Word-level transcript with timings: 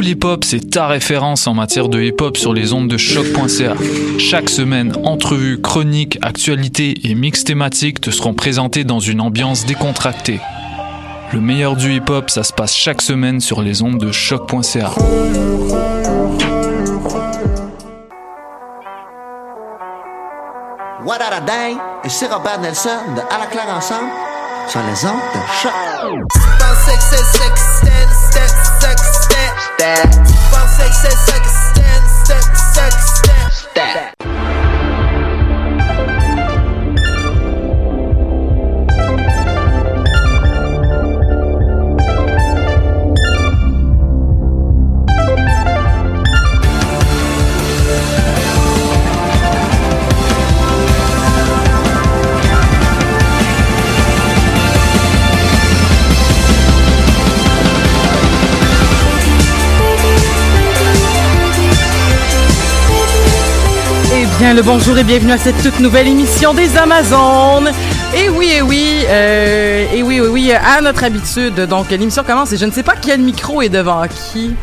Pool 0.00 0.08
Hip 0.08 0.24
Hop, 0.24 0.44
c'est 0.44 0.70
ta 0.70 0.86
référence 0.86 1.46
en 1.46 1.52
matière 1.52 1.90
de 1.90 2.00
hip 2.00 2.22
hop 2.22 2.38
sur 2.38 2.54
les 2.54 2.72
ondes 2.72 2.88
de 2.88 2.96
choc.ca. 2.96 3.74
Chaque 4.18 4.48
semaine, 4.48 4.94
entrevues, 5.04 5.60
chroniques, 5.60 6.18
actualités 6.22 6.94
et 7.04 7.14
mix 7.14 7.44
thématiques 7.44 8.00
te 8.00 8.10
seront 8.10 8.32
présentés 8.32 8.84
dans 8.84 9.00
une 9.00 9.20
ambiance 9.20 9.66
décontractée. 9.66 10.40
Le 11.34 11.42
meilleur 11.42 11.76
du 11.76 11.92
hip 11.92 12.08
hop, 12.08 12.30
ça 12.30 12.44
se 12.44 12.54
passe 12.54 12.74
chaque 12.74 13.02
semaine 13.02 13.40
sur 13.40 13.60
les 13.60 13.82
ondes 13.82 13.98
de 13.98 14.10
choc.ca. 14.10 14.90
What 21.04 21.18
a 21.20 21.40
day? 21.42 21.76
Et 22.04 22.08
c'est 22.08 22.32
Robert 22.32 22.58
Nelson 22.62 22.88
de 23.16 23.20
À 23.20 23.38
la 23.38 23.46
claire 23.48 23.68
ensemble 23.68 24.08
sur 24.66 24.80
les 24.80 25.04
ondes 25.04 25.20
de 25.34 25.40
choc. 25.60 25.72
that. 29.80 30.20
Bien, 64.40 64.54
le 64.54 64.62
bonjour 64.62 64.96
et 64.96 65.04
bienvenue 65.04 65.32
à 65.32 65.38
cette 65.38 65.62
toute 65.62 65.80
nouvelle 65.80 66.08
émission 66.08 66.54
des 66.54 66.76
Amazones. 66.76 67.70
Et 68.16 68.28
oui, 68.30 68.50
et 68.56 68.62
oui, 68.62 69.04
euh, 69.06 69.86
et 69.94 70.02
oui, 70.02 70.20
oui, 70.20 70.28
oui, 70.28 70.52
à 70.52 70.80
notre 70.80 71.04
habitude. 71.04 71.54
Donc, 71.66 71.90
l'émission 71.90 72.24
commence 72.24 72.50
et 72.52 72.56
je 72.56 72.64
ne 72.64 72.70
sais 72.70 72.82
pas 72.82 72.94
quel 73.00 73.20
micro 73.20 73.60
est 73.62 73.68
devant 73.68 74.02
qui. 74.08 74.54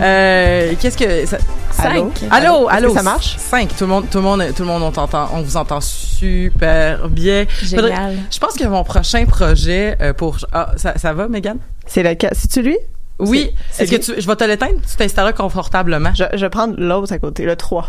Euh, 0.00 0.72
Qu'est-ce 0.80 0.96
que 0.96 1.26
ça- 1.26 1.36
Allô? 1.78 2.10
Allô, 2.30 2.46
allô, 2.54 2.68
allô? 2.70 2.94
ça 2.94 3.02
marche? 3.02 3.36
Cinq. 3.38 3.68
Tout 3.76 3.84
le 3.84 3.88
monde, 3.88 4.06
tout 4.10 4.18
le 4.18 4.24
monde, 4.24 4.42
tout 4.56 4.62
le 4.62 4.68
monde, 4.68 4.82
on 4.82 4.90
t'entend, 4.90 5.28
on 5.34 5.42
vous 5.42 5.56
entend 5.58 5.80
super 5.82 7.08
bien. 7.08 7.44
Génial. 7.62 8.16
Je 8.32 8.38
pense 8.38 8.54
que 8.54 8.64
mon 8.64 8.82
prochain 8.84 9.26
projet 9.26 9.96
euh, 10.00 10.14
pour, 10.14 10.38
ah, 10.52 10.70
ça, 10.76 10.96
ça 10.96 11.12
va, 11.12 11.28
Megan? 11.28 11.58
C'est 11.86 12.02
le 12.02 12.14
cas. 12.14 12.30
C'est-tu 12.32 12.62
lui? 12.62 12.78
Oui. 13.18 13.50
Est-ce 13.78 13.90
que 13.90 13.96
tu, 13.96 14.12
je 14.18 14.26
vais 14.26 14.36
te 14.36 14.44
l'éteindre? 14.44 14.80
Tu 14.88 14.96
t'installeras 14.96 15.32
confortablement. 15.32 16.10
Je, 16.14 16.24
je 16.32 16.40
vais 16.40 16.50
prendre 16.50 16.74
l'autre 16.78 17.12
à 17.12 17.18
côté, 17.18 17.44
le 17.44 17.54
3. 17.56 17.86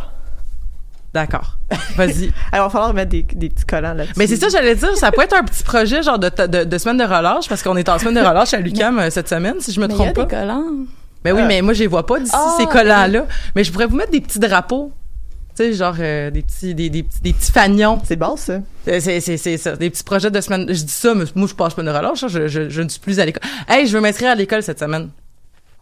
D'accord. 1.14 1.58
Vas-y. 1.96 2.32
Alors, 2.52 2.68
il 2.68 2.68
va 2.68 2.70
falloir 2.70 2.94
mettre 2.94 3.12
des, 3.12 3.24
des 3.24 3.50
petits 3.50 3.66
collants 3.66 3.94
là-dessus. 3.94 4.14
Mais 4.18 4.28
c'est 4.28 4.36
ça, 4.36 4.50
j'allais 4.50 4.76
dire, 4.76 4.96
ça 4.98 5.12
peut 5.12 5.22
être 5.24 5.36
un 5.36 5.44
petit 5.44 5.64
projet 5.64 6.04
genre 6.04 6.20
de, 6.20 6.30
de, 6.46 6.64
de 6.64 6.78
semaine 6.78 6.98
de 6.98 7.04
relâche, 7.04 7.48
parce 7.50 7.64
qu'on 7.64 7.76
est 7.78 7.90
en 7.90 7.98
semaine 7.98 8.16
de 8.16 8.20
relâche 8.28 8.54
à 8.54 8.60
l'UQAM 8.60 9.00
euh, 9.00 9.10
cette 9.10 9.30
semaine, 9.30 9.56
si 9.60 9.72
je 9.72 9.80
me 9.80 9.88
Mais 9.88 9.94
il 9.94 9.98
y 10.00 10.02
a 10.02 10.12
trompe 10.12 10.30
des 10.30 10.36
pas. 10.36 10.42
collants. 10.42 10.64
Ben 11.24 11.34
oui, 11.36 11.42
Euh. 11.42 11.46
mais 11.48 11.62
moi, 11.62 11.74
je 11.74 11.80
les 11.80 11.88
vois 11.88 12.06
pas 12.06 12.20
d'ici, 12.20 12.32
Ah, 12.36 12.56
ces 12.60 12.66
collants-là. 12.68 13.26
Mais 13.56 13.64
je 13.64 13.72
pourrais 13.72 13.88
vous 13.88 13.96
mettre 13.96 14.12
des 14.12 14.22
petits 14.22 14.40
drapeaux. 14.40 14.92
Tu 15.58 15.64
sais, 15.64 15.74
genre 15.74 15.96
euh, 16.00 16.30
des 16.30 16.44
petits 16.44 16.76
des, 16.76 16.92
des, 16.92 17.02
petits- 17.02 17.22
des 17.22 17.34
petits 17.34 17.52
fagnons. 17.52 18.00
C'est 18.04 18.16
bon, 18.16 18.36
ça. 18.38 18.60
C'est, 18.86 19.20
c'est, 19.20 19.38
c'est 19.38 19.58
ça. 19.58 19.76
Des 19.76 19.90
petits 19.90 20.04
projets 20.04 20.30
de 20.30 20.40
semaine. 20.40 20.66
Je 20.68 20.84
dis 20.84 20.88
ça, 20.94 21.16
mais 21.16 21.24
moi, 21.34 21.48
je 21.48 21.56
passe 21.56 21.74
semaine 21.74 21.92
de 21.92 21.98
relâche. 21.98 22.22
hein, 22.24 22.28
Je, 22.30 22.48
je, 22.48 22.70
je 22.70 22.82
ne 22.84 22.90
suis 22.90 23.00
plus 23.00 23.20
à 23.20 23.26
l'école. 23.26 23.42
Hey, 23.68 23.88
je 23.88 23.94
veux 23.98 24.02
m'inscrire 24.02 24.30
à 24.30 24.36
l'école 24.36 24.62
cette 24.62 24.78
semaine. 24.80 25.10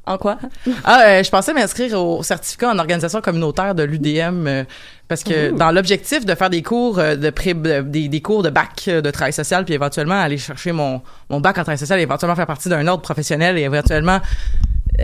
En 0.08 0.18
quoi? 0.18 0.38
Ah, 0.84 1.02
euh, 1.08 1.24
je 1.24 1.30
pensais 1.32 1.54
m'inscrire 1.54 2.00
au 2.00 2.22
certificat 2.22 2.70
en 2.70 2.78
organisation 2.78 3.22
communautaire 3.22 3.74
de 3.74 3.84
l'UDM 3.84 4.46
euh, 4.48 4.64
parce 5.08 5.24
que 5.24 5.52
dans 5.52 5.72
l'objectif 5.72 6.26
de 6.26 6.36
faire 6.36 6.50
des 6.52 6.62
cours 6.62 7.00
euh, 7.00 7.16
de 7.16 7.30
pré 7.32 7.54
de- 7.56 7.82
des, 7.82 8.08
des 8.08 8.22
cours 8.22 8.44
de 8.44 8.50
bac 8.52 8.84
de 8.88 9.10
travail 9.12 9.34
social 9.34 9.66
puis 9.66 9.74
éventuellement 9.74 10.20
aller 10.22 10.38
chercher 10.38 10.72
mon 10.74 11.02
mon 11.30 11.40
bac 11.40 11.58
en 11.58 11.64
travail 11.64 11.80
social 11.80 12.00
et 12.00 12.04
éventuellement 12.04 12.36
faire 12.36 12.46
partie 12.46 12.70
d'un 12.70 12.86
ordre 12.88 13.02
professionnel 13.02 13.58
et 13.58 13.62
éventuellement 13.62 14.20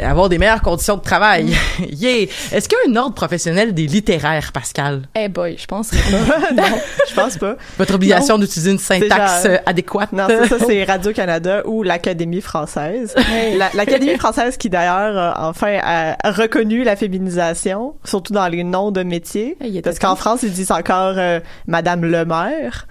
avoir 0.03 0.29
des 0.29 0.37
meilleures 0.37 0.61
conditions 0.61 0.97
de 0.97 1.01
travail. 1.01 1.53
yeah. 1.89 2.27
Est-ce 2.51 2.69
qu'il 2.69 2.77
y 2.85 2.87
a 2.87 2.91
un 2.91 2.95
ordre 3.01 3.15
professionnel 3.15 3.73
des 3.73 3.87
littéraires, 3.87 4.51
Pascal? 4.53 5.03
Eh 5.15 5.27
boy, 5.27 5.57
je 5.59 5.65
pense 5.65 5.89
pas. 5.91 5.97
non, 6.55 6.63
je 7.09 7.13
pense 7.13 7.37
pas. 7.37 7.55
Votre 7.77 7.95
obligation 7.95 8.37
d'utiliser 8.37 8.71
une 8.71 8.79
syntaxe 8.79 9.43
genre- 9.43 9.51
euh, 9.53 9.57
adéquate? 9.65 10.13
Non, 10.13 10.27
c'est 10.27 10.47
ça, 10.47 10.55
c'est 10.67 10.83
Radio-Canada 10.83 11.63
ou 11.65 11.83
l'Académie 11.83 12.41
française. 12.41 13.15
La- 13.57 13.69
L'Académie 13.73 14.17
française 14.17 14.57
qui, 14.57 14.69
d'ailleurs, 14.69 15.17
a 15.17 15.49
enfin 15.49 15.77
a 15.83 16.15
reconnu 16.31 16.83
la 16.83 16.95
féminisation, 16.95 17.95
surtout 18.05 18.33
dans 18.33 18.47
les 18.47 18.63
noms 18.63 18.91
de 18.91 19.03
métiers. 19.03 19.57
Parce 19.83 19.99
qu'en. 19.99 20.15
France, 20.15 20.43
ils 20.43 20.51
disent 20.51 20.71
encore 20.71 21.15
euh, 21.17 21.39
Madame 21.67 22.05
le 22.05 22.25
maire. 22.25 22.85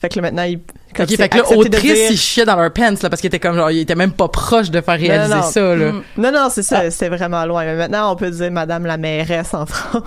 Fait 0.00 0.08
que 0.08 0.16
là, 0.16 0.22
maintenant, 0.22 0.44
ils... 0.44 0.58
comme 0.96 1.06
fait 1.06 1.28
que 1.28 1.36
là, 1.38 1.44
autrice, 1.52 1.82
dire- 1.82 2.10
ils 2.10 2.16
chiaient 2.16 2.46
dans 2.46 2.56
leur 2.56 2.72
pants, 2.72 2.90
là, 3.02 3.10
parce 3.10 3.20
qu'ils 3.20 3.28
étaient 3.28 3.38
comme 3.38 3.54
genre, 3.56 3.70
ils 3.70 3.80
étaient 3.80 3.94
même 3.94 4.12
pas 4.12 4.28
proches 4.28 4.70
de 4.70 4.80
faire 4.80 4.98
réaliser 4.98 5.34
non. 5.34 5.42
ça, 5.42 5.60
là. 5.76 5.92
Mm. 5.92 6.02
Non, 6.16 6.32
non, 6.32 6.48
c'est 6.50 6.62
ça, 6.62 6.82
Ah. 6.86 6.90
c'est 6.90 7.08
vraiment 7.10 7.44
loin. 7.44 7.64
Mais 7.64 7.76
maintenant, 7.76 8.10
on 8.12 8.16
peut 8.16 8.30
dire 8.30 8.50
Madame 8.50 8.86
la 8.86 8.96
mairesse 8.96 9.52
en 9.52 9.66
France. 9.66 10.02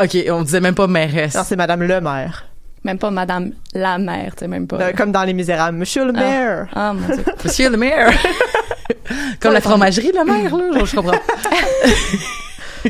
Ok, 0.00 0.16
on 0.30 0.42
disait 0.42 0.60
même 0.60 0.76
pas 0.76 0.86
mairesse. 0.86 1.34
Non, 1.34 1.42
c'est 1.44 1.56
Madame 1.56 1.82
le 1.82 2.00
maire. 2.00 2.44
Même 2.84 2.98
pas 2.98 3.10
Madame 3.10 3.50
la 3.72 3.98
mère, 3.98 4.36
tu 4.36 4.40
sais, 4.40 4.48
même 4.48 4.68
pas. 4.68 4.76
Euh, 4.80 4.92
Comme 4.96 5.10
dans 5.10 5.24
Les 5.24 5.32
Misérables. 5.32 5.76
Monsieur 5.76 6.04
le 6.04 6.12
Ah. 6.14 6.20
maire. 6.20 6.68
Ah, 6.76 6.92
mon 6.92 7.06
Dieu. 7.16 7.24
Monsieur 7.44 7.70
le 7.70 7.76
maire. 7.76 8.10
Comme 9.40 9.54
la 9.54 9.60
fromagerie, 9.60 10.12
le 10.14 10.24
maire, 10.24 10.54
là. 10.56 10.64
Je, 10.80 10.84
je 10.84 10.94
comprends. 10.94 11.12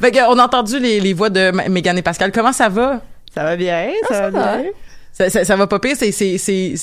fait 0.00 0.10
que, 0.12 0.30
on 0.30 0.38
a 0.38 0.44
entendu 0.44 0.78
les, 0.78 1.00
les 1.00 1.12
voix 1.14 1.30
de 1.30 1.50
Mégane 1.68 1.98
et 1.98 2.02
Pascal. 2.02 2.30
Comment 2.32 2.52
ça 2.52 2.68
va? 2.68 3.00
Ça 3.34 3.42
va 3.44 3.56
bien, 3.56 3.88
ça, 4.08 4.14
ça 4.14 4.20
va 4.28 4.30
va. 4.30 4.56
bien. 4.58 4.70
Ça, 5.12 5.28
ça, 5.28 5.44
ça 5.44 5.56
va 5.56 5.66
pas 5.66 5.78
pire, 5.78 5.94
c'est, 5.98 6.10
c'est, 6.10 6.38
c'est, 6.38 6.74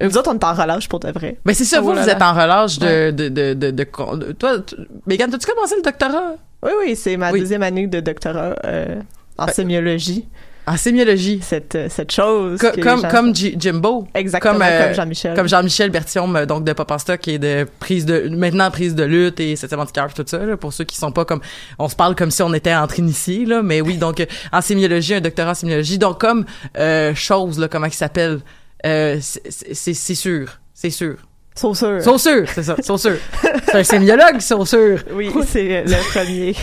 Nous 0.00 0.16
autres, 0.16 0.30
on 0.30 0.34
est 0.38 0.44
en 0.44 0.54
relâche 0.54 0.88
pour 0.88 1.00
de 1.00 1.10
vrai. 1.10 1.36
Ben 1.44 1.52
c'est 1.54 1.64
ça, 1.64 1.78
Oh 1.80 1.84
vous, 1.84 1.92
là 1.92 2.00
vous 2.00 2.06
là. 2.06 2.12
êtes 2.14 2.22
en 2.22 2.32
relâche 2.32 2.78
de, 2.78 2.86
Ouais. 2.86 3.12
de, 3.12 3.28
de, 3.28 3.52
de, 3.54 3.70
de, 3.70 3.84
toi, 4.32 4.58
tu- 4.60 4.76
Megan, 5.06 5.30
t'as-tu 5.30 5.46
commencé 5.46 5.76
le 5.76 5.82
doctorat? 5.82 6.34
Oui, 6.62 6.70
oui, 6.80 6.96
c'est 6.96 7.16
ma 7.18 7.30
Oui. 7.30 7.40
deuxième 7.40 7.62
année 7.62 7.86
de 7.86 8.00
doctorat 8.00 8.56
euh, 8.64 9.00
en 9.36 9.48
sémiologie. 9.48 10.26
En 10.66 10.76
sémiologie. 10.76 11.40
Cette, 11.42 11.74
euh, 11.74 11.88
cette 11.90 12.12
chose. 12.12 12.60
Co- 12.60 12.80
comme, 12.80 13.02
comme 13.08 13.34
Jimbo. 13.34 14.06
Exactement, 14.14 14.54
comme, 14.54 14.62
euh, 14.62 14.84
comme 14.86 14.94
Jean-Michel. 14.94 15.34
Comme 15.34 15.48
Jean-Michel 15.48 15.90
Berthiaume, 15.90 16.36
euh, 16.36 16.46
donc 16.46 16.62
de 16.64 16.72
Pop 16.72 16.88
en 16.90 16.98
Stock 16.98 17.26
et 17.26 17.38
de 17.38 17.66
prise 17.80 18.06
de, 18.06 18.28
maintenant 18.28 18.70
prise 18.70 18.94
de 18.94 19.02
lutte 19.02 19.40
et 19.40 19.56
septième 19.56 19.80
antiquaire 19.80 20.14
tout 20.14 20.22
ça, 20.24 20.38
là, 20.38 20.56
pour 20.56 20.72
ceux 20.72 20.84
qui 20.84 20.96
sont 20.96 21.10
pas 21.10 21.24
comme, 21.24 21.40
on 21.80 21.88
se 21.88 21.96
parle 21.96 22.14
comme 22.14 22.30
si 22.30 22.42
on 22.42 22.54
était 22.54 22.74
entre 22.74 23.00
initiés, 23.00 23.44
là, 23.44 23.60
mais 23.62 23.80
oui, 23.80 23.96
donc, 23.96 24.24
en 24.52 24.60
sémiologie, 24.60 25.14
un 25.14 25.20
doctorat 25.20 25.50
en 25.50 25.54
sémiologie, 25.54 25.98
donc 25.98 26.20
comme, 26.20 26.44
euh, 26.78 27.12
chose, 27.14 27.58
là, 27.58 27.66
comment 27.66 27.86
il 27.86 27.92
s'appelle, 27.92 28.38
euh, 28.86 29.18
c'est 29.20 29.94
sûr, 30.14 30.60
c'est 30.74 30.90
sûr. 30.90 31.16
Saussure. 31.54 32.00
Saussure, 32.02 32.44
c'est 32.48 32.62
ça, 32.62 32.76
saussure. 32.82 33.18
C'est 33.66 33.74
un 33.80 33.84
sémiologue, 33.84 34.40
saussure. 34.40 35.00
Oui, 35.12 35.30
c'est 35.46 35.84
le 35.84 36.10
premier. 36.12 36.54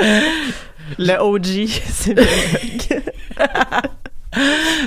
le 0.98 1.14
OG, 1.20 1.66
c'est 1.68 2.14
le 2.14 2.22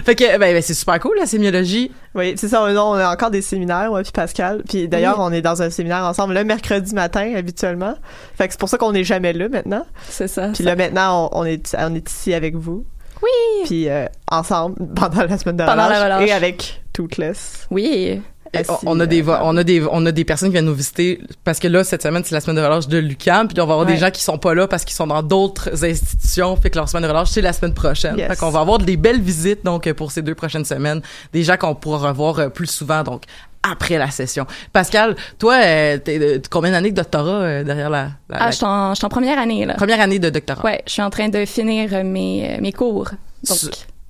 Fait 0.05 0.15
que, 0.15 0.37
ben, 0.37 0.53
ben, 0.53 0.61
c'est 0.61 0.73
super 0.75 0.99
cool, 0.99 1.17
la 1.17 1.25
sémiologie. 1.25 1.91
Oui, 2.15 2.35
c'est 2.37 2.47
ça. 2.47 2.63
On, 2.63 2.67
on 2.77 2.93
a 2.93 3.11
encore 3.11 3.31
des 3.31 3.41
séminaires, 3.41 3.89
moi 3.89 4.01
puis 4.03 4.11
Pascal. 4.11 4.61
Puis 4.69 4.87
d'ailleurs, 4.87 5.17
Oui. 5.17 5.25
on 5.27 5.33
est 5.33 5.41
dans 5.41 5.61
un 5.61 5.69
séminaire 5.69 6.03
ensemble 6.05 6.35
le 6.35 6.43
mercredi 6.43 6.93
matin, 6.93 7.33
habituellement. 7.35 7.95
Fait 8.37 8.47
que 8.47 8.53
c'est 8.53 8.59
pour 8.59 8.69
ça 8.69 8.77
qu'on 8.77 8.91
n'est 8.91 9.03
jamais 9.03 9.33
là 9.33 9.49
maintenant. 9.49 9.85
C'est 10.07 10.27
ça. 10.27 10.49
Puis 10.53 10.63
là, 10.63 10.75
maintenant, 10.75 11.29
on, 11.33 11.39
on 11.41 11.45
est, 11.45 11.75
on 11.77 11.95
est 11.95 12.09
ici 12.09 12.33
avec 12.33 12.55
vous. 12.55 12.85
Oui. 13.21 13.65
Puis 13.65 13.89
euh, 13.89 14.05
ensemble, 14.31 14.75
pendant 14.95 15.23
la 15.23 15.37
semaine 15.37 15.57
de 15.57 15.63
Pendant 15.63 15.75
la 15.75 15.85
relâche. 15.87 16.03
relâche. 16.03 16.29
Et 16.29 16.31
avec 16.31 16.81
Toothless. 16.93 17.67
Oui. 17.71 18.21
Assis, 18.53 18.69
on, 18.85 18.99
a 18.99 19.05
des 19.05 19.21
euh, 19.21 19.25
vo- 19.25 19.37
on 19.43 19.55
a 19.57 19.63
des 19.63 19.81
on 19.91 20.05
a 20.05 20.11
des 20.11 20.25
personnes 20.25 20.49
qui 20.49 20.53
viennent 20.53 20.65
nous 20.65 20.73
visiter 20.73 21.21
parce 21.43 21.59
que 21.59 21.67
là 21.69 21.83
cette 21.85 22.03
semaine 22.03 22.23
c'est 22.25 22.35
la 22.35 22.41
semaine 22.41 22.57
de 22.57 22.61
relâche 22.61 22.87
de 22.87 22.97
Lucam 22.97 23.47
puis 23.47 23.59
on 23.61 23.65
va 23.65 23.73
avoir 23.73 23.87
Ouais. 23.87 23.93
des 23.93 23.99
gens 23.99 24.11
qui 24.11 24.21
sont 24.21 24.37
pas 24.37 24.53
là 24.53 24.67
parce 24.67 24.83
qu'ils 24.83 24.95
sont 24.95 25.07
dans 25.07 25.23
d'autres 25.23 25.85
institutions 25.85 26.55
fait 26.57 26.69
que 26.69 26.77
leur 26.77 26.89
semaine 26.89 27.03
de 27.03 27.07
relâche 27.09 27.29
c'est 27.29 27.41
la 27.41 27.53
semaine 27.53 27.73
prochaine 27.73 28.17
Yes. 28.17 28.27
fait 28.27 28.35
qu'on 28.37 28.49
va 28.49 28.59
avoir 28.59 28.77
des 28.79 28.97
belles 28.97 29.21
visites 29.21 29.63
donc 29.63 29.87
euh, 29.87 29.93
pour 29.93 30.11
ces 30.11 30.21
deux 30.21 30.35
prochaines 30.35 30.65
semaines 30.65 31.01
des 31.31 31.43
gens 31.43 31.55
qu'on 31.57 31.75
pourra 31.75 32.09
revoir 32.09 32.39
euh, 32.39 32.49
plus 32.49 32.67
souvent 32.67 33.03
donc 33.03 33.23
après 33.63 33.97
la 33.97 34.11
session 34.11 34.45
Pascal 34.73 35.15
toi 35.39 35.55
euh, 35.63 35.97
t'es 35.97 36.41
combien 36.49 36.71
d'années 36.71 36.91
de 36.91 36.95
doctorat 36.97 37.63
derrière 37.63 37.89
la, 37.89 38.03
la- 38.29 38.37
Ah, 38.37 38.45
la 38.45 38.51
je 38.51 38.55
suis 38.57 38.65
en, 38.65 38.91
en 38.91 39.09
première 39.09 39.39
année, 39.39 39.65
là. 39.65 39.75
première 39.75 40.01
année 40.01 40.19
de 40.19 40.29
doctorat 40.29 40.63
Ouais, 40.65 40.81
je 40.87 40.91
suis 40.93 41.01
en 41.01 41.09
train 41.09 41.29
de 41.29 41.45
finir 41.45 42.03
mes, 42.03 42.57
mes 42.59 42.71
cours. 42.73 43.09
Donc, 43.47 43.59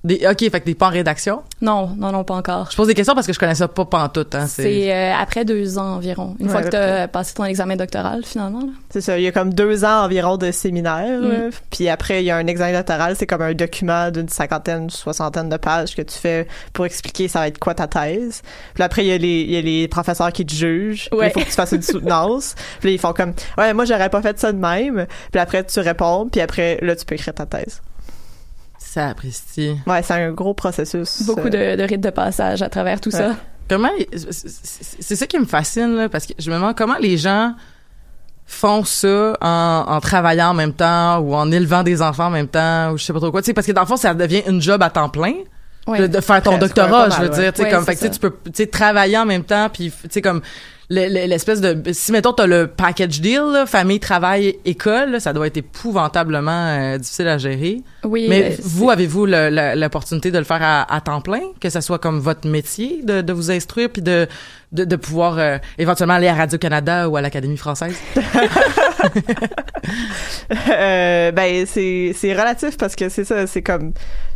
des, 0.04 0.26
ok 0.28 0.38
fait 0.40 0.50
que 0.60 0.64
t'es 0.64 0.74
pas 0.74 0.86
en 0.88 0.90
rédaction? 0.90 1.42
Non, 1.60 1.88
non, 1.96 2.10
non, 2.10 2.24
pas 2.24 2.34
encore. 2.34 2.68
je 2.70 2.76
pose 2.76 2.88
des 2.88 2.94
questions 2.94 3.14
parce 3.14 3.26
que 3.26 3.32
je 3.32 3.38
connais 3.38 3.54
ça 3.54 3.68
pas 3.68 3.84
pantoute 3.84 4.34
hein, 4.34 4.46
c'est 4.48 4.62
C'est 4.62 4.92
euh, 4.92 5.14
après 5.14 5.44
deux 5.44 5.78
ans 5.78 5.94
environ. 5.96 6.34
Une 6.40 6.46
Ouais, 6.46 6.52
fois 6.52 6.62
que 6.62 6.70
tu 6.70 6.76
à 6.76 7.02
as 7.02 7.08
passé 7.08 7.34
ton 7.34 7.44
examen 7.44 7.76
doctoral, 7.76 8.24
finalement. 8.24 8.60
là. 8.60 8.72
C'est 8.90 9.00
ça. 9.00 9.16
Il 9.18 9.22
y 9.22 9.28
a 9.28 9.32
comme 9.32 9.54
deux 9.54 9.84
ans 9.84 10.04
environ 10.04 10.36
de 10.38 10.50
séminaire. 10.50 11.20
Mm. 11.20 11.24
euh, 11.24 11.50
Puis 11.70 11.88
après, 11.88 12.22
il 12.22 12.26
y 12.26 12.30
a 12.32 12.36
un 12.36 12.46
examen 12.48 12.72
doctoral. 12.72 13.14
C'est 13.16 13.26
comme 13.28 13.42
un 13.42 13.54
document 13.54 14.10
d'une 14.10 14.28
cinquantaine, 14.28 14.90
soixantaine 14.90 15.48
de 15.48 15.56
pages 15.56 15.94
que 15.94 16.02
tu 16.02 16.18
fais 16.18 16.48
pour 16.72 16.84
expliquer 16.84 17.28
ça 17.28 17.38
va 17.40 17.48
être 17.48 17.58
quoi 17.58 17.74
ta 17.74 17.86
thèse. 17.86 18.42
Puis 18.74 18.82
après, 18.82 19.04
il 19.04 19.08
y 19.08 19.12
a 19.12 19.18
les, 19.18 19.40
il 19.42 19.50
y 19.52 19.56
a 19.56 19.60
les 19.60 19.86
professeurs 19.88 20.32
qui 20.32 20.44
te 20.44 20.52
jugent. 20.54 21.08
Ouais. 21.12 21.28
Il 21.28 21.32
faut 21.32 21.40
que 21.40 21.44
tu 21.46 21.52
fasses 21.52 21.72
une 21.72 21.82
soutenance. 21.82 22.54
puis 22.80 22.88
là, 22.88 22.94
ils 22.94 22.98
font 22.98 23.12
comme, 23.12 23.34
ouais, 23.56 23.72
moi, 23.72 23.84
j'aurais 23.84 24.10
pas 24.10 24.20
fait 24.22 24.38
ça 24.38 24.50
de 24.52 24.58
même. 24.58 25.06
Puis 25.30 25.40
après, 25.40 25.62
tu 25.64 25.78
réponds. 25.78 26.28
Puis 26.30 26.40
après, 26.40 26.78
là, 26.82 26.96
tu 26.96 27.04
peux 27.04 27.14
écrire 27.14 27.34
ta 27.34 27.46
thèse. 27.46 27.80
Ça 28.94 29.08
apprécie? 29.08 29.76
Ouais, 29.86 30.02
c'est 30.02 30.14
un 30.14 30.32
gros 30.32 30.54
processus. 30.54 31.22
Beaucoup 31.26 31.48
de, 31.50 31.76
de 31.76 31.82
rites 31.82 32.00
de 32.00 32.10
passage 32.10 32.62
à 32.62 32.68
travers 32.68 33.00
tout 33.00 33.10
ça. 33.10 33.34
Comment 33.68 33.88
c'est- 34.30 35.16
ça 35.16 35.26
qui 35.26 35.38
me 35.38 35.46
fascine 35.46 35.94
là 35.96 36.08
parce 36.08 36.26
que 36.26 36.32
je 36.38 36.50
me 36.50 36.56
demande 36.56 36.76
comment 36.76 36.98
les 37.00 37.16
gens 37.16 37.54
font 38.44 38.84
ça 38.84 39.36
en, 39.40 39.84
en 39.88 40.00
travaillant 40.00 40.48
en 40.50 40.54
même 40.54 40.74
temps 40.74 41.18
ou 41.20 41.34
en 41.34 41.50
élevant 41.50 41.82
des 41.82 42.02
enfants 42.02 42.26
en 42.26 42.30
même 42.30 42.48
temps 42.48 42.90
ou 42.92 42.98
je 42.98 43.04
sais 43.04 43.12
pas 43.12 43.20
trop 43.20 43.30
quoi 43.30 43.40
tu 43.40 43.46
sais 43.46 43.54
parce 43.54 43.66
que 43.66 43.72
dans 43.72 43.80
le 43.82 43.86
fond 43.86 43.96
ça 43.96 44.12
devient 44.14 44.42
une 44.46 44.60
job 44.60 44.82
à 44.82 44.90
temps 44.90 45.08
plein 45.08 45.34
Ouais. 45.86 45.98
de, 46.00 46.06
de 46.06 46.20
faire 46.20 46.40
ton 46.42 46.58
doctorat 46.58 47.10
je 47.10 47.22
veux 47.22 47.28
dire 47.30 47.52
tu 47.52 47.58
sais 47.58 47.64
ouais. 47.64 47.70
comme 47.72 47.84
fait 47.84 47.96
que 47.96 48.06
tu 48.06 48.20
peux 48.20 48.30
tu 48.44 48.50
sais 48.54 48.66
travailler 48.68 49.18
en 49.18 49.24
même 49.26 49.42
temps 49.42 49.68
puis 49.72 49.90
tu 49.90 50.08
sais 50.10 50.22
comme 50.22 50.40
l'espèce 50.92 51.60
de 51.60 51.80
si 51.92 52.12
mettons 52.12 52.32
t'as 52.32 52.46
le 52.46 52.66
package 52.66 53.20
deal 53.20 53.42
là, 53.52 53.66
famille 53.66 54.00
travail 54.00 54.56
école 54.64 55.12
là, 55.12 55.20
ça 55.20 55.32
doit 55.32 55.46
être 55.46 55.56
épouvantablement 55.56 56.50
euh, 56.68 56.98
difficile 56.98 57.28
à 57.28 57.38
gérer 57.38 57.80
Oui. 58.04 58.26
mais 58.28 58.52
euh, 58.52 58.56
vous, 58.62 58.90
avez-vous 58.90 59.26
l'opportunité 59.26 60.30
de 60.30 60.38
le 60.38 60.44
faire 60.44 60.60
à, 60.62 60.94
à 60.94 61.00
temps 61.00 61.20
plein, 61.20 61.40
que 61.60 61.70
ça 61.70 61.80
soit 61.80 61.98
comme 61.98 62.18
votre 62.20 62.48
métier, 62.48 63.00
de, 63.02 63.20
de 63.20 63.32
vous 63.32 63.50
instruire, 63.50 63.88
puis 63.90 64.02
de, 64.02 64.26
de, 64.72 64.84
de 64.84 64.96
pouvoir 64.96 65.38
euh, 65.38 65.58
éventuellement 65.78 66.14
aller 66.14 66.28
à 66.28 66.34
Radio-Canada 66.34 67.08
ou 67.08 67.16
à 67.16 67.20
l'Académie 67.20 67.56
française? 67.56 67.96
Euh, 70.70 71.32
ben 71.32 71.66
c'est 71.66 72.12
c'est 72.14 72.32
relatif 72.32 72.76
parce 72.76 72.94
que 72.94 73.08
c'est 73.08 73.24
ça 73.24 73.46
c'est 73.46 73.62
comme 73.62 73.92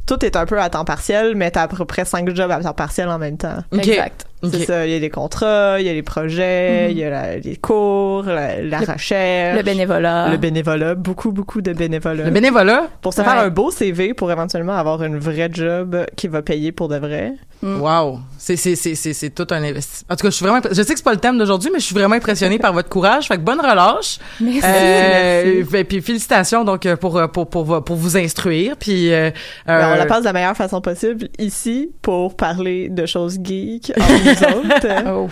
tout 0.06 0.24
est 0.24 0.36
un 0.36 0.46
peu 0.46 0.60
à 0.60 0.70
temps 0.70 0.84
partiel 0.84 1.34
mais 1.34 1.50
t'as 1.50 1.62
à 1.62 1.68
peu 1.68 1.84
près 1.84 2.04
cinq 2.04 2.34
jobs 2.34 2.50
à 2.50 2.60
temps 2.60 2.72
partiel 2.72 3.08
en 3.08 3.18
même 3.18 3.36
temps 3.36 3.58
Ok. 3.72 3.86
Exact. 3.88 4.26
C'est 4.42 4.64
ça 4.64 4.86
il 4.86 4.92
y 4.92 4.96
a 4.96 4.98
les 4.98 5.10
contrats 5.10 5.80
il 5.80 5.86
y 5.86 5.88
a 5.88 5.92
les 5.92 6.02
projets 6.02 6.88
il 6.90 6.98
y 6.98 7.04
a 7.04 7.10
la- 7.10 7.36
les 7.38 7.56
cours 7.56 8.24
la, 8.24 8.62
la 8.62 8.80
Le- 8.80 8.92
recherche 8.92 9.10
Le 9.56 9.62
bénévolat. 9.62 10.28
le 10.30 10.36
bénévolat 10.36 10.94
beaucoup 10.94 11.32
beaucoup 11.32 11.60
de 11.62 11.72
bénévolat 11.72 12.24
Le 12.24 12.30
bénévolat? 12.30 12.86
pour 13.02 13.12
se 13.14 13.20
Ouais. 13.20 13.26
faire 13.26 13.38
un 13.38 13.48
beau 13.48 13.70
CV 13.70 14.14
pour 14.14 14.30
éventuellement 14.30 14.74
avoir 14.76 15.02
une 15.02 15.18
vraie 15.18 15.48
job 15.52 16.04
qui 16.16 16.28
va 16.28 16.42
payer 16.42 16.72
pour 16.72 16.88
de 16.88 16.96
vrai 16.96 17.32
Mm. 17.62 17.80
Wow! 17.80 18.18
C'est, 18.36 18.56
c'est, 18.56 18.76
c'est, 18.76 18.94
c'est, 18.94 19.14
c'est 19.14 19.30
tout 19.30 19.46
un 19.48 19.62
investissement. 19.64 20.08
En 20.12 20.16
tout 20.16 20.24
cas, 20.25 20.25
je 20.26 20.36
suis 20.36 20.44
vraiment, 20.44 20.60
je 20.70 20.74
sais 20.74 20.84
que 20.92 20.96
c'est 20.98 21.02
pas 21.04 21.12
le 21.14 21.18
thème 21.20 21.38
d'aujourd'hui, 21.38 21.70
mais 21.72 21.78
je 21.80 21.84
suis 21.84 21.94
vraiment 21.94 22.14
impressionnée 22.14 22.58
par 22.58 22.72
votre 22.72 22.88
courage. 22.88 23.28
Fait 23.28 23.36
que 23.36 23.42
bonne 23.42 23.60
relâche. 23.60 24.18
Merci. 24.40 24.60
Euh, 24.64 25.64
fait- 25.64 25.84
puis 25.84 26.00
félicitations, 26.02 26.64
donc, 26.64 26.84
euh, 26.86 26.96
pour, 26.96 27.16
euh, 27.18 27.26
pour, 27.28 27.48
pour, 27.48 27.64
vo- 27.64 27.80
pour 27.80 27.96
vous 27.96 28.16
instruire. 28.16 28.76
Puis, 28.78 29.12
euh, 29.12 29.30
Ben, 29.66 29.88
on 29.90 29.92
euh, 29.94 29.96
la 29.96 30.06
passe 30.06 30.20
de 30.20 30.24
la 30.26 30.32
meilleure 30.32 30.56
façon 30.56 30.80
possible 30.80 31.28
ici 31.38 31.90
pour 32.02 32.36
parler 32.36 32.88
de 32.88 33.06
choses 33.06 33.38
geeks 33.42 33.92
entre 33.96 35.06
Oh. 35.12 35.28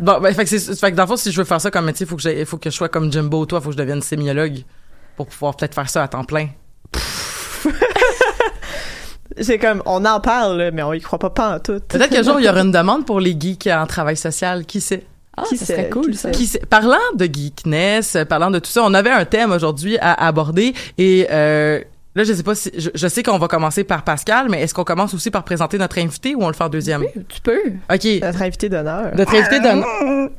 Bon, 0.00 0.20
ben, 0.20 0.34
fait 0.34 0.44
que, 0.44 0.58
c'est, 0.58 0.78
fait 0.78 0.90
que 0.90 0.96
dans 0.96 1.04
le 1.04 1.08
fond, 1.08 1.16
si 1.16 1.32
je 1.32 1.36
veux 1.38 1.44
faire 1.44 1.60
ça 1.60 1.70
comme 1.70 1.84
métier, 1.86 2.06
faut 2.06 2.16
que 2.16 2.22
j'ai, 2.22 2.44
faut 2.44 2.56
que 2.58 2.70
je 2.70 2.74
sois 2.74 2.88
comme 2.88 3.12
Jimbo, 3.12 3.46
toi, 3.46 3.60
faut 3.60 3.68
que 3.70 3.72
je 3.74 3.78
devienne 3.78 4.02
sémiologue 4.02 4.58
pour 5.16 5.26
pouvoir 5.26 5.56
peut-être 5.56 5.74
faire 5.74 5.88
ça 5.88 6.02
à 6.02 6.08
temps 6.08 6.24
plein. 6.24 6.48
c'est 9.40 9.58
comme 9.58 9.82
on 9.86 10.04
en 10.04 10.20
parle 10.20 10.70
mais 10.72 10.82
on 10.82 10.92
y 10.92 11.00
croit 11.00 11.18
pas 11.18 11.30
pas 11.30 11.56
en 11.56 11.58
tout 11.60 11.80
Peut-être 11.88 12.10
qu'un 12.10 12.22
jour, 12.22 12.38
il 12.40 12.46
y 12.46 12.48
aura 12.48 12.60
une 12.60 12.72
demande 12.72 13.04
pour 13.06 13.20
les 13.20 13.36
geeks 13.38 13.66
en 13.68 13.86
travail 13.86 14.16
social. 14.16 14.64
Qui 14.64 14.80
sait? 14.80 15.04
Ah, 15.36 15.42
Qui 15.48 15.56
ça 15.58 15.66
sait? 15.66 15.74
serait 15.74 15.88
cool, 15.90 16.10
Qui 16.12 16.16
ça. 16.16 16.32
sait? 16.32 16.38
Qui 16.38 16.46
sait? 16.46 16.60
Parlant 16.68 16.96
de 17.14 17.26
geekness, 17.26 18.16
parlant 18.28 18.50
de 18.50 18.58
tout 18.58 18.70
ça, 18.70 18.82
on 18.84 18.94
avait 18.94 19.10
un 19.10 19.24
thème 19.24 19.52
aujourd'hui 19.52 19.98
à 19.98 20.26
aborder 20.26 20.72
et 20.96 21.26
euh, 21.30 21.80
là, 22.14 22.24
je 22.24 22.32
sais 22.32 22.42
pas 22.42 22.54
si, 22.54 22.70
je, 22.78 22.88
je 22.94 23.08
sais 23.08 23.22
qu'on 23.22 23.36
va 23.36 23.46
commencer 23.46 23.84
par 23.84 24.02
Pascal, 24.02 24.46
mais 24.48 24.62
est-ce 24.62 24.72
qu'on 24.72 24.84
commence 24.84 25.12
aussi 25.12 25.30
par 25.30 25.44
présenter 25.44 25.76
notre 25.76 25.98
invité 25.98 26.34
ou 26.34 26.42
on 26.42 26.48
le 26.48 26.54
fait 26.54 26.64
en 26.64 26.70
deuxième? 26.70 27.04
Tu 27.28 27.40
peux. 27.42 27.60
OK. 27.92 28.06
notre 28.22 28.40
invité 28.42 28.68
d'honneur 28.70 29.10
Notre 29.14 29.34
invité 29.34 29.60
donne. 29.60 29.84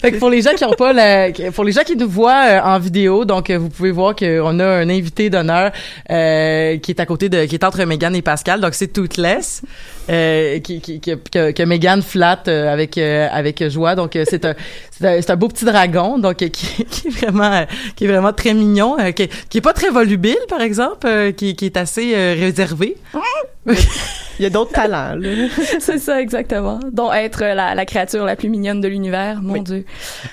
fait 0.00 0.12
que 0.12 0.18
pour 0.18 0.30
les 0.30 0.42
gens 0.42 0.54
qui 0.54 0.64
ont 0.64 0.72
pas 0.72 0.92
la, 0.92 1.30
pour 1.52 1.64
les 1.64 1.72
gens 1.72 1.82
qui 1.82 1.96
nous 1.96 2.08
voient 2.08 2.44
euh, 2.46 2.60
en 2.62 2.78
vidéo, 2.78 3.24
donc 3.24 3.50
euh, 3.50 3.58
vous 3.58 3.68
pouvez 3.68 3.90
voir 3.90 4.14
qu'on 4.14 4.58
a 4.60 4.66
un 4.66 4.88
invité 4.88 5.30
d'honneur 5.30 5.72
euh, 6.10 6.78
qui 6.78 6.90
est 6.92 7.00
à 7.00 7.06
côté 7.06 7.28
de, 7.28 7.44
qui 7.46 7.54
est 7.54 7.64
entre 7.64 7.82
Megan 7.84 8.14
et 8.14 8.22
Pascal, 8.22 8.60
donc 8.60 8.74
c'est 8.74 8.88
Toothless, 8.88 9.62
euh, 10.10 10.58
qui, 10.60 10.80
qui, 10.80 11.00
que, 11.00 11.12
que, 11.30 11.50
que 11.52 11.62
Megan 11.62 12.02
flatte 12.02 12.48
avec 12.48 12.98
avec 12.98 13.68
joie. 13.68 13.94
Donc 13.94 14.18
c'est 14.24 14.44
un, 14.44 14.54
c'est 15.02 15.30
un 15.30 15.36
beau 15.36 15.48
petit 15.48 15.64
dragon, 15.64 16.18
donc 16.18 16.42
euh, 16.42 16.48
qui, 16.48 16.84
qui 16.90 17.08
est 17.08 17.10
vraiment 17.10 17.52
euh, 17.52 17.64
qui 17.96 18.04
est 18.04 18.08
vraiment 18.08 18.32
très 18.32 18.54
mignon, 18.54 18.96
euh, 18.98 19.12
qui, 19.12 19.28
qui 19.48 19.58
est 19.58 19.62
pas 19.62 19.72
très 19.72 19.90
volubile 19.90 20.38
par 20.48 20.60
exemple, 20.60 21.32
qui, 21.36 21.56
qui 21.56 21.66
est 21.66 21.76
assez 21.76 22.14
réservé. 22.34 22.96
il 23.66 24.42
y 24.42 24.46
a 24.46 24.50
d'autres 24.50 24.72
talents 24.72 25.14
là. 25.16 25.48
C'est 25.80 25.98
ça, 25.98 26.20
exactement. 26.20 26.80
Donc, 26.92 27.12
être 27.14 27.42
la, 27.42 27.74
la 27.74 27.86
créature 27.86 28.24
la 28.24 28.36
plus 28.36 28.48
mignonne 28.48 28.80
de 28.80 28.88
l'univers, 28.88 29.40
mon 29.40 29.62
Dieu. 29.62 29.84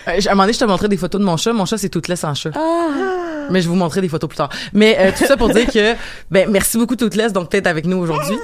Euh, 0.07 0.11
à 0.11 0.13
un 0.13 0.31
moment 0.31 0.43
donné, 0.43 0.53
je 0.53 0.59
te 0.59 0.65
montrais 0.65 0.89
des 0.89 0.97
photos 0.97 1.21
de 1.21 1.25
mon 1.25 1.37
chat. 1.37 1.53
Mon 1.53 1.65
chat, 1.65 1.77
c'est 1.77 1.89
Toothless 1.89 2.23
en 2.23 2.33
chat. 2.33 2.51
Ah! 2.55 3.47
Mais 3.51 3.61
je 3.61 3.67
vous 3.67 3.75
montrer 3.75 4.01
des 4.01 4.09
photos 4.09 4.29
plus 4.29 4.37
tard. 4.37 4.49
Mais 4.73 4.97
euh, 4.99 5.11
tout 5.15 5.25
ça 5.25 5.37
pour 5.37 5.49
dire 5.49 5.67
que, 5.67 5.93
ben, 6.31 6.49
merci 6.49 6.77
beaucoup 6.77 6.95
Toothless, 6.95 7.33
donc 7.33 7.51
peut-être 7.51 7.67
avec 7.67 7.85
nous 7.85 7.97
aujourd'hui. 7.97 8.37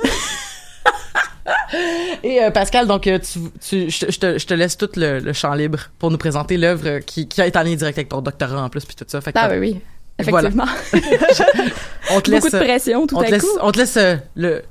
Et 2.24 2.44
euh, 2.44 2.52
Pascal, 2.52 2.88
donc 2.88 3.08
euh, 3.08 3.20
tu, 3.20 3.40
tu, 3.62 3.90
je, 3.90 4.18
te- 4.20 4.38
je 4.40 4.54
laisse 4.56 4.78
tout 4.78 4.90
le, 4.96 5.20
le 5.20 5.34
champ 5.34 5.54
libre 5.54 5.80
pour 6.00 6.10
nous 6.12 6.18
présenter 6.18 6.58
l'œuvre 6.58 6.88
euh, 6.88 7.00
qui, 7.00 7.28
qui 7.28 7.42
a 7.42 7.48
été 7.48 7.58
en 7.60 7.64
lien 7.64 7.76
direct 7.76 7.98
avec 7.98 8.10
ton 8.10 8.22
doctorat 8.22 8.64
en 8.64 8.70
plus 8.70 8.86
puis 8.86 8.96
tout 8.96 9.06
ça. 9.08 9.22
Fait 9.22 9.32
que, 9.34 9.38
Ah, 9.40 9.50
oui, 9.52 9.58
oui. 9.60 9.82
Voilà. 10.30 10.50
Effectivement. 10.50 10.72
on 12.12 12.22
te 12.22 12.32
laisse, 12.32 12.44
Beaucoup 12.44 12.56
de 12.58 12.64
pression 12.64 13.08
tout 13.08 13.16
on 13.18 13.22
à 13.22 13.26
te 13.26 13.32
laisse, 13.32 13.42
coup. 13.44 13.60
on 13.62 13.72
te 13.72 13.78
laisse 13.80 13.98
euh, 13.98 14.16
le, 14.36 14.62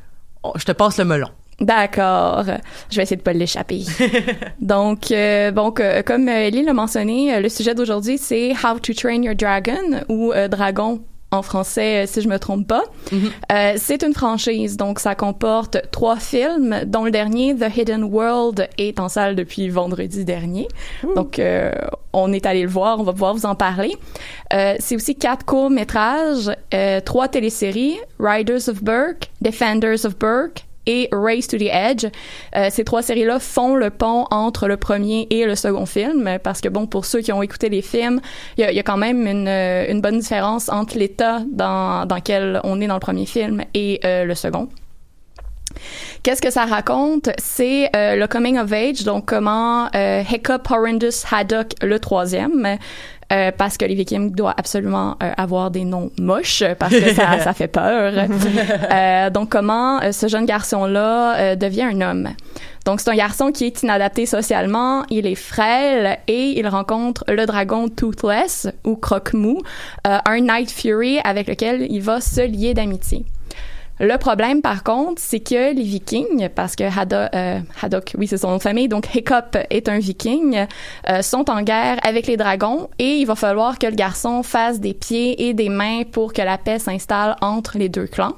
je 0.56 0.64
te 0.64 0.72
passe 0.72 0.98
le 0.98 1.04
melon. 1.04 1.28
D'accord. 1.60 2.44
Je 2.90 2.96
vais 2.96 3.02
essayer 3.04 3.16
de 3.16 3.22
pas 3.22 3.32
l'échapper. 3.32 3.82
Donc, 4.60 5.10
euh, 5.12 5.52
que- 5.70 6.02
comme 6.02 6.28
euh, 6.28 6.46
Ellie 6.48 6.64
l'a 6.64 6.72
mentionné, 6.72 7.32
euh, 7.34 7.40
le 7.40 7.48
sujet 7.48 7.74
d'aujourd'hui, 7.74 8.18
c'est 8.18 8.52
How 8.52 8.78
to 8.80 8.92
Train 8.92 9.22
Your 9.22 9.34
Dragon 9.36 10.00
ou 10.08 10.32
euh, 10.32 10.48
Dragon 10.48 11.00
en 11.34 11.42
français, 11.42 12.06
si 12.06 12.20
je 12.20 12.28
me 12.28 12.38
trompe 12.38 12.66
pas. 12.66 12.84
Euh, 13.52 13.74
c'est 13.76 14.02
une 14.02 14.14
franchise, 14.14 14.76
donc 14.76 15.00
ça 15.00 15.14
comporte 15.14 15.78
trois 15.90 16.16
films, 16.16 16.82
dont 16.86 17.04
le 17.04 17.10
dernier, 17.10 17.54
The 17.54 17.76
Hidden 17.76 18.04
World, 18.04 18.68
est 18.78 19.00
en 19.00 19.08
salle 19.08 19.36
depuis 19.36 19.68
vendredi 19.68 20.24
dernier. 20.24 20.68
Donc, 21.16 21.38
euh, 21.38 21.72
on 22.12 22.32
est 22.32 22.46
allé 22.46 22.62
le 22.62 22.68
voir, 22.68 23.00
on 23.00 23.02
va 23.02 23.12
pouvoir 23.12 23.34
vous 23.34 23.46
en 23.46 23.54
parler. 23.54 23.96
Euh, 24.52 24.74
c'est 24.78 24.96
aussi 24.96 25.16
quatre 25.16 25.44
courts-métrages, 25.44 26.50
euh, 26.72 27.00
trois 27.00 27.28
téléséries, 27.28 27.96
Riders 28.18 28.68
of 28.68 28.82
Burke, 28.82 29.30
Defenders 29.40 30.04
of 30.04 30.18
Burke, 30.18 30.64
et 30.86 31.08
Race 31.12 31.46
to 31.46 31.56
the 31.56 31.70
Edge. 31.70 32.06
Euh, 32.56 32.68
ces 32.70 32.84
trois 32.84 33.02
séries-là 33.02 33.38
font 33.38 33.74
le 33.74 33.90
pont 33.90 34.26
entre 34.30 34.68
le 34.68 34.76
premier 34.76 35.26
et 35.30 35.44
le 35.44 35.54
second 35.54 35.86
film, 35.86 36.38
parce 36.42 36.60
que 36.60 36.68
bon, 36.68 36.86
pour 36.86 37.04
ceux 37.04 37.20
qui 37.20 37.32
ont 37.32 37.42
écouté 37.42 37.68
les 37.68 37.82
films, 37.82 38.20
il 38.56 38.68
y 38.70 38.74
y 38.74 38.80
a 38.80 38.82
quand 38.82 38.96
même 38.96 39.26
une, 39.26 39.48
euh, 39.48 39.86
une 39.88 40.00
bonne 40.00 40.18
différence 40.18 40.68
entre 40.68 40.98
l'état 40.98 41.42
dans, 41.50 42.06
dans 42.06 42.16
lequel 42.16 42.60
on 42.64 42.80
est 42.80 42.86
dans 42.86 42.94
le 42.94 43.00
premier 43.00 43.26
film 43.26 43.62
et 43.72 44.00
euh, 44.04 44.24
le 44.24 44.34
second. 44.34 44.68
Qu'est-ce 46.22 46.42
que 46.42 46.50
ça 46.50 46.64
raconte? 46.64 47.30
C'est 47.38 47.90
euh, 47.94 48.16
le 48.16 48.26
coming 48.26 48.58
of 48.58 48.72
age, 48.72 49.04
donc 49.04 49.26
comment 49.26 49.88
euh, 49.94 50.22
Hiccup 50.30 50.70
Horrendous 50.70 51.24
Haddock, 51.30 51.72
le 51.82 51.98
troisième, 51.98 52.78
euh, 53.32 53.50
parce 53.56 53.76
que 53.76 53.84
les 53.84 53.94
Vikings 53.94 54.32
doivent 54.32 54.54
absolument 54.56 55.16
euh, 55.22 55.32
avoir 55.36 55.70
des 55.70 55.84
noms 55.84 56.10
moches 56.18 56.62
parce 56.78 56.94
que 56.94 57.14
ça, 57.14 57.38
ça 57.44 57.52
fait 57.52 57.68
peur. 57.68 58.12
Euh, 58.92 59.30
donc 59.30 59.48
comment 59.50 60.00
euh, 60.02 60.12
ce 60.12 60.28
jeune 60.28 60.44
garçon-là 60.44 61.36
euh, 61.36 61.56
devient 61.56 61.82
un 61.84 62.00
homme? 62.00 62.28
Donc 62.84 63.00
c'est 63.00 63.10
un 63.10 63.16
garçon 63.16 63.50
qui 63.50 63.64
est 63.64 63.82
inadapté 63.82 64.26
socialement, 64.26 65.04
il 65.10 65.26
est 65.26 65.34
frêle 65.34 66.18
et 66.28 66.58
il 66.58 66.68
rencontre 66.68 67.24
le 67.28 67.46
dragon 67.46 67.88
Toothless 67.88 68.68
ou 68.84 68.96
Croque-Mou, 68.96 69.60
euh, 70.06 70.18
un 70.24 70.40
Night 70.40 70.70
Fury 70.70 71.18
avec 71.24 71.48
lequel 71.48 71.86
il 71.90 72.02
va 72.02 72.20
se 72.20 72.42
lier 72.42 72.74
d'amitié. 72.74 73.24
Le 74.00 74.16
problème, 74.16 74.60
par 74.60 74.82
contre, 74.82 75.22
c'est 75.24 75.38
que 75.38 75.72
les 75.72 75.82
Vikings, 75.82 76.48
parce 76.48 76.74
que 76.74 76.82
Haddo- 76.82 77.28
euh, 77.32 77.60
Haddock, 77.80 78.12
oui, 78.18 78.26
c'est 78.26 78.38
son 78.38 78.50
nom 78.50 78.56
de 78.56 78.62
famille, 78.62 78.88
donc 78.88 79.14
Hiccup 79.14 79.56
est 79.70 79.88
un 79.88 80.00
Viking, 80.00 80.66
euh, 81.08 81.22
sont 81.22 81.48
en 81.48 81.62
guerre 81.62 81.98
avec 82.02 82.26
les 82.26 82.36
dragons 82.36 82.88
et 82.98 83.18
il 83.18 83.24
va 83.24 83.36
falloir 83.36 83.78
que 83.78 83.86
le 83.86 83.94
garçon 83.94 84.42
fasse 84.42 84.80
des 84.80 84.94
pieds 84.94 85.48
et 85.48 85.54
des 85.54 85.68
mains 85.68 86.02
pour 86.10 86.32
que 86.32 86.42
la 86.42 86.58
paix 86.58 86.80
s'installe 86.80 87.36
entre 87.40 87.78
les 87.78 87.88
deux 87.88 88.08
clans. 88.08 88.34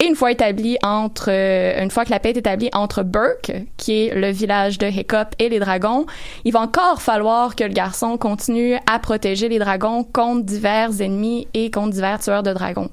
Et 0.00 0.06
une 0.06 0.16
fois 0.16 0.32
établi 0.32 0.78
entre, 0.82 1.26
euh, 1.28 1.80
une 1.80 1.92
fois 1.92 2.04
que 2.04 2.10
la 2.10 2.18
paix 2.18 2.30
est 2.30 2.38
établie 2.38 2.70
entre 2.72 3.04
Burke, 3.04 3.52
qui 3.76 4.06
est 4.06 4.14
le 4.16 4.32
village 4.32 4.78
de 4.78 4.88
Hiccup, 4.88 5.28
et 5.38 5.48
les 5.48 5.60
dragons, 5.60 6.06
il 6.44 6.52
va 6.52 6.60
encore 6.60 7.00
falloir 7.00 7.54
que 7.54 7.62
le 7.62 7.72
garçon 7.72 8.18
continue 8.18 8.74
à 8.92 8.98
protéger 8.98 9.48
les 9.48 9.60
dragons 9.60 10.02
contre 10.02 10.42
divers 10.42 11.00
ennemis 11.00 11.46
et 11.54 11.70
contre 11.70 11.90
divers 11.90 12.18
tueurs 12.18 12.42
de 12.42 12.52
dragons. 12.52 12.90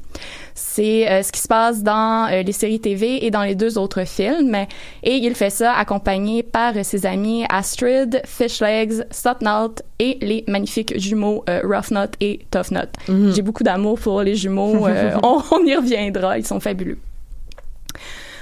C'est 0.62 1.10
euh, 1.10 1.24
ce 1.24 1.32
qui 1.32 1.40
se 1.40 1.48
passe 1.48 1.82
dans 1.84 2.28
euh, 2.30 2.44
les 2.44 2.52
séries 2.52 2.82
TV 2.82 3.26
et 3.26 3.32
dans 3.32 3.44
les 3.44 3.56
deux 3.56 3.78
autres 3.78 4.04
films. 4.06 4.56
Et 5.04 5.16
il 5.16 5.34
fait 5.36 5.50
ça 5.50 5.72
accompagné 5.74 6.44
par 6.44 6.76
euh, 6.76 6.84
ses 6.84 7.06
amis 7.06 7.46
Astrid, 7.50 8.22
Fishlegs, 8.26 9.06
Slutnut 9.10 9.82
et 10.00 10.18
les 10.22 10.44
magnifiques 10.48 11.00
jumeaux 11.00 11.46
Roughnut 11.64 12.12
et 12.20 12.42
Toughnut. 12.52 12.90
J'ai 13.34 13.42
beaucoup 13.42 13.64
d'amour 13.64 13.98
pour 14.00 14.22
les 14.22 14.36
jumeaux. 14.36 14.86
on, 15.24 15.42
on 15.52 15.66
y 15.66 15.76
reviendra. 15.76 16.38
Ils 16.38 16.46
sont 16.46 16.60
fabuleux. 16.60 17.00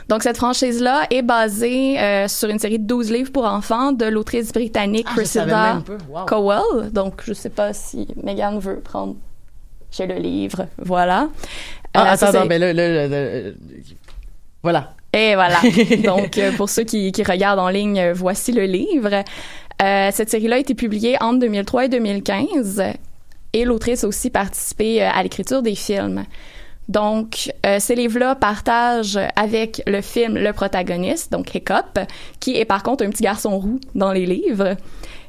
Donc, 0.09 0.23
cette 0.23 0.37
franchise-là 0.37 1.05
est 1.11 1.21
basée 1.21 1.99
euh, 1.99 2.27
sur 2.27 2.49
une 2.49 2.59
série 2.59 2.79
de 2.79 2.85
12 2.87 3.11
livres 3.11 3.31
pour 3.31 3.43
enfants 3.45 3.91
de 3.91 4.05
l'autrice 4.05 4.51
britannique 4.53 5.07
Ah. 5.53 5.81
Wow. 6.09 6.25
Cowell. 6.25 6.91
Donc, 6.93 7.21
je 7.25 7.33
sais 7.33 7.49
pas 7.49 7.73
si 7.73 8.07
Megan 8.23 8.57
veut 8.59 8.79
prendre 8.79 9.15
chez 9.91 10.07
le 10.07 10.15
livre. 10.15 10.67
Voilà. 10.77 11.27
Ah, 11.97 12.11
attends, 12.11 12.27
attends, 12.27 12.45
ben 12.45 12.59
là, 12.59 12.73
là, 12.73 12.87
là, 12.87 13.07
là, 13.07 13.41
là, 13.41 13.51
voilà. 14.61 14.93
et 15.13 15.33
voilà. 15.35 15.59
Donc, 16.03 16.37
euh, 16.37 16.51
pour 16.51 16.69
ceux 16.69 16.83
qui, 16.83 17.11
qui 17.11 17.23
regardent 17.23 17.59
en 17.59 17.69
ligne, 17.69 17.99
euh, 17.99 18.13
voici 18.13 18.51
le 18.51 18.65
livre. 18.65 19.23
Euh, 19.81 20.09
cette 20.11 20.29
série-là 20.29 20.57
a 20.57 20.59
été 20.59 20.75
publiée 20.75 21.17
entre 21.21 21.39
2003 21.39 21.85
et 21.85 21.89
2015 21.89 22.83
et 23.53 23.65
l'autrice 23.65 24.03
a 24.03 24.07
aussi 24.07 24.29
participé 24.29 25.01
à 25.01 25.21
l'écriture 25.23 25.61
des 25.61 25.75
films. 25.75 26.25
Donc, 26.87 27.51
euh, 27.65 27.79
ces 27.79 27.95
livres-là 27.95 28.35
partagent 28.35 29.19
avec 29.35 29.81
le 29.87 30.01
film 30.01 30.37
le 30.37 30.53
protagoniste, 30.53 31.31
donc 31.31 31.53
Hiccup, 31.53 31.99
qui 32.39 32.55
est 32.55 32.65
par 32.65 32.81
contre 32.81 33.03
un 33.03 33.09
petit 33.09 33.23
garçon 33.23 33.59
roux 33.59 33.79
dans 33.93 34.13
les 34.13 34.25
livres. 34.25 34.77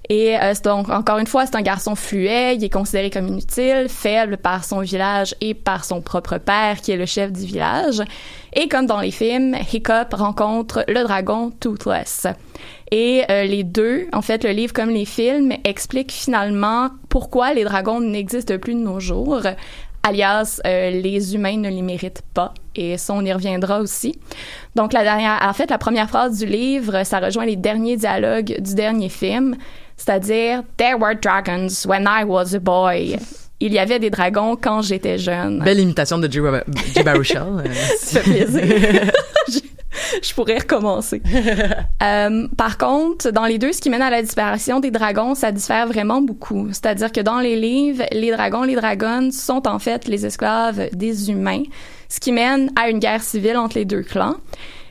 Et 0.08 0.38
euh, 0.38 0.54
donc, 0.64 0.88
encore 0.88 1.18
une 1.18 1.26
fois, 1.26 1.44
c'est 1.44 1.56
un 1.56 1.62
garçon 1.62 1.94
fluet, 1.94 2.56
il 2.56 2.64
est 2.64 2.72
considéré 2.72 3.10
comme 3.10 3.28
inutile, 3.28 3.86
faible 3.88 4.38
par 4.38 4.64
son 4.64 4.80
village 4.80 5.34
et 5.40 5.52
par 5.52 5.84
son 5.84 6.00
propre 6.00 6.38
père, 6.38 6.80
qui 6.80 6.92
est 6.92 6.96
le 6.96 7.06
chef 7.06 7.30
du 7.30 7.44
village. 7.44 8.02
Et 8.54 8.68
comme 8.68 8.86
dans 8.86 9.00
les 9.00 9.10
films, 9.10 9.54
Hiccup 9.54 10.14
rencontre 10.14 10.84
le 10.88 11.02
dragon 11.02 11.50
Toothless. 11.50 12.26
Et 12.90 13.22
euh, 13.30 13.44
les 13.44 13.64
deux, 13.64 14.06
en 14.12 14.22
fait, 14.22 14.44
le 14.44 14.50
livre 14.50 14.72
comme 14.72 14.90
les 14.90 15.04
films, 15.04 15.52
expliquent 15.64 16.12
finalement 16.12 16.88
pourquoi 17.10 17.52
les 17.52 17.64
dragons 17.64 18.00
n'existent 18.00 18.56
plus 18.56 18.74
de 18.74 18.80
nos 18.80 19.00
jours, 19.00 19.42
alias 20.02 20.60
euh, 20.66 20.90
les 20.90 21.34
humains 21.34 21.58
ne 21.58 21.68
les 21.68 21.82
méritent 21.82 22.22
pas. 22.32 22.54
Et 22.74 22.96
ça, 22.96 23.12
on 23.12 23.24
y 23.24 23.32
reviendra 23.32 23.80
aussi. 23.80 24.18
Donc, 24.74 24.94
la 24.94 25.02
dernière, 25.02 25.38
en 25.42 25.52
fait, 25.52 25.68
la 25.68 25.78
première 25.78 26.08
phrase 26.08 26.38
du 26.38 26.46
livre, 26.46 27.04
ça 27.04 27.20
rejoint 27.20 27.44
les 27.44 27.56
derniers 27.56 27.96
dialogues 27.96 28.56
du 28.60 28.74
dernier 28.74 29.10
film, 29.10 29.56
c'est-à-dire 29.98 30.62
There 30.78 30.96
were 30.98 31.14
dragons 31.14 31.84
when 31.86 32.04
I 32.08 32.24
was 32.24 32.54
a 32.54 32.58
boy. 32.58 33.18
Il 33.60 33.72
y 33.72 33.78
avait 33.80 33.98
des 33.98 34.08
dragons 34.10 34.54
quand 34.56 34.82
j'étais 34.82 35.18
jeune. 35.18 35.58
Belle 35.58 35.80
imitation 35.80 36.16
de 36.18 36.30
Jay 36.30 37.02
Baruchel. 37.02 37.42
euh, 37.42 37.64
Ça 37.98 38.20
fait 38.20 38.44
plaisir. 38.44 38.62
je, 39.48 39.58
je 40.22 40.32
pourrais 40.34 40.58
recommencer. 40.58 41.20
Euh, 42.02 42.46
par 42.56 42.78
contre, 42.78 43.30
dans 43.32 43.46
les 43.46 43.58
deux, 43.58 43.72
ce 43.72 43.80
qui 43.80 43.90
mène 43.90 44.02
à 44.02 44.10
la 44.10 44.22
disparition 44.22 44.78
des 44.78 44.92
dragons, 44.92 45.34
ça 45.34 45.50
diffère 45.50 45.88
vraiment 45.88 46.22
beaucoup. 46.22 46.68
C'est-à-dire 46.68 47.10
que 47.10 47.20
dans 47.20 47.40
les 47.40 47.56
livres, 47.56 48.04
les 48.12 48.30
dragons, 48.30 48.62
les 48.62 48.76
dragonnes 48.76 49.32
sont 49.32 49.66
en 49.66 49.80
fait 49.80 50.06
les 50.06 50.24
esclaves 50.24 50.88
des 50.92 51.28
humains, 51.30 51.64
ce 52.08 52.20
qui 52.20 52.30
mène 52.30 52.70
à 52.80 52.88
une 52.88 53.00
guerre 53.00 53.22
civile 53.22 53.56
entre 53.56 53.76
les 53.76 53.84
deux 53.84 54.02
clans. 54.02 54.36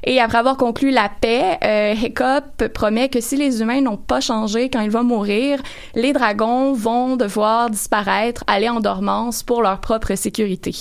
Et 0.04 0.20
après 0.20 0.38
avoir 0.38 0.58
conclu 0.58 0.92
la 0.92 1.10
paix, 1.10 1.58
euh, 1.64 1.94
Hiccup 1.94 2.68
promet 2.74 3.10
que 3.10 3.22
si 3.22 3.36
les 3.36 3.62
humains 3.62 3.82
n'ont 3.82 3.98
pas 3.98 4.22
changé 4.22 4.70
quand 4.70 4.82
il 4.82 4.90
va 4.90 5.04
mourir, 5.04 5.62
les 5.96 6.14
dragons 6.14 6.74
vont 6.74 7.16
devoir 7.16 7.70
disparaître, 7.70 8.44
aller 8.48 8.70
en 8.70 8.80
dormance 8.80 9.44
pour 9.44 9.62
leur 9.62 9.80
propre 9.80 10.16
sécurité. 10.16 10.74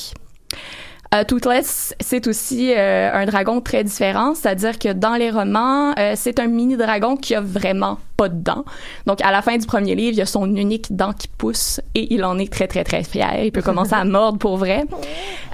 Euh, 1.14 1.24
Toothless, 1.24 1.94
c'est 2.00 2.26
aussi 2.26 2.72
euh, 2.76 3.10
un 3.12 3.26
dragon 3.26 3.60
très 3.60 3.84
différent, 3.84 4.34
c'est-à-dire 4.34 4.78
que 4.78 4.92
dans 4.92 5.14
les 5.14 5.30
romans, 5.30 5.94
euh, 5.98 6.14
c'est 6.16 6.40
un 6.40 6.48
mini 6.48 6.76
dragon 6.76 7.16
qui 7.16 7.34
a 7.34 7.40
vraiment 7.40 7.98
pas 8.16 8.28
de 8.28 8.40
dents. 8.42 8.64
Donc 9.06 9.20
à 9.22 9.30
la 9.30 9.42
fin 9.42 9.56
du 9.56 9.66
premier 9.66 9.94
livre, 9.94 10.12
il 10.12 10.18
y 10.18 10.22
a 10.22 10.26
son 10.26 10.46
unique 10.54 10.94
dent 10.94 11.12
qui 11.12 11.28
pousse 11.28 11.80
et 11.94 12.12
il 12.14 12.24
en 12.24 12.38
est 12.38 12.50
très 12.52 12.66
très 12.66 12.84
très 12.84 13.02
fier. 13.04 13.44
Il 13.44 13.52
peut 13.52 13.62
commencer 13.70 13.94
à 13.94 14.04
mordre 14.04 14.38
pour 14.38 14.56
vrai. 14.56 14.84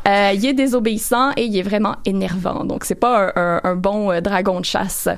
Euh, 0.09 0.33
il 0.35 0.45
est 0.47 0.52
désobéissant 0.52 1.31
et 1.37 1.45
il 1.45 1.57
est 1.57 1.62
vraiment 1.62 1.97
énervant. 2.04 2.64
Donc 2.64 2.85
c'est 2.85 2.95
pas 2.97 3.33
un, 3.37 3.42
un- 3.57 3.61
un 3.64 3.76
bon 3.76 4.11
euh, 4.11 4.21
dragon 4.21 4.61
de 4.61 4.64
chasse. 4.64 5.09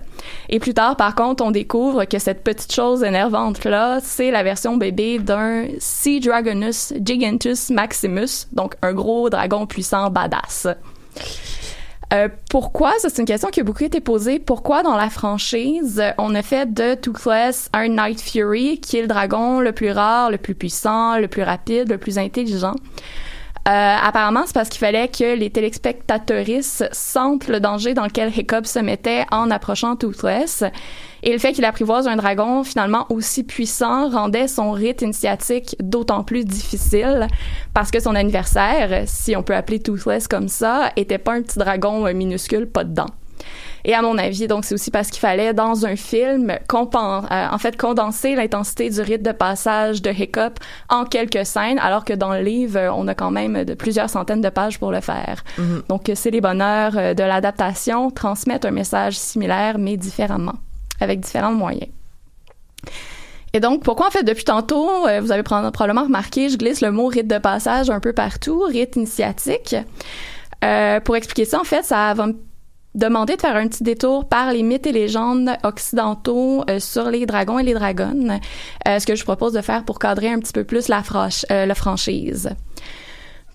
Et 0.49 0.59
plus 0.59 0.75
tard, 0.75 0.97
par 0.97 1.15
contre, 1.15 1.45
on 1.45 1.51
découvre 1.51 2.05
que 2.05 2.19
cette 2.19 2.45
petite 2.45 2.73
chose 2.73 3.03
énervante 3.03 3.65
là, 3.65 3.99
c'est 4.03 4.31
la 4.31 4.43
version 4.43 4.77
bébé 4.77 5.19
d'un 5.19 5.67
Sea 5.79 6.21
Dragonus 6.21 6.93
Gigantus 7.03 7.71
Maximus, 7.71 8.47
donc 8.53 8.75
un 8.83 8.93
gros 8.93 9.31
dragon 9.31 9.67
puissant 9.67 10.11
badass. 10.11 10.67
Euh, 12.15 12.29
pourquoi? 12.49 12.93
C'est 12.99 13.19
une 13.19 13.25
question 13.25 13.49
qui 13.49 13.61
a 13.61 13.65
beaucoup 13.65 13.85
été 13.85 14.01
posée. 14.01 14.39
Pourquoi, 14.39 14.83
dans 14.83 14.97
la 14.97 15.11
franchise, 15.11 16.01
euh, 16.01 16.11
on 16.19 16.35
a 16.35 16.43
fait 16.43 16.73
de 16.73 16.95
Toothless 16.95 17.69
un 17.73 17.89
Night 17.89 18.21
Fury, 18.21 18.79
qui 18.81 18.99
est 18.99 19.03
le 19.03 19.09
dragon 19.09 19.61
le 19.61 19.73
plus 19.73 19.91
rare, 19.91 20.31
le 20.31 20.39
plus 20.39 20.55
puissant, 20.55 21.19
le 21.19 21.27
plus 21.27 21.43
rapide, 21.43 21.91
le 21.91 21.99
plus 21.99 22.19
intelligent? 22.19 22.75
Euh, 23.67 23.97
apparemment, 24.03 24.43
c'est 24.45 24.53
parce 24.53 24.69
qu'il 24.69 24.81
fallait 24.81 25.09
que 25.09 25.37
les 25.37 25.49
téléspectatrices 25.49 26.83
sentent 26.93 27.49
le 27.49 27.61
danger 27.61 27.95
dans 27.95 28.05
lequel 28.05 28.31
Hiccup 28.37 28.67
se 28.67 28.79
mettait 28.79 29.25
en 29.31 29.51
approchant 29.51 29.97
Toothless. 29.97 30.65
Et 31.23 31.33
le 31.33 31.39
fait 31.39 31.53
qu'il 31.53 31.65
apprivoise 31.65 32.07
un 32.07 32.17
dragon 32.17 32.63
finalement 32.63 33.07
aussi 33.09 33.43
puissant 33.43 34.11
rendait 34.11 34.49
son 34.49 34.73
rite 34.73 35.01
initiatique 35.01 35.77
d'autant 35.81 36.25
plus 36.25 36.45
difficile 36.45 37.27
parce 37.73 37.91
que 37.91 38.01
son 38.01 38.15
anniversaire, 38.15 39.05
si 39.07 39.35
on 39.35 39.43
peut 39.43 39.57
appeler 39.57 39.81
Toothless 39.81 40.29
comme 40.29 40.49
ça, 40.49 40.91
était 40.97 41.17
pas 41.17 41.33
un 41.33 41.41
petit 41.41 41.59
dragon 41.59 42.07
euh, 42.07 42.13
minuscule, 42.13 42.67
pas 42.67 42.85
de 42.85 42.93
dents. 42.93 43.11
Et 43.87 43.93
à 43.95 44.01
mon 44.01 44.17
avis, 44.17 44.47
donc 44.47 44.65
c'est 44.65 44.75
aussi 44.75 44.91
parce 44.91 45.09
qu'il 45.11 45.21
fallait 45.21 45.53
dans 45.53 45.85
un 45.85 45.95
film 45.95 46.55
compen- 46.69 47.27
euh, 47.31 47.49
en 47.51 47.59
fait 47.59 47.77
condenser 47.77 48.35
l'intensité 48.35 48.89
du 48.89 49.01
rite 49.03 49.23
de 49.23 49.33
passage 49.33 50.01
de 50.01 50.11
Hiccup 50.11 50.59
en 50.89 51.05
quelques 51.05 51.45
scènes, 51.45 51.79
alors 51.79 52.05
que 52.07 52.15
dans 52.15 52.33
le 52.33 52.41
livre, 52.41 52.79
euh, 52.79 52.91
on 52.93 53.07
a 53.09 53.15
quand 53.15 53.31
même 53.31 53.65
de 53.65 53.75
plusieurs 53.75 54.09
centaines 54.09 54.41
de 54.41 54.49
pages 54.49 54.79
pour 54.79 54.91
le 54.91 55.03
faire. 55.03 55.45
Donc 55.89 56.09
euh, 56.09 56.15
c'est 56.15 56.31
les 56.31 56.41
bonheurs 56.41 56.97
euh, 56.97 57.13
de 57.13 57.23
l'adaptation, 57.23 58.11
transmettre 58.11 58.67
un 58.67 58.71
message 58.71 59.19
similaire 59.19 59.77
mais 59.79 59.99
différemment, 59.99 60.55
avec 61.01 61.21
différents 61.21 61.53
moyens. 61.53 61.91
Et 63.53 63.61
donc, 63.61 63.85
pourquoi 63.85 64.09
en 64.09 64.11
fait 64.11 64.25
depuis 64.25 64.45
tantôt, 64.45 65.07
euh, 65.07 65.21
vous 65.21 65.31
avez 65.31 65.43
pro- 65.43 65.71
probablement 65.71 66.05
remarqué, 66.05 66.49
je 66.49 66.57
glisse 66.57 66.81
le 66.81 66.91
mot 66.91 67.07
rite 67.07 67.29
de 67.29 67.39
passage 67.39 67.89
un 67.91 68.01
peu 68.01 68.13
partout, 68.13 68.63
rite 68.63 68.97
initiatique. 68.97 69.77
Euh, 70.65 70.99
pour 71.01 71.15
expliquer 71.17 71.45
ça, 71.45 71.61
en 71.61 71.65
fait, 71.65 71.85
ça 71.85 72.15
va 72.15 72.27
me 72.27 72.35
demander 72.95 73.37
de 73.37 73.41
faire 73.41 73.57
un 73.57 73.69
petit 73.69 73.83
détour 73.83 74.29
par 74.29 74.53
les 74.53 74.63
mythes 74.63 74.87
et 74.87 74.93
légendes 74.93 75.51
occidentaux 75.63 76.65
euh, 76.71 76.79
sur 76.79 77.11
les 77.11 77.27
dragons 77.27 77.59
et 77.59 77.65
les 77.65 77.75
dragonnes, 77.75 78.41
euh, 78.89 78.99
ce 78.99 79.07
que 79.07 79.15
je 79.15 79.25
propose 79.25 79.53
de 79.53 79.61
faire 79.61 79.85
pour 79.85 79.99
cadrer 79.99 80.29
un 80.29 80.39
petit 80.39 80.53
peu 80.53 80.65
plus 80.65 80.89
euh, 80.91 81.67
la 81.67 81.75
franchise. 81.75 82.51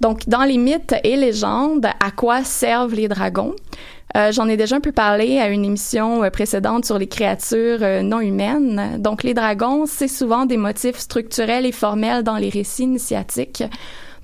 Donc, 0.01 0.27
dans 0.27 0.43
les 0.43 0.57
mythes 0.57 0.95
et 1.03 1.15
légendes, 1.15 1.85
à 1.85 2.11
quoi 2.11 2.43
servent 2.43 2.93
les 2.93 3.07
dragons? 3.07 3.55
J'en 4.31 4.47
ai 4.47 4.57
déjà 4.57 4.77
un 4.77 4.79
peu 4.79 4.91
parlé 4.91 5.37
à 5.37 5.49
une 5.49 5.63
émission 5.63 6.27
précédente 6.31 6.83
sur 6.83 6.97
les 6.97 7.05
créatures 7.05 8.01
non 8.01 8.21
humaines. 8.21 8.95
Donc, 8.97 9.21
les 9.21 9.35
dragons, 9.35 9.85
c'est 9.85 10.07
souvent 10.07 10.47
des 10.47 10.57
motifs 10.57 10.97
structurels 10.97 11.65
et 11.67 11.71
formels 11.71 12.23
dans 12.23 12.37
les 12.37 12.49
récits 12.49 12.83
initiatiques. 12.83 13.63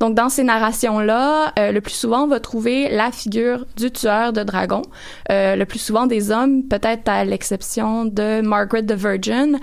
Donc, 0.05 0.13
dans 0.15 0.29
ces 0.29 0.43
narrations-là, 0.43 1.51
euh, 1.57 1.71
le 1.71 1.81
plus 1.81 1.95
souvent, 1.95 2.25
on 2.25 2.27
va 2.27 2.39
trouver 2.39 2.89
la 2.89 3.11
figure 3.11 3.65
du 3.75 3.89
tueur 3.89 4.33
de 4.33 4.43
dragons. 4.43 4.83
Euh, 5.31 5.55
le 5.55 5.65
plus 5.65 5.79
souvent 5.79 6.05
des 6.05 6.29
hommes, 6.29 6.61
peut-être 6.67 7.09
à 7.09 7.25
l'exception 7.25 8.05
de 8.05 8.41
Margaret 8.41 8.83
the 8.83 8.91
Virgin. 8.91 9.55
Euh, 9.55 9.59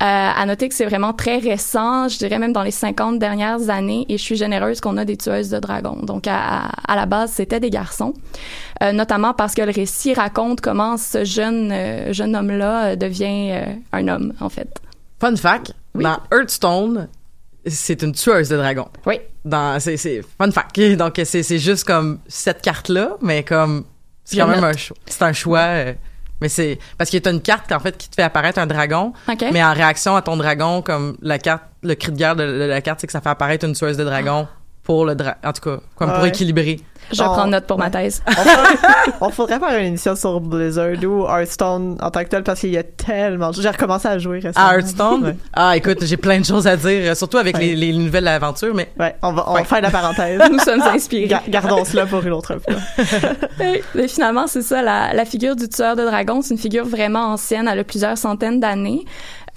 à 0.00 0.46
noter 0.46 0.68
que 0.68 0.76
c'est 0.76 0.84
vraiment 0.86 1.12
très 1.12 1.38
récent, 1.38 2.06
je 2.08 2.18
dirais 2.18 2.38
même 2.38 2.52
dans 2.52 2.62
les 2.62 2.70
50 2.70 3.18
dernières 3.18 3.68
années, 3.68 4.06
et 4.08 4.16
je 4.16 4.22
suis 4.22 4.36
généreuse 4.36 4.80
qu'on 4.80 4.96
a 4.96 5.04
des 5.04 5.16
tueuses 5.16 5.50
de 5.50 5.58
dragons. 5.58 5.98
Donc, 6.04 6.28
à, 6.28 6.36
à- 6.36 6.70
à 6.92 6.94
la 6.94 7.06
base, 7.06 7.32
c'était 7.32 7.58
des 7.58 7.70
garçons. 7.70 8.14
Euh, 8.84 8.92
notamment 8.92 9.34
parce 9.34 9.54
que 9.56 9.62
le 9.62 9.72
récit 9.72 10.14
raconte 10.14 10.60
comment 10.60 10.96
ce 10.98 11.24
jeune, 11.24 11.70
euh, 11.72 12.12
jeune 12.12 12.36
homme-là 12.36 12.94
devient 12.94 13.54
un 13.92 14.06
homme, 14.06 14.34
en 14.40 14.50
fait. 14.50 14.68
Fun 15.20 15.34
fact, 15.34 15.74
dans 15.96 16.18
Hearthstone, 16.32 17.08
c'est 17.66 18.02
une 18.02 18.12
tueuse 18.12 18.48
de 18.48 18.56
dragons. 18.56 18.88
Oui. 19.06 19.20
Dans, 19.44 19.78
c'est, 19.80 19.96
c'est 19.96 20.22
fun 20.38 20.50
fact. 20.50 20.78
Donc, 20.96 21.20
c'est, 21.24 21.42
c'est 21.42 21.58
juste 21.58 21.84
comme 21.84 22.18
cette 22.28 22.62
carte-là, 22.62 23.16
mais 23.22 23.42
comme, 23.42 23.84
c'est 24.24 24.36
Je 24.36 24.40
quand 24.42 24.48
même 24.48 24.60
note. 24.60 24.74
un 24.74 24.76
choix. 24.78 24.96
C'est 25.06 25.22
un 25.22 25.32
choix, 25.32 25.58
euh, 25.60 25.92
mais 26.40 26.48
c'est, 26.48 26.78
parce 26.98 27.10
qu'il 27.10 27.22
y 27.24 27.28
a 27.28 27.30
une 27.30 27.40
carte, 27.42 27.70
en 27.72 27.80
fait, 27.80 27.96
qui 27.96 28.08
te 28.08 28.14
fait 28.14 28.22
apparaître 28.22 28.58
un 28.58 28.66
dragon. 28.66 29.12
OK. 29.30 29.44
Mais 29.52 29.62
en 29.64 29.72
réaction 29.74 30.16
à 30.16 30.22
ton 30.22 30.36
dragon, 30.36 30.82
comme 30.82 31.16
la 31.22 31.38
carte, 31.38 31.62
le 31.82 31.94
cri 31.94 32.12
de 32.12 32.16
guerre 32.16 32.36
de, 32.36 32.44
de 32.46 32.64
la 32.64 32.80
carte, 32.80 33.00
c'est 33.00 33.06
que 33.06 33.12
ça 33.12 33.20
fait 33.20 33.28
apparaître 33.30 33.64
une 33.66 33.74
tueuse 33.74 33.96
de 33.96 34.04
dragons 34.04 34.46
pour 34.82 35.04
le 35.04 35.14
dra- 35.14 35.36
en 35.44 35.52
tout 35.52 35.62
cas, 35.62 35.80
comme 35.96 36.10
pour 36.12 36.22
Ouais. 36.22 36.28
équilibrer. 36.28 36.80
Je 37.12 37.18
vais 37.22 37.28
On- 37.28 37.32
prendre 37.32 37.48
note 37.50 37.66
pour 37.66 37.78
ma 37.78 37.90
thèse. 37.90 38.22
On 38.26 38.30
faudrait, 38.42 38.76
on 39.20 39.30
faudrait 39.30 39.58
faire 39.58 39.78
une 39.80 39.86
émission 39.86 40.14
sur 40.16 40.40
Blizzard 40.40 41.02
ou 41.04 41.26
Hearthstone 41.26 41.96
en 42.00 42.10
tant 42.10 42.22
que 42.22 42.28
tel 42.28 42.42
parce 42.42 42.60
qu'il 42.60 42.70
y 42.70 42.78
a 42.78 42.82
tellement 42.82 43.50
de 43.50 43.60
J'ai 43.60 43.68
recommencé 43.68 44.08
à 44.08 44.18
jouer 44.18 44.38
récemment. 44.40 44.66
À 44.68 44.74
Hearthstone? 44.76 45.24
Ouais. 45.24 45.36
Ah, 45.52 45.76
écoute, 45.76 45.98
j'ai 46.04 46.16
plein 46.16 46.38
de 46.40 46.44
choses 46.44 46.66
à 46.66 46.76
dire, 46.76 47.16
surtout 47.16 47.38
avec 47.38 47.56
Ouais. 47.56 47.66
les, 47.74 47.76
les 47.76 47.92
nouvelles 47.92 48.28
aventures, 48.28 48.74
mais. 48.74 48.90
Ouais, 48.98 49.16
on 49.22 49.32
va, 49.32 49.44
on 49.48 49.54
Ouais. 49.54 49.60
va 49.60 49.64
faire 49.64 49.80
la 49.82 49.90
parenthèse. 49.90 50.40
Nous 50.50 50.58
sommes 50.60 50.82
inspirés. 50.82 51.26
Ga- 51.28 51.42
Gardons 51.48 51.84
cela 51.84 52.06
pour 52.06 52.22
une 52.24 52.32
autre 52.32 52.56
fois. 52.58 53.04
Mais 53.94 54.08
finalement, 54.08 54.46
c'est 54.46 54.62
ça, 54.62 54.82
la, 54.82 55.12
la 55.12 55.24
figure 55.24 55.56
du 55.56 55.68
tueur 55.68 55.96
de 55.96 56.04
dragons, 56.04 56.42
c'est 56.42 56.54
une 56.54 56.60
figure 56.60 56.86
vraiment 56.86 57.26
ancienne, 57.32 57.68
elle 57.70 57.78
a 57.78 57.84
plusieurs 57.84 58.16
centaines 58.16 58.60
d'années. 58.60 59.04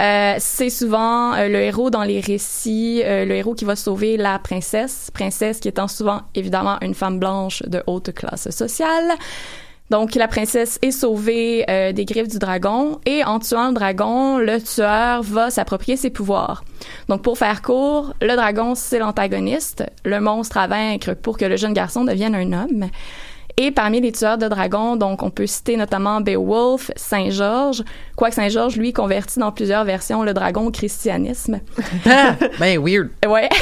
Euh, 0.02 0.36
c'est 0.40 0.70
souvent 0.70 1.34
euh, 1.34 1.48
le 1.48 1.62
héros 1.62 1.90
dans 1.90 2.04
les 2.04 2.20
récits, 2.20 3.02
euh, 3.04 3.26
le 3.26 3.36
héros 3.36 3.54
qui 3.54 3.66
va 3.66 3.76
sauver 3.76 4.18
la 4.18 4.40
princesse, 4.40 5.10
princesse 5.14 5.60
qui 5.60 5.68
étant 5.68 5.88
souvent 5.88 6.22
évidemment 6.36 6.78
une 6.82 6.94
femme 6.94 7.20
blanche 7.20 7.64
de 7.64 7.84
haute 7.88 8.14
classe 8.14 8.50
sociale. 8.50 9.14
Donc 9.90 10.16
la 10.16 10.28
princesse 10.28 10.80
est 10.82 10.92
sauvée 10.92 11.66
euh, 11.70 11.92
des 11.92 12.06
griffes 12.06 12.30
du 12.30 12.40
dragon 12.40 13.00
et 13.06 13.24
en 13.24 13.40
tuant 13.40 13.68
le 13.68 13.74
dragon, 13.74 14.40
le 14.40 14.62
tueur 14.62 15.22
va 15.22 15.52
s'approprier 15.52 15.98
ses 15.98 16.10
pouvoirs. 16.10 16.64
Donc 17.10 17.22
pour 17.22 17.38
faire 17.38 17.62
court, 17.62 18.14
le 18.22 18.36
dragon 18.36 18.76
c'est 18.76 18.98
l'antagoniste, 18.98 19.84
le 20.04 20.20
monstre 20.20 20.58
à 20.58 20.68
vaincre 20.68 21.14
pour 21.14 21.38
que 21.38 21.46
le 21.46 21.58
jeune 21.58 21.74
garçon 21.74 22.06
devienne 22.06 22.34
un 22.34 22.54
homme. 22.54 22.90
Et 23.58 23.70
parmi 23.72 24.02
les 24.02 24.12
tueurs 24.12 24.38
de 24.40 24.48
dragons, 24.48 24.96
donc 24.96 25.22
on 25.22 25.30
peut 25.30 25.46
citer 25.46 25.78
notamment 25.78 26.22
Beowulf, 26.22 26.90
Saint-Georges, 26.96 27.84
quoique 28.16 28.34
Saint-Georges, 28.36 28.78
lui, 28.78 28.94
convertit 28.94 29.40
dans 29.40 29.52
plusieurs 29.52 29.84
versions 29.84 30.24
le 30.24 30.34
dragon 30.34 30.66
au 30.68 30.72
christianisme. 30.72 31.60
ben, 32.60 32.80
weird. 32.80 33.10
Ouais. 33.26 33.50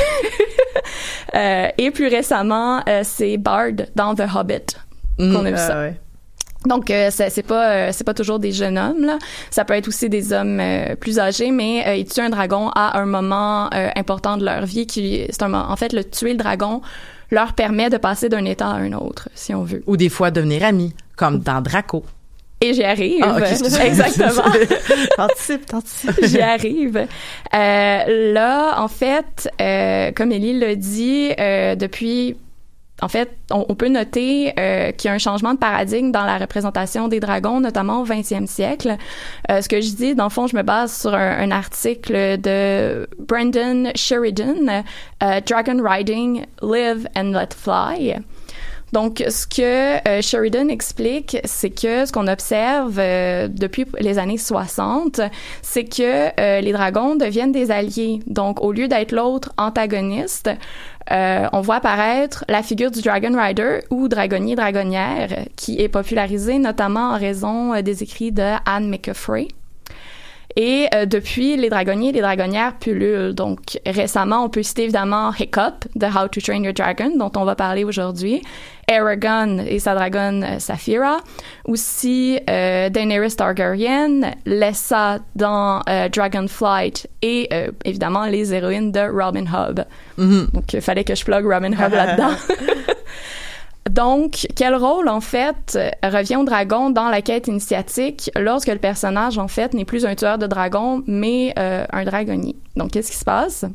Euh, 1.33 1.67
et 1.77 1.91
plus 1.91 2.07
récemment, 2.07 2.81
euh, 2.89 3.01
c'est 3.03 3.37
Bard 3.37 3.71
dans 3.95 4.15
The 4.15 4.23
Hobbit 4.35 4.75
qu'on 5.17 5.45
a 5.45 5.49
vu 5.51 5.55
Ah 5.57 5.67
ça. 5.67 5.79
ouais. 5.79 5.95
Donc 6.65 6.91
euh, 6.91 7.09
c'est 7.11 7.41
pas 7.41 7.69
euh, 7.71 7.89
c'est 7.91 8.03
pas 8.03 8.13
toujours 8.13 8.37
des 8.37 8.51
jeunes 8.51 8.77
hommes 8.77 9.03
là, 9.05 9.17
ça 9.49 9.65
peut 9.65 9.73
être 9.73 9.87
aussi 9.87 10.09
des 10.09 10.31
hommes 10.33 10.59
euh, 10.59 10.95
plus 10.95 11.19
âgés 11.19 11.49
mais 11.49 11.83
euh, 11.87 11.95
ils 11.95 12.05
tuent 12.05 12.19
un 12.21 12.29
dragon 12.29 12.69
à 12.75 12.99
un 12.99 13.05
moment 13.05 13.67
euh, 13.73 13.89
important 13.95 14.37
de 14.37 14.45
leur 14.45 14.65
vie 14.65 14.85
qui 14.85 15.25
c'est 15.29 15.41
en 15.41 15.75
fait 15.75 15.91
le 15.93 16.03
tuer 16.03 16.33
le 16.33 16.37
dragon 16.37 16.81
leur 17.31 17.53
permet 17.53 17.89
de 17.89 17.97
passer 17.97 18.29
d'un 18.29 18.45
état 18.45 18.67
à 18.67 18.75
un 18.75 18.93
autre 18.93 19.29
si 19.33 19.55
on 19.55 19.63
veut. 19.63 19.83
Ou 19.87 19.97
des 19.97 20.09
fois 20.09 20.31
devenir 20.31 20.63
amis, 20.63 20.93
comme 21.15 21.39
dans 21.39 21.61
Draco. 21.61 22.03
Et 22.63 22.75
j'y 22.75 22.83
arrive. 22.83 23.23
Ah. 23.23 23.39
Exactement. 23.85 24.43
T'anticipes. 25.15 26.13
J'y 26.23 26.41
arrive. 26.41 27.07
Euh, 27.55 28.33
là, 28.33 28.79
en 28.79 28.87
fait, 28.87 29.49
euh, 29.59 30.11
comme 30.11 30.31
Élie 30.31 30.59
l'a 30.59 30.75
dit, 30.75 31.31
euh, 31.39 31.75
depuis, 31.75 32.37
en 33.01 33.07
fait, 33.07 33.31
on, 33.49 33.73
peut 33.73 33.87
noter 33.87 34.53
euh, 34.59 34.91
qu'il 34.91 35.09
y 35.09 35.11
a 35.11 35.15
un 35.15 35.19
changement 35.19 35.53
de 35.53 35.59
paradigme 35.59 36.11
dans 36.11 36.23
la 36.23 36.37
représentation 36.37 37.07
des 37.07 37.19
dragons, 37.19 37.59
notamment 37.59 38.01
au 38.01 38.05
20e 38.05 38.45
siècle. 38.45 38.95
Euh, 39.49 39.61
ce 39.61 39.67
que 39.67 39.81
je 39.81 39.93
dis, 39.93 40.13
dans 40.13 40.25
le 40.25 40.29
fond, 40.29 40.45
je 40.45 40.55
me 40.55 40.61
base 40.61 41.01
sur 41.01 41.13
un, 41.13 41.51
article 41.51 42.39
de 42.39 43.09
Brendan 43.17 43.91
Sheridan, 43.95 44.83
euh, 45.23 45.41
Dragon 45.45 45.81
Riding, 45.83 46.45
Live 46.61 47.07
and 47.15 47.31
Let 47.31 47.49
Fly. 47.57 48.17
Donc, 48.93 49.23
ce 49.27 49.47
que 49.47 50.21
Sheridan 50.21 50.69
explique, 50.69 51.37
c'est 51.45 51.69
que 51.69 52.05
ce 52.05 52.11
qu'on 52.11 52.27
observe 52.27 52.97
depuis 52.97 53.85
les 53.99 54.19
années 54.19 54.37
60, 54.37 55.21
c'est 55.61 55.85
que 55.85 56.59
les 56.59 56.71
dragons 56.73 57.15
deviennent 57.15 57.53
des 57.53 57.71
alliés. 57.71 58.19
Donc, 58.27 58.61
au 58.61 58.73
lieu 58.73 58.89
d'être 58.89 59.13
l'autre 59.13 59.53
antagoniste, 59.57 60.49
euh, 61.11 61.47
on 61.51 61.61
voit 61.61 61.77
apparaître 61.77 62.45
la 62.47 62.61
figure 62.61 62.91
du 62.91 63.01
Dragon 63.01 63.35
Rider 63.35 63.79
ou 63.89 64.07
dragonnier 64.07 64.55
dragonnière, 64.55 65.45
qui 65.55 65.81
est 65.81 65.89
popularisée 65.89 66.59
notamment 66.59 67.11
en 67.11 67.17
raison 67.17 67.73
euh, 67.73 67.81
des 67.81 68.03
écrits 68.03 68.31
de 68.31 68.53
Anne 68.65 68.89
McAfee. 68.89 69.47
Et 70.55 70.87
euh, 70.93 71.05
depuis, 71.05 71.57
les 71.57 71.69
dragonniers 71.69 72.09
et 72.09 72.13
les 72.13 72.21
dragonnières 72.21 72.77
pullulent. 72.77 73.33
Donc, 73.33 73.79
récemment, 73.85 74.43
on 74.43 74.49
peut 74.49 74.63
citer 74.63 74.83
évidemment 74.83 75.31
Hiccup 75.33 75.85
de 75.95 76.05
How 76.05 76.27
to 76.27 76.41
Train 76.41 76.63
Your 76.63 76.73
Dragon, 76.73 77.11
dont 77.17 77.31
on 77.35 77.45
va 77.45 77.55
parler 77.55 77.83
aujourd'hui. 77.83 78.41
Aragon 78.91 79.59
et 79.65 79.79
sa 79.79 79.95
dragonne 79.95 80.43
euh, 80.43 80.59
Saphira. 80.59 81.17
Aussi, 81.65 82.39
euh, 82.49 82.89
Daenerys 82.89 83.35
Targaryen, 83.35 84.31
Lessa 84.45 85.19
dans 85.35 85.81
euh, 85.87 86.09
Dragonflight 86.09 87.07
et 87.21 87.47
euh, 87.53 87.71
évidemment 87.85 88.25
les 88.25 88.53
héroïnes 88.53 88.91
de 88.91 88.99
Robin 88.99 89.45
Hood. 89.45 89.85
Donc, 90.17 90.73
il 90.73 90.81
fallait 90.81 91.03
que 91.03 91.15
je 91.15 91.23
plug 91.23 91.45
Robin 91.45 91.71
Hood 91.71 91.93
là-dedans. 91.93 92.33
Donc, 93.89 94.47
quel 94.55 94.75
rôle, 94.75 95.09
en 95.09 95.21
fait, 95.21 95.77
revient 96.03 96.35
au 96.35 96.43
dragon 96.43 96.91
dans 96.91 97.09
la 97.09 97.21
quête 97.21 97.47
initiatique 97.47 98.29
lorsque 98.39 98.67
le 98.67 98.77
personnage, 98.77 99.37
en 99.39 99.47
fait, 99.47 99.73
n'est 99.73 99.85
plus 99.85 100.05
un 100.05 100.13
tueur 100.15 100.37
de 100.37 100.45
dragons, 100.45 101.03
mais 101.07 101.53
euh, 101.57 101.85
un 101.91 102.03
dragonnier? 102.03 102.55
Donc, 102.75 102.91
qu'est-ce 102.91 103.11
qui 103.11 103.17
se 103.17 103.25
passe? 103.25 103.65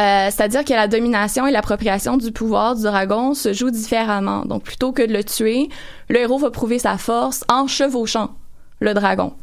Euh, 0.00 0.28
C'est-à-dire 0.30 0.64
que 0.64 0.72
la 0.72 0.88
domination 0.88 1.46
et 1.46 1.52
l'appropriation 1.52 2.16
du 2.16 2.32
pouvoir 2.32 2.74
du 2.74 2.82
dragon 2.82 3.34
se 3.34 3.52
jouent 3.52 3.70
différemment. 3.70 4.44
Donc, 4.44 4.64
plutôt 4.64 4.92
que 4.92 5.02
de 5.06 5.12
le 5.12 5.22
tuer, 5.22 5.68
le 6.08 6.18
héros 6.18 6.38
va 6.38 6.50
prouver 6.50 6.78
sa 6.78 6.98
force 6.98 7.44
en 7.48 7.68
chevauchant 7.68 8.30
le 8.80 8.92
dragon. 8.92 9.34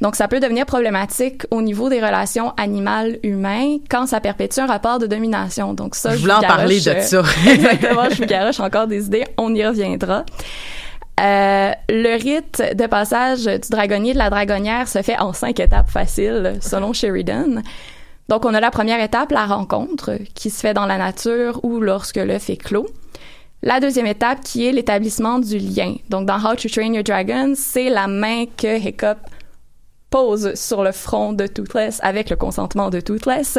Donc, 0.00 0.16
ça 0.16 0.28
peut 0.28 0.40
devenir 0.40 0.66
problématique 0.66 1.42
au 1.50 1.62
niveau 1.62 1.88
des 1.88 2.00
relations 2.00 2.52
animales-humains 2.56 3.78
quand 3.88 4.06
ça 4.06 4.20
perpétue 4.20 4.60
un 4.60 4.66
rapport 4.66 4.98
de 4.98 5.06
domination. 5.06 5.74
Donc, 5.74 5.94
ça, 5.94 6.10
Je 6.10 6.16
je 6.16 6.20
voulais 6.22 6.34
en 6.34 6.40
parler 6.40 6.76
de 6.80 7.00
ça. 7.00 7.18
euh, 7.18 7.22
Exactement, 7.50 8.08
je 8.10 8.16
vous 8.16 8.26
garoche 8.26 8.60
encore 8.60 8.86
des 8.86 9.06
idées. 9.06 9.24
On 9.38 9.54
y 9.54 9.64
reviendra. 9.66 10.24
Euh, 11.20 11.70
le 11.88 12.20
rite 12.20 12.62
de 12.74 12.86
passage 12.86 13.44
du 13.44 13.68
dragonnier 13.70 14.10
et 14.10 14.14
de 14.14 14.18
la 14.18 14.30
dragonnière 14.30 14.88
se 14.88 15.00
fait 15.02 15.18
en 15.18 15.32
cinq 15.32 15.60
étapes 15.60 15.90
faciles, 15.90 16.54
selon 16.60 16.92
Sheridan. 16.92 17.62
Donc, 18.28 18.44
on 18.44 18.54
a 18.54 18.60
la 18.60 18.70
première 18.70 19.00
étape, 19.00 19.30
la 19.30 19.46
rencontre, 19.46 20.18
qui 20.34 20.50
se 20.50 20.60
fait 20.60 20.74
dans 20.74 20.86
la 20.86 20.98
nature 20.98 21.60
ou 21.62 21.78
lorsque 21.80 22.16
l'œuf 22.16 22.50
est 22.50 22.56
clos. 22.56 22.86
La 23.62 23.80
deuxième 23.80 24.06
étape, 24.06 24.40
qui 24.42 24.66
est 24.66 24.72
l'établissement 24.72 25.38
du 25.38 25.58
lien. 25.58 25.94
Donc, 26.10 26.26
dans 26.26 26.36
How 26.38 26.54
to 26.56 26.68
Train 26.68 26.92
Your 26.94 27.04
Dragon, 27.04 27.52
c'est 27.54 27.88
la 27.90 28.06
main 28.08 28.44
que 28.56 28.78
Hiccup 28.78 29.18
sur 30.54 30.82
le 30.84 30.92
front 30.92 31.32
de 31.32 31.46
Toothless 31.46 31.98
avec 32.02 32.30
le 32.30 32.36
consentement 32.36 32.90
de 32.90 33.00
Toothless. 33.00 33.58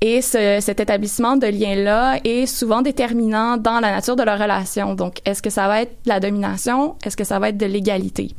Et 0.00 0.20
ce- 0.20 0.58
cet 0.60 0.80
établissement 0.80 1.36
de 1.36 1.46
lien-là 1.46 2.18
est 2.24 2.46
souvent 2.46 2.82
déterminant 2.82 3.56
dans 3.56 3.78
la 3.78 3.92
nature 3.92 4.16
de 4.16 4.22
leur 4.24 4.38
relation. 4.38 4.94
Donc, 4.94 5.18
est-ce 5.24 5.42
que 5.42 5.50
ça 5.50 5.68
va 5.68 5.82
être 5.82 5.92
de 6.04 6.08
la 6.08 6.18
domination? 6.18 6.96
Est-ce 7.04 7.16
que 7.16 7.24
ça 7.24 7.38
va 7.38 7.50
être 7.50 7.58
de 7.58 7.66
l'égalité? 7.66 8.34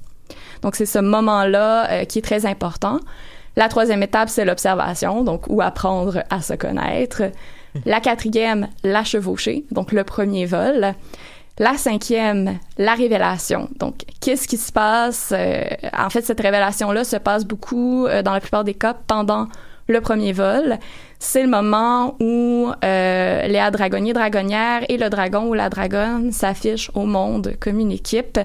Donc, 0.62 0.76
c'est 0.76 0.86
ce 0.86 1.00
moment-là 1.00 1.89
euh, 1.92 2.06
qui 2.06 2.20
est 2.20 2.22
très 2.22 2.46
important. 2.46 3.00
La 3.56 3.70
troisième 3.70 4.04
étape, 4.04 4.30
c'est 4.30 4.46
l'observation, 4.46 5.24
donc 5.24 5.46
ou 5.48 5.62
apprendre 5.62 6.24
à 6.30 6.42
se 6.42 6.54
connaître. 6.54 7.22
La 7.86 8.00
quatrième, 8.02 8.68
la 8.84 9.04
chevauchée, 9.04 9.63
donc 9.72 9.92
le 9.94 10.04
premier 10.04 10.46
vol. 10.46 10.94
La 11.60 11.78
cinquième, 11.78 12.58
la 12.80 12.96
révélation. 12.96 13.70
Donc, 13.78 14.06
qu'est-ce 14.20 14.48
qui 14.48 14.58
se 14.58 14.72
passe? 14.72 15.32
Euh, 15.36 15.63
en 15.96 16.10
fait, 16.10 16.24
cette 16.24 16.39
révélation-là 16.39 17.04
se 17.04 17.18
passe 17.18 17.46
beaucoup, 17.46 18.08
euh, 18.08 18.24
dans 18.24 18.34
la 18.34 18.39
plupart 18.39 18.63
des 18.63 18.74
cas, 18.74 18.96
pendant 19.06 19.48
le 19.88 20.02
premier 20.02 20.34
vol. 20.34 20.78
C'est 21.20 21.44
le 21.44 21.50
moment 21.50 22.16
où 22.20 22.70
euh, 22.84 23.48
Léa 23.48 23.72
Dragonnier, 23.72 24.13
Dragonnière 24.13 24.84
et 24.89 24.98
le 24.98 25.10
dragon 25.10 25.48
ou 25.48 25.54
la 25.54 25.70
dragonne 25.70 26.32
s'affichent 26.32 26.92
au 26.96 27.06
monde 27.06 27.54
comme 27.60 27.80
une 27.80 27.92
équipe. 27.92 28.39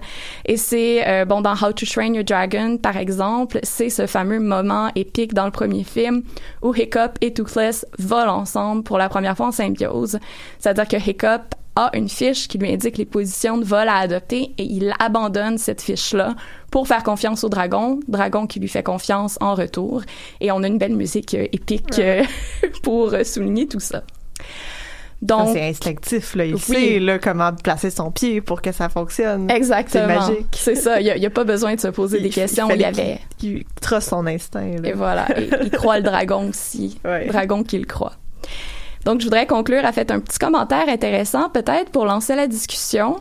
Et 0.46 0.56
c'est, 0.56 1.06
euh, 1.08 1.24
bon, 1.24 1.40
dans 1.40 1.54
How 1.54 1.72
to 1.72 1.86
Train 1.86 2.14
Your 2.14 2.24
Dragon, 2.24 2.76
par 2.76 2.96
exemple, 2.96 3.58
c'est 3.62 3.90
ce 3.90 4.06
fameux 4.06 4.38
moment 4.38 4.90
épique 4.94 5.34
dans 5.34 5.44
le 5.44 5.50
premier 5.50 5.82
film 5.82 6.22
où 6.62 6.74
Hiccup 6.74 7.18
et 7.20 7.32
Toothless 7.32 7.84
volent 7.98 8.38
ensemble 8.38 8.84
pour 8.84 8.98
la 8.98 9.08
première 9.08 9.36
fois 9.36 9.46
en 9.46 9.52
symbiose. 9.52 10.18
C'est-à-dire 10.58 10.86
que 10.86 10.96
Hiccup 10.96 11.54
a 11.78 11.96
une 11.96 12.08
fiche 12.08 12.48
qui 12.48 12.58
lui 12.58 12.72
indique 12.72 12.98
les 12.98 13.04
positions 13.04 13.58
de 13.58 13.64
vol 13.64 13.88
à 13.88 13.96
adopter 13.98 14.52
et 14.58 14.64
il 14.64 14.92
abandonne 14.98 15.58
cette 15.58 15.80
fiche-là 15.80 16.34
pour 16.70 16.88
faire 16.88 17.02
confiance 17.02 17.44
au 17.44 17.48
dragon, 17.48 18.00
dragon 18.08 18.46
qui 18.46 18.58
lui 18.60 18.68
fait 18.68 18.82
confiance 18.82 19.38
en 19.40 19.54
retour. 19.54 20.02
Et 20.40 20.50
on 20.50 20.62
a 20.62 20.66
une 20.66 20.78
belle 20.78 20.96
musique 20.96 21.34
euh, 21.34 21.46
épique 21.52 21.98
euh, 21.98 22.24
pour 22.82 23.14
euh, 23.14 23.24
souligner 23.24 23.66
tout 23.66 23.80
ça. 23.80 24.02
Donc, 25.20 25.50
c'est 25.52 25.68
instinctif, 25.68 26.36
là. 26.36 26.44
Il 26.44 26.54
Oui. 26.54 26.60
sait, 26.60 26.98
là, 27.00 27.18
comment 27.18 27.52
placer 27.52 27.90
son 27.90 28.12
pied 28.12 28.40
pour 28.40 28.62
que 28.62 28.70
ça 28.70 28.88
fonctionne. 28.88 29.50
Exactement. 29.50 30.06
C'est 30.06 30.32
magique. 30.32 30.46
C'est 30.52 30.74
ça. 30.76 31.00
Il 31.00 31.12
n'y 31.18 31.26
a, 31.26 31.30
pas 31.30 31.42
besoin 31.42 31.74
de 31.74 31.80
se 31.80 31.88
poser 31.88 32.20
des 32.20 32.30
questions. 32.30 32.66
Il 32.68 32.70
fallait 32.70 32.84
avait. 32.84 33.20
qu'il 33.36 33.64
trosse 33.80 34.06
son 34.06 34.26
instinct, 34.28 34.76
là. 34.80 34.88
Et 34.88 34.92
voilà. 34.92 35.26
Et 35.40 35.48
il 35.62 35.70
croit 35.70 35.98
le 35.98 36.04
dragon 36.04 36.48
aussi. 36.48 37.00
Ouais. 37.04 37.26
Dragon 37.26 37.64
qu'il 37.64 37.86
croit. 37.86 38.14
Donc, 39.08 39.20
je 39.20 39.24
voudrais 39.24 39.46
conclure 39.46 39.86
à 39.86 39.92
fait 39.92 40.10
un 40.10 40.20
petit 40.20 40.38
commentaire 40.38 40.86
intéressant, 40.86 41.48
peut-être, 41.48 41.88
pour 41.90 42.04
lancer 42.04 42.36
la 42.36 42.46
discussion. 42.46 43.16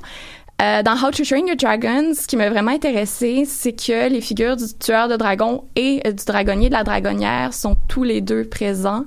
Euh, 0.62 0.84
dans 0.84 1.02
How 1.02 1.12
to 1.12 1.24
Train 1.24 1.48
Your 1.48 1.56
Dragon, 1.56 2.12
ce 2.14 2.28
qui 2.28 2.36
m'a 2.36 2.50
vraiment 2.50 2.72
intéressé, 2.72 3.46
c'est 3.48 3.72
que 3.72 4.10
les 4.10 4.20
figures 4.20 4.58
du 4.58 4.66
tueur 4.78 5.08
de 5.08 5.16
dragon 5.16 5.64
et 5.78 6.02
euh, 6.06 6.12
du 6.12 6.26
dragonnier 6.26 6.68
de 6.68 6.74
la 6.74 6.84
dragonnière 6.84 7.54
sont 7.54 7.78
tous 7.88 8.04
les 8.04 8.20
deux 8.20 8.44
présents 8.44 9.06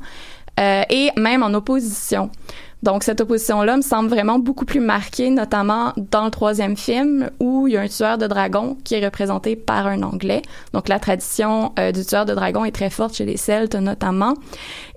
euh, 0.59 0.81
et 0.89 1.11
même 1.19 1.43
en 1.43 1.53
opposition. 1.53 2.31
Donc 2.83 3.03
cette 3.05 3.21
opposition-là 3.21 3.77
me 3.77 3.83
semble 3.83 4.09
vraiment 4.09 4.39
beaucoup 4.39 4.65
plus 4.65 4.81
marquée, 4.81 5.29
notamment 5.29 5.93
dans 5.97 6.25
le 6.25 6.31
troisième 6.31 6.77
film 6.77 7.31
où 7.39 7.69
il 7.69 7.75
y 7.75 7.77
a 7.77 7.83
un 7.83 7.89
tueur 7.89 8.17
de 8.17 8.27
dragon 8.27 8.79
qui 8.85 8.95
est 8.95 9.05
représenté 9.05 9.55
par 9.55 9.87
un 9.87 10.03
Anglais. 10.03 10.41
Donc 10.73 10.89
la 10.89 10.99
tradition 10.99 11.73
euh, 11.79 11.93
du 11.93 12.05
tueur 12.05 12.25
de 12.25 12.35
dragon 12.35 12.65
est 12.65 12.71
très 12.71 12.89
forte 12.89 13.15
chez 13.15 13.27
les 13.27 13.37
Celtes 13.37 13.75
notamment. 13.75 14.35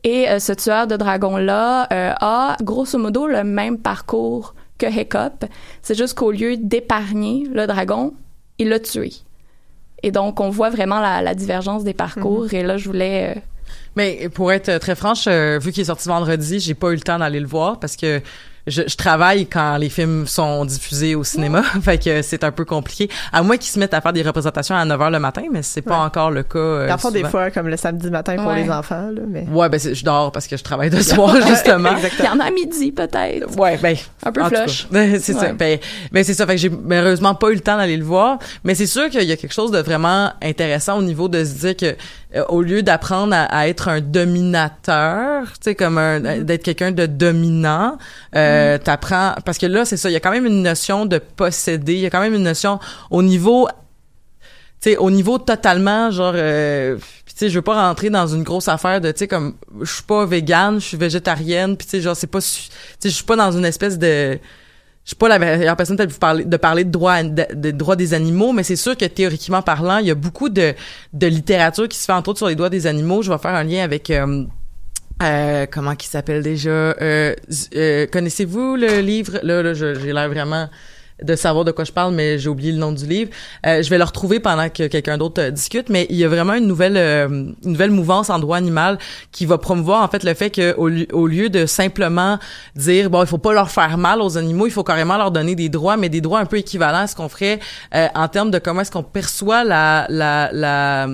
Et 0.06 0.30
euh, 0.30 0.40
ce 0.40 0.54
tueur 0.54 0.88
de 0.88 0.96
dragon-là 0.96 1.88
euh, 1.92 2.14
a 2.22 2.56
grosso 2.62 2.98
modo 2.98 3.28
le 3.28 3.44
même 3.44 3.78
parcours 3.78 4.56
que 4.78 4.86
Hiccup. 4.86 5.46
C'est 5.82 5.98
juste 5.98 6.18
qu'au 6.18 6.32
lieu 6.32 6.56
d'épargner 6.56 7.48
le 7.52 7.68
dragon, 7.68 8.14
il 8.60 8.70
l'a 8.70 8.80
tué. 8.80 9.12
Et 10.04 10.12
donc 10.12 10.40
on 10.40 10.50
voit 10.50 10.70
vraiment 10.70 11.02
la, 11.02 11.22
la 11.22 11.36
divergence 11.36 11.84
des 11.84 11.94
parcours. 11.94 12.54
Et 12.54 12.64
là, 12.64 12.78
je 12.78 12.86
voulais... 12.86 13.44
euh, 13.98 14.20
Mais 14.22 14.30
pour 14.30 14.52
être 14.52 14.78
très 14.80 14.96
franche, 14.96 15.26
euh, 15.28 15.60
vu 15.62 15.72
qu'il 15.72 15.82
est 15.82 15.86
sorti 15.86 16.08
vendredi, 16.08 16.60
j'ai 16.60 16.74
pas 16.74 16.90
eu 16.92 16.96
le 16.96 17.02
temps 17.02 17.20
d'aller 17.20 17.40
le 17.40 17.48
voir 17.48 17.80
parce 17.80 17.96
que 17.96 18.22
je, 18.66 18.84
je 18.88 18.96
travaille 18.96 19.46
quand 19.48 19.76
les 19.76 19.90
films 19.90 20.26
sont 20.26 20.64
diffusés 20.64 21.16
au 21.16 21.26
cinéma, 21.26 21.64
fait 21.82 22.02
que 22.02 22.22
c'est 22.22 22.46
un 22.46 22.52
peu 22.52 22.64
compliqué. 22.64 23.10
À 23.34 23.44
moins 23.44 23.58
qu'ils 23.58 23.70
se 23.72 23.78
mettent 23.78 23.94
à 23.94 24.00
faire 24.00 24.14
des 24.14 24.22
représentations 24.22 24.74
à 24.74 24.86
9h 24.86 25.12
le 25.12 25.20
matin, 25.20 25.42
mais 25.52 25.62
c'est 25.64 25.82
pas 25.82 25.98
Ouais. 26.00 26.06
encore 26.06 26.32
le 26.32 26.44
cas. 26.44 26.60
euh, 26.60 26.98
fond, 26.98 27.12
des 27.12 27.26
fois, 27.26 27.52
comme 27.52 27.68
le 27.68 27.76
samedi 27.76 28.10
matin 28.10 28.38
pour 28.38 28.46
Ouais. 28.48 28.64
les 28.64 28.70
enfants, 28.72 29.10
là, 29.12 29.22
mais... 29.28 29.46
Ouais, 29.52 29.68
ben 29.68 29.78
je 29.82 30.02
dors 30.06 30.32
parce 30.32 30.48
que 30.48 30.56
je 30.56 30.64
travaille 30.64 30.90
de 30.90 31.02
soir 31.02 31.36
justement. 31.48 31.90
il 32.20 32.24
y 32.26 32.28
en 32.30 32.40
a 32.40 32.46
à 32.46 32.52
midi 32.52 32.94
peut-être. 32.94 33.54
Ouais, 33.60 33.78
ben 33.84 33.98
Un 34.26 34.32
peu 34.32 34.42
flush. 34.46 34.88
c'est 34.94 35.34
ça. 35.34 35.52
Ben, 35.52 35.78
ben, 36.14 36.24
c'est 36.24 36.34
ça. 36.34 36.46
Fait 36.48 36.56
que 36.56 36.62
j'ai 36.62 36.70
malheureusement 36.70 37.36
pas 37.36 37.50
eu 37.50 37.56
le 37.56 37.60
temps 37.60 37.76
d'aller 37.76 37.98
le 37.98 38.06
voir, 38.06 38.40
mais 38.64 38.76
c'est 38.76 38.88
sûr 38.88 39.10
qu'il 39.10 39.24
y 39.24 39.32
a 39.34 39.36
quelque 39.36 39.54
chose 39.54 39.72
de 39.72 39.80
vraiment 39.80 40.32
intéressant 40.42 40.98
au 41.00 41.02
niveau 41.04 41.28
de 41.28 41.44
se 41.44 41.54
dire 41.56 41.76
que 41.76 41.98
euh, 42.36 42.44
au 42.50 42.62
lieu 42.62 42.84
d'apprendre 42.84 43.34
à, 43.36 43.44
à 43.44 43.68
être 43.68 43.88
un 43.90 44.02
dominateur, 44.02 45.46
tu 45.54 45.60
sais 45.62 45.76
comme 45.76 45.98
un 45.98 46.20
Mm-hmm. 46.20 46.44
d'être 46.44 46.64
quelqu'un 46.64 46.92
de 46.92 47.06
dominant, 47.06 47.98
euh, 48.36 48.78
t'apprends 48.78 49.34
parce 49.46 49.58
que 49.58 49.66
là 49.66 49.86
c'est 49.86 49.98
ça, 49.98 50.10
il 50.10 50.14
y 50.14 50.16
a 50.16 50.20
quand 50.20 50.32
même 50.32 50.46
une 50.46 50.62
notion 50.64 51.06
de 51.06 51.18
posséder, 51.18 51.94
il 51.94 52.00
y 52.00 52.06
a 52.06 52.10
quand 52.10 52.22
même 52.22 52.34
une 52.36 52.44
notion 52.44 52.80
au 53.10 53.22
niveau 53.24 53.68
tu 54.82 54.92
sais 54.92 54.98
au 54.98 55.10
niveau 55.10 55.38
totalement 55.38 56.12
genre 56.12 56.34
euh, 56.36 56.98
tu 57.26 57.34
sais 57.36 57.50
je 57.50 57.56
veux 57.56 57.62
pas 57.62 57.76
rentrer 57.88 58.10
dans 58.10 58.28
une 58.28 58.44
grosse 58.44 58.68
affaire 58.68 59.00
de 59.02 59.12
tu 59.12 59.20
sais 59.20 59.28
comme 59.28 59.56
je 59.82 59.92
suis 59.92 60.04
pas 60.04 60.26
végane 60.26 60.80
je 60.80 60.86
suis 60.86 60.98
végétarienne 60.98 61.78
puis 61.78 61.86
tu 61.88 61.92
sais 61.92 62.02
genre 62.02 62.16
c'est 62.16 62.28
pas 62.28 62.42
su- 62.42 62.70
tu 62.70 62.76
sais 63.00 63.10
je 63.10 63.16
suis 63.16 63.24
pas 63.24 63.36
dans 63.38 63.52
une 63.52 63.66
espèce 63.66 63.98
de 63.98 64.38
je 65.04 65.10
suis 65.10 65.16
pas 65.18 65.28
la 65.28 65.38
meilleure 65.38 65.76
personne 65.76 65.98
peut-être 65.98 66.48
de 66.48 66.58
parler 66.58 66.86
de 66.86 67.72
droits 67.72 67.96
des 67.96 68.14
animaux 68.14 68.54
mais 68.54 68.64
c'est 68.64 68.78
sûr 68.78 68.96
que 68.96 69.06
théoriquement 69.06 69.62
parlant 69.62 69.98
il 69.98 70.08
y 70.08 70.12
a 70.12 70.16
beaucoup 70.16 70.50
de 70.50 70.74
littérature 71.14 71.90
qui 71.90 71.98
se 71.98 72.06
fait 72.06 72.14
entre 72.14 72.30
autres 72.30 72.40
sur 72.40 72.48
les 72.48 72.56
droits 72.56 72.70
des 72.70 72.88
animaux. 72.88 73.22
Je 73.22 73.32
vais 73.32 73.38
faire 73.38 73.54
un 73.56 73.64
lien 73.64 73.84
avec 73.84 74.10
euh, 74.10 74.46
euh, 75.22 75.66
comment 75.72 75.96
qui 75.96 76.08
s'appelle 76.08 76.42
déjà 76.42 76.70
euh, 76.70 77.36
euh, 77.76 78.08
connaissez-vous 78.08 78.76
le 78.76 79.00
livre? 79.00 79.40
Là, 79.44 79.62
là 79.62 79.74
j'ai 79.74 79.94
l'air 79.94 80.28
vraiment 80.30 80.68
de 81.24 81.36
savoir 81.36 81.66
de 81.66 81.72
quoi 81.72 81.86
je 81.86 81.92
parle, 81.92 82.14
mais 82.14 82.38
j'ai 82.38 82.50
oublié 82.50 82.72
le 82.72 82.78
nom 82.78 82.92
du 82.92 83.06
livre. 83.06 83.32
Euh, 83.66 83.82
je 83.82 83.90
vais 83.90 83.98
le 83.98 84.04
retrouver 84.04 84.40
pendant 84.40 84.70
que 84.70 84.88
quelqu'un 84.88 85.18
d'autre 85.18 85.42
euh, 85.42 85.52
discute, 85.52 85.90
mais 85.90 86.06
il 86.10 86.16
y 86.16 86.24
a 86.24 86.28
vraiment 86.28 86.54
une 86.54 86.68
nouvelle, 86.68 86.98
euh, 86.98 87.28
une 87.28 87.56
nouvelle 87.64 87.92
mouvance 87.92 88.30
en 88.30 88.40
droit 88.40 88.58
animal 88.58 88.98
qui 89.32 89.46
va 89.46 89.58
promouvoir 89.58 90.04
en 90.04 90.08
fait 90.08 90.24
le 90.24 90.34
fait 90.34 90.50
que 90.50 90.76
au, 90.76 90.90
au 91.14 91.28
lieu 91.28 91.50
de 91.50 91.66
simplement 91.66 92.38
dire 92.76 93.10
bon, 93.10 93.22
il 93.24 93.28
faut 93.28 93.38
pas 93.38 93.54
leur 93.54 93.72
faire 93.72 93.98
mal 93.98 94.22
aux 94.22 94.38
animaux, 94.38 94.68
il 94.68 94.72
faut 94.72 94.84
carrément 94.84 95.18
leur 95.18 95.32
donner 95.32 95.56
des 95.56 95.70
droits, 95.70 95.98
mais 95.98 96.10
des 96.10 96.22
droits 96.22 96.40
un 96.40 96.46
peu 96.46 96.58
équivalents 96.58 97.00
à 97.00 97.08
ce 97.08 97.16
qu'on 97.16 97.30
ferait 97.30 97.60
euh, 97.96 98.08
en 98.16 98.28
termes 98.28 98.52
de 98.52 98.60
comment 98.60 98.82
est-ce 98.82 98.92
qu'on 98.92 99.04
perçoit 99.04 99.64
la 99.64 100.06
la 100.10 100.50
la 100.52 101.08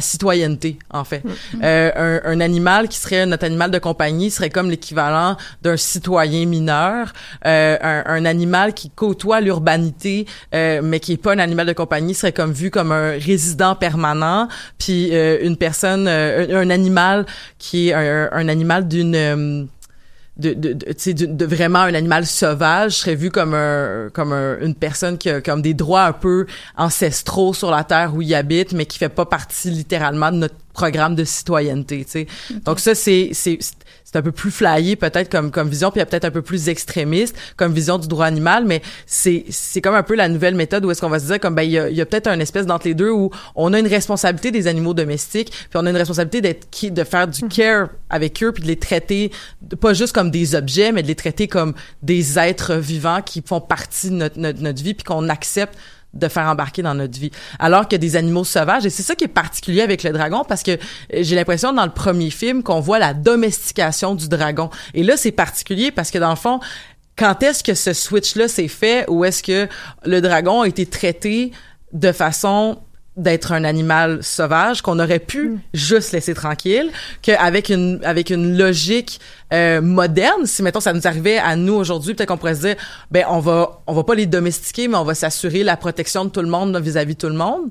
citoyenneté 0.00 0.78
en 0.90 1.04
fait. 1.04 1.22
Euh, 1.62 2.20
un, 2.24 2.32
un 2.32 2.40
animal 2.40 2.88
qui 2.88 2.98
serait 2.98 3.26
notre 3.26 3.44
animal 3.44 3.70
de 3.70 3.78
compagnie 3.78 4.30
serait 4.30 4.50
comme 4.50 4.70
l'équivalent 4.70 5.36
d'un 5.62 5.76
citoyen 5.76 6.46
mineur. 6.46 7.12
Euh, 7.46 7.76
un, 7.82 8.02
un 8.06 8.24
animal 8.24 8.72
qui 8.74 8.90
côtoie 8.90 9.40
l'urbanité 9.40 10.26
euh, 10.54 10.80
mais 10.82 11.00
qui 11.00 11.12
est 11.12 11.16
pas 11.16 11.32
un 11.34 11.38
animal 11.38 11.66
de 11.66 11.72
compagnie 11.74 12.14
serait 12.14 12.32
comme 12.32 12.52
vu 12.52 12.70
comme 12.70 12.92
un 12.92 13.10
résident 13.12 13.74
permanent. 13.74 14.48
Puis 14.78 15.10
euh, 15.12 15.38
une 15.42 15.56
personne 15.56 16.06
euh, 16.08 16.60
un, 16.62 16.68
un 16.68 16.70
animal 16.70 17.26
qui 17.58 17.88
est 17.88 17.92
un, 17.94 18.28
un 18.32 18.48
animal 18.48 18.88
d'une 18.88 19.14
euh, 19.14 19.64
de, 20.38 20.52
de, 20.54 20.72
de, 20.72 20.84
tu 20.86 20.94
sais, 20.98 21.14
de, 21.14 21.26
de 21.26 21.44
vraiment 21.44 21.80
un 21.80 21.94
animal 21.94 22.24
sauvage 22.26 22.92
serait 22.98 23.14
vu 23.16 23.30
comme 23.30 23.54
un 23.54 24.08
comme 24.12 24.32
un- 24.32 24.58
une 24.60 24.74
personne 24.74 25.18
qui 25.18 25.28
a 25.30 25.40
comme 25.40 25.62
des 25.62 25.74
droits 25.74 26.04
un 26.04 26.12
peu 26.12 26.46
ancestraux 26.76 27.54
sur 27.54 27.70
la 27.70 27.84
terre 27.84 28.14
où 28.14 28.22
il 28.22 28.34
habite 28.34 28.72
mais 28.72 28.86
qui 28.86 28.98
fait 28.98 29.08
pas 29.08 29.26
partie 29.26 29.70
littéralement 29.70 30.30
de 30.30 30.36
notre 30.36 30.54
programme 30.72 31.14
de 31.16 31.24
citoyenneté 31.24 32.04
tu 32.04 32.10
sais. 32.10 32.26
Donc 32.64 32.78
ça 32.78 32.94
c'est 32.94 33.30
c'est 33.32 33.58
c'est 34.10 34.16
un 34.16 34.22
peu 34.22 34.32
plus 34.32 34.50
flyé 34.50 34.96
peut-être 34.96 35.30
comme 35.30 35.50
comme 35.50 35.68
vision 35.68 35.90
puis 35.90 36.02
peut-être 36.02 36.24
un 36.24 36.30
peu 36.30 36.40
plus 36.40 36.68
extrémiste 36.70 37.36
comme 37.56 37.74
vision 37.74 37.98
du 37.98 38.08
droit 38.08 38.24
animal 38.24 38.64
mais 38.64 38.80
c'est 39.04 39.44
c'est 39.50 39.82
comme 39.82 39.94
un 39.94 40.02
peu 40.02 40.14
la 40.14 40.28
nouvelle 40.30 40.54
méthode 40.54 40.82
où 40.86 40.90
est-ce 40.90 41.00
qu'on 41.02 41.10
va 41.10 41.18
se 41.18 41.26
dire 41.26 41.38
comme 41.40 41.54
ben 41.54 41.62
il 41.62 41.72
y 41.72 41.78
a, 41.78 41.90
y 41.90 42.00
a 42.00 42.06
peut-être 42.06 42.26
un 42.26 42.40
espèce 42.40 42.64
d'entre 42.64 42.86
les 42.86 42.94
deux 42.94 43.10
où 43.10 43.30
on 43.54 43.72
a 43.74 43.78
une 43.78 43.86
responsabilité 43.86 44.50
des 44.50 44.66
animaux 44.66 44.94
domestiques 44.94 45.50
puis 45.50 45.76
on 45.76 45.84
a 45.84 45.90
une 45.90 45.96
responsabilité 45.96 46.40
d'être 46.40 46.70
qui 46.70 46.90
de 46.90 47.04
faire 47.04 47.28
du 47.28 47.46
care 47.48 47.88
avec 48.08 48.42
eux 48.42 48.52
puis 48.52 48.62
de 48.62 48.68
les 48.68 48.76
traiter 48.78 49.30
de- 49.60 49.76
pas 49.76 49.92
juste 49.92 50.14
comme 50.14 50.30
des 50.30 50.54
objets 50.54 50.90
mais 50.92 51.02
de 51.02 51.08
les 51.08 51.14
traiter 51.14 51.46
comme 51.46 51.74
des 52.02 52.38
êtres 52.38 52.76
vivants 52.76 53.20
qui 53.20 53.42
font 53.44 53.60
partie 53.60 54.08
de 54.08 54.14
notre 54.14 54.38
notre, 54.38 54.62
notre 54.62 54.82
vie 54.82 54.94
puis 54.94 55.04
qu'on 55.04 55.28
accepte 55.28 55.76
de 56.14 56.28
faire 56.28 56.46
embarquer 56.46 56.82
dans 56.82 56.94
notre 56.94 57.18
vie. 57.18 57.30
Alors 57.58 57.88
que 57.88 57.96
des 57.96 58.16
animaux 58.16 58.44
sauvages, 58.44 58.86
et 58.86 58.90
c'est 58.90 59.02
ça 59.02 59.14
qui 59.14 59.24
est 59.24 59.28
particulier 59.28 59.82
avec 59.82 60.02
le 60.02 60.12
dragon, 60.12 60.44
parce 60.48 60.62
que 60.62 60.72
euh, 60.72 60.76
j'ai 61.20 61.36
l'impression 61.36 61.72
dans 61.72 61.84
le 61.84 61.92
premier 61.92 62.30
film 62.30 62.62
qu'on 62.62 62.80
voit 62.80 62.98
la 62.98 63.14
domestication 63.14 64.14
du 64.14 64.28
dragon. 64.28 64.70
Et 64.94 65.02
là, 65.02 65.16
c'est 65.16 65.32
particulier 65.32 65.90
parce 65.90 66.10
que 66.10 66.18
dans 66.18 66.30
le 66.30 66.36
fond, 66.36 66.60
quand 67.16 67.42
est-ce 67.42 67.64
que 67.64 67.74
ce 67.74 67.92
switch-là 67.92 68.48
s'est 68.48 68.68
fait, 68.68 69.04
ou 69.08 69.24
est-ce 69.24 69.42
que 69.42 69.68
le 70.04 70.20
dragon 70.20 70.62
a 70.62 70.68
été 70.68 70.86
traité 70.86 71.52
de 71.92 72.12
façon 72.12 72.78
d'être 73.18 73.52
un 73.52 73.64
animal 73.64 74.22
sauvage 74.22 74.80
qu'on 74.80 74.98
aurait 74.98 75.18
pu 75.18 75.58
juste 75.74 76.12
laisser 76.12 76.34
tranquille 76.34 76.90
qu'avec 77.20 77.68
une 77.68 78.00
avec 78.04 78.30
une 78.30 78.56
logique 78.56 79.20
euh, 79.52 79.80
moderne 79.82 80.46
si 80.46 80.62
mettons 80.62 80.80
ça 80.80 80.92
nous 80.92 81.06
arrivait 81.06 81.38
à 81.38 81.56
nous 81.56 81.74
aujourd'hui 81.74 82.14
peut-être 82.14 82.28
qu'on 82.28 82.36
pourrait 82.36 82.54
se 82.54 82.60
dire 82.60 82.76
ben 83.10 83.24
on 83.28 83.40
va 83.40 83.82
on 83.86 83.92
va 83.92 84.04
pas 84.04 84.14
les 84.14 84.26
domestiquer 84.26 84.88
mais 84.88 84.96
on 84.96 85.04
va 85.04 85.14
s'assurer 85.14 85.64
la 85.64 85.76
protection 85.76 86.24
de 86.24 86.30
tout 86.30 86.42
le 86.42 86.48
monde 86.48 86.76
vis-à-vis 86.76 87.14
de 87.14 87.18
tout 87.18 87.28
le 87.28 87.34
monde 87.34 87.70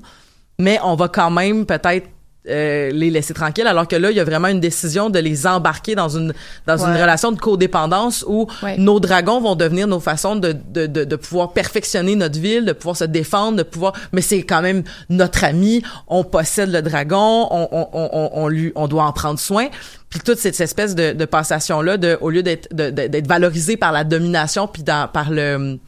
mais 0.58 0.78
on 0.84 0.94
va 0.96 1.08
quand 1.08 1.30
même 1.30 1.64
peut-être 1.64 2.08
euh, 2.48 2.90
les 2.92 3.10
laisser 3.10 3.34
tranquilles 3.34 3.66
alors 3.66 3.86
que 3.88 3.96
là 3.96 4.10
il 4.10 4.16
y 4.16 4.20
a 4.20 4.24
vraiment 4.24 4.48
une 4.48 4.60
décision 4.60 5.10
de 5.10 5.18
les 5.18 5.46
embarquer 5.46 5.94
dans 5.94 6.08
une 6.08 6.32
dans 6.66 6.78
une 6.78 6.92
relation 6.94 7.32
de 7.32 7.38
codépendance 7.38 8.24
où 8.26 8.46
Ouais. 8.62 8.78
nos 8.78 9.00
dragons 9.00 9.40
vont 9.40 9.54
devenir 9.56 9.86
nos 9.86 10.00
façons 10.00 10.36
de, 10.36 10.52
de, 10.72 10.86
de, 10.86 11.04
de 11.04 11.16
pouvoir 11.16 11.52
perfectionner 11.52 12.14
notre 12.16 12.38
ville 12.38 12.64
de 12.64 12.72
pouvoir 12.72 12.96
se 12.96 13.04
défendre 13.04 13.58
de 13.58 13.62
pouvoir 13.64 13.92
mais 14.12 14.20
c'est 14.22 14.42
quand 14.44 14.62
même 14.62 14.82
notre 15.10 15.44
ami 15.44 15.82
on 16.06 16.22
possède 16.24 16.70
le 16.70 16.80
dragon 16.80 17.48
on 17.50 17.68
on, 17.72 17.88
on, 17.92 18.30
on, 18.32 18.48
lui 18.48 18.72
on 18.76 18.86
doit 18.88 19.04
en 19.04 19.12
prendre 19.12 19.38
soin 19.40 19.66
puis 20.08 20.20
toute 20.20 20.38
cette 20.38 20.58
espèce 20.60 20.94
de, 20.94 21.12
de 21.12 21.24
passation 21.26 21.82
là 21.82 21.96
de 21.98 22.16
au 22.20 22.30
lieu 22.30 22.42
d'être 22.42 22.68
d'être 22.72 23.26
valorisé 23.26 23.76
par 23.76 23.92
la 23.92 24.04
domination 24.04 24.68
puis 24.68 24.82
dans, 24.84 25.08
par 25.08 25.30
le 25.30 25.78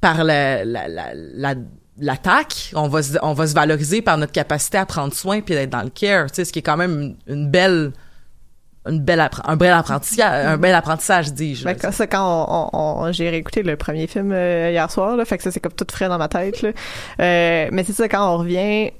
par 0.00 0.24
la, 0.24 0.64
la, 0.64 0.88
la, 0.88 1.04
la- 1.14 1.54
l'attaque, 1.98 2.72
on 2.74 2.88
va 2.88 3.02
se, 3.02 3.18
on 3.22 3.34
va 3.34 3.46
se 3.46 3.54
valoriser 3.54 4.02
par 4.02 4.18
notre 4.18 4.32
capacité 4.32 4.78
à 4.78 4.86
prendre 4.86 5.14
soin 5.14 5.40
puis 5.40 5.54
d'être 5.54 5.70
dans 5.70 5.82
le 5.82 5.90
care, 5.90 6.30
tu 6.30 6.36
sais, 6.36 6.44
ce 6.44 6.52
qui 6.52 6.60
est 6.60 6.62
quand 6.62 6.76
même 6.76 7.14
une, 7.26 7.34
une 7.34 7.50
belle 7.50 7.92
une 8.88 9.00
belle 9.00 9.28
un 9.44 9.56
bel 9.56 9.72
apprentissage 9.72 10.46
un 10.46 10.56
bel 10.56 10.74
apprentissage 10.74 11.32
dis-je. 11.32 11.64
Ben, 11.64 11.76
c'est 11.92 12.08
quand 12.08 13.10
j'ai 13.12 13.30
réécouté 13.30 13.62
le 13.62 13.76
premier 13.76 14.06
film 14.06 14.32
euh, 14.32 14.70
hier 14.72 14.90
soir, 14.90 15.16
là, 15.16 15.24
fait 15.24 15.36
que 15.36 15.44
ça 15.44 15.50
c'est 15.50 15.60
comme 15.60 15.72
tout 15.72 15.86
frais 15.90 16.08
dans 16.08 16.18
ma 16.18 16.28
tête. 16.28 16.62
Là. 16.62 16.70
Euh, 17.20 17.68
mais 17.70 17.84
c'est 17.84 17.92
ça 17.92 18.08
quand 18.08 18.34
on 18.34 18.38
revient 18.38 18.90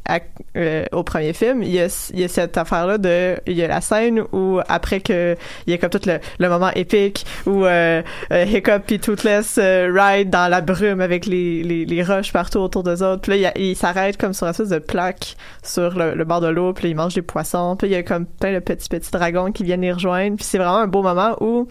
euh, 0.56 0.84
au 0.92 1.02
premier 1.02 1.32
film, 1.32 1.62
il 1.62 1.72
y 1.72 1.80
a, 1.80 1.88
cette 1.88 2.56
affaire-là 2.56 2.98
de, 2.98 3.36
il 3.46 3.54
y 3.54 3.64
a 3.64 3.68
la 3.68 3.80
scène 3.80 4.22
où 4.32 4.60
après 4.68 5.00
que 5.00 5.36
il 5.66 5.72
y 5.72 5.74
a 5.74 5.78
comme 5.78 5.90
tout 5.90 6.00
le, 6.06 6.48
moment 6.48 6.70
épique 6.74 7.24
où 7.46 7.64
euh, 7.64 8.02
Hiccup 8.30 8.82
puis 8.86 9.00
Toothless 9.00 9.58
ride 9.58 10.30
dans 10.30 10.50
la 10.50 10.60
brume 10.60 11.00
avec 11.00 11.26
les, 11.26 11.62
les, 11.62 12.02
roches 12.02 12.32
partout 12.32 12.58
autour 12.58 12.82
d'eux 12.82 13.02
autres. 13.02 13.22
Puis 13.22 13.40
là, 13.40 13.52
il 13.56 13.76
s'arrête 13.76 14.16
comme 14.16 14.32
sur 14.32 14.46
une 14.46 14.50
espèce 14.50 14.68
de 14.68 14.78
plaque 14.78 15.36
sur 15.62 15.96
le, 15.96 16.14
le 16.14 16.24
bord 16.24 16.40
de 16.40 16.48
l'eau, 16.48 16.72
puis 16.72 16.84
là, 16.84 16.90
il 16.90 16.96
mange 16.96 17.14
des 17.14 17.22
poissons. 17.22 17.76
Puis 17.76 17.88
il 17.88 17.92
y 17.92 17.96
a 17.96 18.02
comme 18.02 18.26
plein 18.26 18.52
de 18.52 18.58
petits 18.58 18.88
petits 18.88 19.10
dragons 19.10 19.52
qui 19.52 19.64
viennent 19.64 19.71
les 19.80 19.92
rejoindre. 19.92 20.36
Puis 20.36 20.44
c'est 20.44 20.58
vraiment 20.58 20.78
un 20.78 20.86
beau 20.86 21.02
moment 21.02 21.36
où 21.40 21.66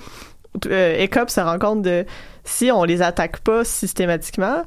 euh, 0.67 1.03
Ecop 1.03 1.29
se 1.29 1.39
rend 1.39 1.59
compte 1.59 1.81
de 1.81 2.05
si 2.43 2.71
on 2.71 2.83
les 2.83 3.01
attaque 3.01 3.39
pas 3.39 3.63
systématiquement, 3.63 4.63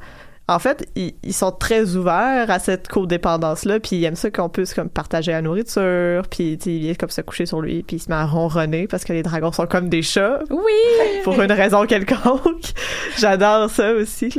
en 0.46 0.58
fait, 0.58 0.86
ils, 0.94 1.14
ils 1.22 1.32
sont 1.32 1.52
très 1.52 1.96
ouverts 1.96 2.50
à 2.50 2.58
cette 2.58 2.88
codépendance-là, 2.88 3.80
puis 3.80 3.96
ils 3.96 4.04
aiment 4.04 4.14
ça 4.14 4.30
qu'on 4.30 4.50
puisse 4.50 4.74
comme 4.74 4.90
partager 4.90 5.32
la 5.32 5.40
nourriture, 5.40 6.28
puis 6.28 6.58
tu 6.58 6.64
sais, 6.64 6.70
il 6.74 6.80
vient 6.80 6.94
comme 6.94 7.08
se 7.08 7.22
coucher 7.22 7.46
sur 7.46 7.62
lui, 7.62 7.82
puis 7.82 7.96
il 7.96 8.00
se 8.00 8.10
met 8.10 8.16
à 8.16 8.26
ronronner 8.26 8.86
parce 8.86 9.04
que 9.04 9.14
les 9.14 9.22
dragons 9.22 9.52
sont 9.52 9.66
comme 9.66 9.88
des 9.88 10.02
chats. 10.02 10.40
Oui! 10.50 11.22
Pour 11.24 11.40
une 11.40 11.52
raison 11.52 11.86
quelconque. 11.86 12.74
J'adore 13.18 13.70
ça 13.70 13.92
aussi. 13.94 14.34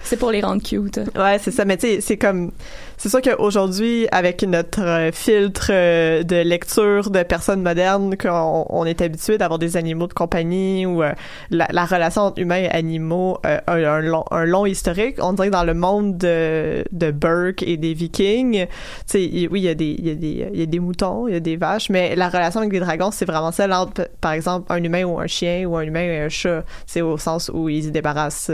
C'est 0.00 0.16
pour 0.16 0.30
les 0.30 0.42
rendre 0.42 0.62
cute. 0.62 1.00
Ouais, 1.16 1.40
c'est 1.40 1.50
ça. 1.50 1.64
Mais 1.64 1.76
tu 1.76 1.88
sais, 1.88 2.00
c'est 2.02 2.18
comme, 2.18 2.52
c'est 2.98 3.08
sûr 3.08 3.22
qu'aujourd'hui, 3.22 4.06
avec 4.12 4.42
notre 4.42 4.82
euh, 4.82 5.12
filtre 5.12 5.68
euh, 5.70 6.22
de 6.24 6.36
lecture 6.36 7.10
de 7.10 7.22
personnes 7.22 7.62
modernes, 7.62 8.16
qu'on 8.16 8.66
on 8.68 8.84
est 8.84 9.00
habitué 9.00 9.38
d'avoir 9.38 9.58
des 9.58 9.76
animaux 9.76 10.06
de 10.08 10.12
compagnie 10.12 10.84
ou 10.84 11.02
euh, 11.02 11.12
la, 11.50 11.68
la 11.70 11.84
relation 11.86 12.22
entre 12.22 12.40
humains 12.40 12.56
et 12.64 12.68
animaux 12.68 13.38
a 13.44 13.62
un 13.72 14.44
long, 14.44 14.66
historique. 14.66 15.16
On 15.22 15.32
dirait 15.32 15.48
que 15.48 15.52
dans 15.52 15.64
le 15.64 15.74
monde 15.74 16.18
de, 16.18 16.84
de 16.92 17.10
Burke 17.10 17.62
et 17.62 17.76
des 17.76 17.94
Vikings, 17.94 18.66
il- 19.14 19.48
oui, 19.50 19.60
il 19.60 19.64
y 19.64 19.68
a 19.68 19.74
des, 19.74 19.86
y 19.86 20.58
y 20.58 20.62
a 20.62 20.66
des 20.66 20.80
moutons, 20.80 21.28
il 21.28 21.34
y 21.34 21.36
a 21.36 21.40
des 21.40 21.56
vaches, 21.56 21.90
mais 21.90 22.16
la 22.16 22.28
relation 22.28 22.60
avec 22.60 22.72
les 22.72 22.80
dragons, 22.80 23.10
c'est 23.12 23.24
vraiment 23.24 23.52
celle 23.52 23.72
entre, 23.72 24.08
par 24.20 24.32
exemple, 24.32 24.66
un 24.72 24.82
humain 24.82 25.04
ou 25.04 25.18
un 25.20 25.26
chien 25.26 25.64
ou 25.66 25.76
un 25.76 25.82
humain 25.82 26.02
et 26.02 26.18
un 26.22 26.28
chat. 26.28 26.64
C'est 26.86 27.00
au 27.00 27.16
sens 27.16 27.50
où 27.54 27.68
ils 27.68 27.84
se 27.84 27.88
débarrassent. 27.90 28.50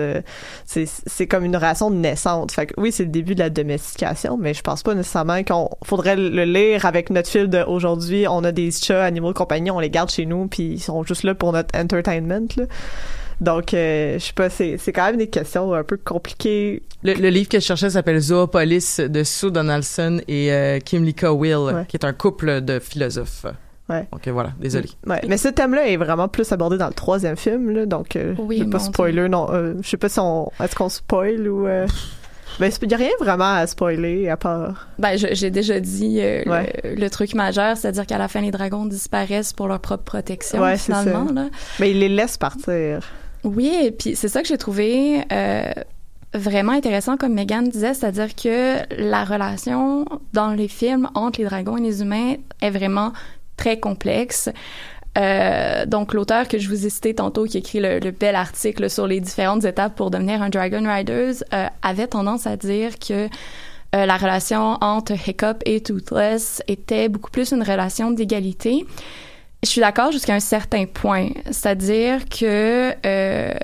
c'est, 0.67 1.27
comme 1.27 1.45
une 1.45 1.57
relation 1.57 1.91
naissante. 1.91 2.53
Fait 2.53 2.67
que 2.67 2.75
oui, 2.77 2.93
c'est 2.93 3.05
le 3.05 3.11
début 3.11 3.35
de 3.35 3.41
la 3.41 3.51
domestication, 3.51 4.34
mais 4.37 4.55
je 4.55 4.63
pense 4.63 4.83
pas 4.83 4.95
nécessairement 4.95 5.43
qu'on 5.45 5.69
faudrait 5.85 6.17
le 6.17 6.45
lire 6.45 6.87
avec 6.87 7.11
notre 7.11 7.29
fil 7.29 7.49
de 7.49 7.63
aujourd'hui. 7.67 8.27
On 8.29 8.45
a 8.45 8.53
des 8.53 8.71
chats, 8.71 9.05
animaux 9.05 9.29
de 9.33 9.39
compagnie, 9.39 9.71
on 9.71 9.81
les 9.81 9.91
garde 9.91 10.11
chez 10.11 10.27
nous, 10.27 10.47
puis 10.47 10.63
ils 10.75 10.81
sont 10.81 11.03
juste 11.05 11.23
là 11.25 11.35
pour 11.35 11.53
notre 11.53 11.79
entertainment. 11.79 12.47
Là. 12.57 12.65
Donc, 13.41 13.75
euh, 13.75 14.15
je 14.19 14.25
sais 14.27 14.33
pas, 14.33 14.49
c'est, 14.49 14.77
c'est 14.79 14.93
quand 14.93 15.07
même 15.07 15.17
des 15.17 15.27
questions 15.27 15.75
un 15.75 15.83
peu 15.83 15.97
compliquées. 15.97 16.83
Le, 17.03 17.15
le 17.15 17.29
livre 17.31 17.49
que 17.49 17.59
je 17.59 17.65
cherchais 17.65 17.91
s'appelle 17.91 18.21
Zoopolis 18.21 19.01
de 19.01 19.25
Sue 19.25 19.51
Donaldson 19.51 20.21
et 20.29 20.53
euh, 20.53 20.79
Kim 20.79 21.05
Lika 21.05 21.33
Will, 21.33 21.57
Ouais. 21.57 21.85
qui 21.89 21.97
est 21.97 22.05
un 22.05 22.13
couple 22.13 22.61
de 22.61 22.79
philosophes. 22.79 23.47
Ouais. 23.91 24.07
Donc 24.13 24.27
voilà, 24.29 24.51
désolé. 24.61 24.89
Ouais, 25.07 25.21
mais 25.29 25.37
ce 25.37 25.49
thème-là 25.49 25.89
est 25.89 25.97
vraiment 25.99 26.27
plus 26.29 26.51
abordé 26.53 26.79
dans 26.79 26.87
le 26.87 26.95
troisième 26.95 27.37
film, 27.37 27.69
là, 27.71 27.85
donc 27.85 28.17
euh, 28.17 28.35
Oui, 28.39 28.59
je 28.61 28.65
vais 28.65 28.71
pas 28.71 28.79
spoiler, 28.79 29.29
non. 29.29 29.49
euh, 29.51 29.75
je 29.83 29.89
sais 29.91 29.97
pas 29.99 30.09
si 30.09 30.21
on, 30.21 30.51
est-ce 30.63 30.75
qu'on 30.75 30.89
spoil 30.89 31.47
ou. 31.49 31.67
Ben, 32.61 32.71
il 32.83 32.91
y 32.91 32.95
a 32.95 32.97
rien 32.97 33.11
vraiment 33.21 33.55
à 33.55 33.67
spoiler 33.67 34.29
à 34.29 34.37
part. 34.37 34.87
Ben, 34.99 35.17
j'ai 35.17 35.51
déjà 35.51 35.81
dit 35.81 36.19
euh, 36.21 36.43
le- 36.45 36.51
Ouais. 36.51 36.73
le, 36.97 37.11
truc 37.11 37.35
majeur, 37.35 37.77
c'est-à-dire 37.77 38.07
qu'à 38.07 38.19
la 38.19 38.29
fin, 38.29 38.41
les 38.41 38.51
dragons 38.51 38.87
disparaissent 38.87 39.53
pour 39.53 39.67
leur 39.69 39.81
propre 39.81 40.05
protection, 40.05 40.61
Ouais, 40.63 40.77
finalement. 40.77 41.27
Là. 41.33 41.47
Mais 41.81 41.91
il 41.91 41.99
les 42.01 42.09
laisse 42.09 42.37
partir. 42.37 43.01
Oui, 43.43 43.73
et 43.83 43.91
puis 43.91 44.15
c'est 44.17 44.29
ça 44.29 44.41
que 44.43 44.49
j'ai 44.49 44.57
trouvé 44.59 45.23
euh, 45.33 45.71
vraiment 46.33 46.73
intéressant, 46.73 47.17
comme 47.17 47.35
Megan 47.35 47.69
disait, 47.69 47.95
c'est-à-dire 47.95 48.35
que 48.35 48.79
la 49.03 49.25
relation 49.25 50.05
dans 50.33 50.51
les 50.51 50.69
films 50.69 51.09
entre 51.15 51.41
les 51.41 51.47
dragons 51.47 51.77
et 51.77 51.83
les 51.83 52.03
humains 52.03 52.35
est 52.63 52.71
vraiment 52.71 53.13
très 53.57 53.79
complexe. 53.79 54.49
Euh, 55.17 55.87
donc 55.87 56.13
l'auteur 56.13 56.49
que 56.49 56.59
je 56.59 56.69
vous 56.69 56.87
ai 56.87 56.91
cité 56.91 57.15
tantôt, 57.15 57.45
qui 57.45 57.59
écrit 57.59 57.81
le, 57.81 57.99
le 58.01 58.11
bel 58.11 58.35
article 58.35 58.91
sur 58.91 59.07
les 59.07 59.21
différentes 59.21 59.65
étapes 59.65 59.95
pour 59.95 60.11
devenir 60.11 60.43
un 60.43 60.49
Dragon 60.49 60.83
Riders, 60.85 61.35
euh, 61.53 61.67
avait 61.83 62.09
tendance 62.09 62.47
à 62.47 62.57
dire 62.57 62.99
que 62.99 63.29
euh, 63.95 64.07
la 64.07 64.17
relation 64.17 64.77
entre 64.81 65.13
Hiccup 65.13 65.59
et 65.67 65.81
Toothless 65.81 66.63
était 66.67 67.09
beaucoup 67.09 67.31
plus 67.31 67.53
une 67.53 67.63
relation 67.63 68.11
d'égalité. 68.11 68.85
Je 69.63 69.69
suis 69.69 69.81
d'accord 69.81 70.11
jusqu'à 70.13 70.35
un 70.35 70.41
certain 70.41 70.85
point, 70.87 71.29
c'est-à-dire 71.47 72.25
que 72.29 72.93
euh, 73.07 73.55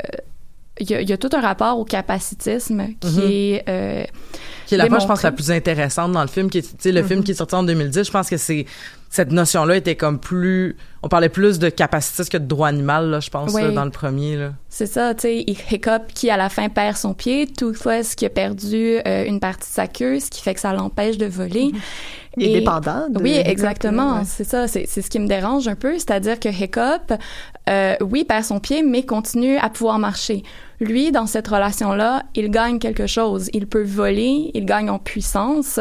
il 0.78 0.88
y, 0.90 0.94
a, 0.94 1.00
il 1.02 1.10
y 1.10 1.12
a 1.12 1.18
tout 1.18 1.28
un 1.34 1.40
rapport 1.42 1.78
au 1.78 1.84
capacitisme 1.84 2.86
qui 3.00 3.18
Mhm. 3.18 3.22
est 3.28 3.64
euh, 3.68 4.04
Qui 4.66 4.76
est 4.76 4.78
la 4.78 4.86
fois, 4.86 4.98
je 5.00 5.06
pense, 5.06 5.22
la 5.22 5.32
plus 5.32 5.50
intéressante 5.50 6.12
dans 6.12 6.22
le 6.22 6.28
film, 6.28 6.48
qui 6.48 6.58
est, 6.58 6.86
le 6.86 7.02
film 7.02 7.22
qui 7.22 7.32
est 7.32 7.34
sorti 7.34 7.54
en 7.56 7.64
2010, 7.64 8.04
je 8.06 8.10
pense 8.10 8.30
que 8.30 8.36
c'est, 8.38 8.64
cette 9.10 9.32
notion-là 9.32 9.76
était 9.76 9.96
comme 9.96 10.20
plus, 10.20 10.76
on 11.02 11.08
parlait 11.08 11.28
plus 11.28 11.58
de 11.58 11.68
capacitisme 11.68 12.30
que 12.30 12.38
de 12.38 12.46
droit 12.46 12.68
animal, 12.68 13.10
là, 13.10 13.18
je 13.18 13.28
pense, 13.28 13.52
Oui. 13.52 13.62
là, 13.62 13.72
dans 13.72 13.84
le 13.84 13.90
premier, 13.90 14.36
là. 14.36 14.52
C'est 14.68 14.86
ça, 14.86 15.14
tu 15.14 15.22
sais, 15.22 15.40
Hiccup 15.48 16.12
qui 16.14 16.30
à 16.30 16.36
la 16.36 16.48
fin 16.48 16.68
perd 16.68 16.96
son 16.96 17.12
pied, 17.12 17.48
Toothless 17.48 18.14
qui 18.14 18.24
a 18.24 18.30
perdu 18.30 18.98
euh, 19.06 19.24
une 19.26 19.40
partie 19.40 19.68
de 19.68 19.74
sa 19.74 19.88
queue, 19.88 20.20
ce 20.20 20.30
qui 20.30 20.40
fait 20.42 20.54
que 20.54 20.60
ça 20.60 20.72
l'empêche 20.72 21.18
de 21.18 21.26
voler. 21.26 21.72
Il 22.36 22.46
est 22.46 22.60
dépendant 22.60 23.08
de 23.08 23.20
Oui, 23.20 23.32
exactement, 23.44 24.18
ouais. 24.18 24.24
c'est 24.24 24.44
ça, 24.44 24.68
c'est 24.68 24.86
c'est 24.86 25.02
ce 25.02 25.10
qui 25.10 25.18
me 25.18 25.26
dérange 25.26 25.66
un 25.66 25.74
peu, 25.74 25.94
c'est-à-dire 25.94 26.38
que 26.38 26.48
Hiccup, 26.48 27.12
euh, 27.68 27.96
oui, 28.00 28.22
perd 28.24 28.44
son 28.44 28.60
pied, 28.60 28.84
mais 28.84 29.02
continue 29.02 29.56
à 29.58 29.68
pouvoir 29.70 29.98
marcher. 29.98 30.44
Lui, 30.78 31.10
dans 31.10 31.26
cette 31.26 31.48
relation-là, 31.48 32.22
il 32.36 32.50
gagne 32.50 32.78
quelque 32.78 33.06
chose. 33.06 33.50
Il 33.52 33.66
peut 33.66 33.82
voler, 33.82 34.50
il 34.54 34.64
gagne 34.64 34.88
en 34.88 34.98
puissance, 34.98 35.78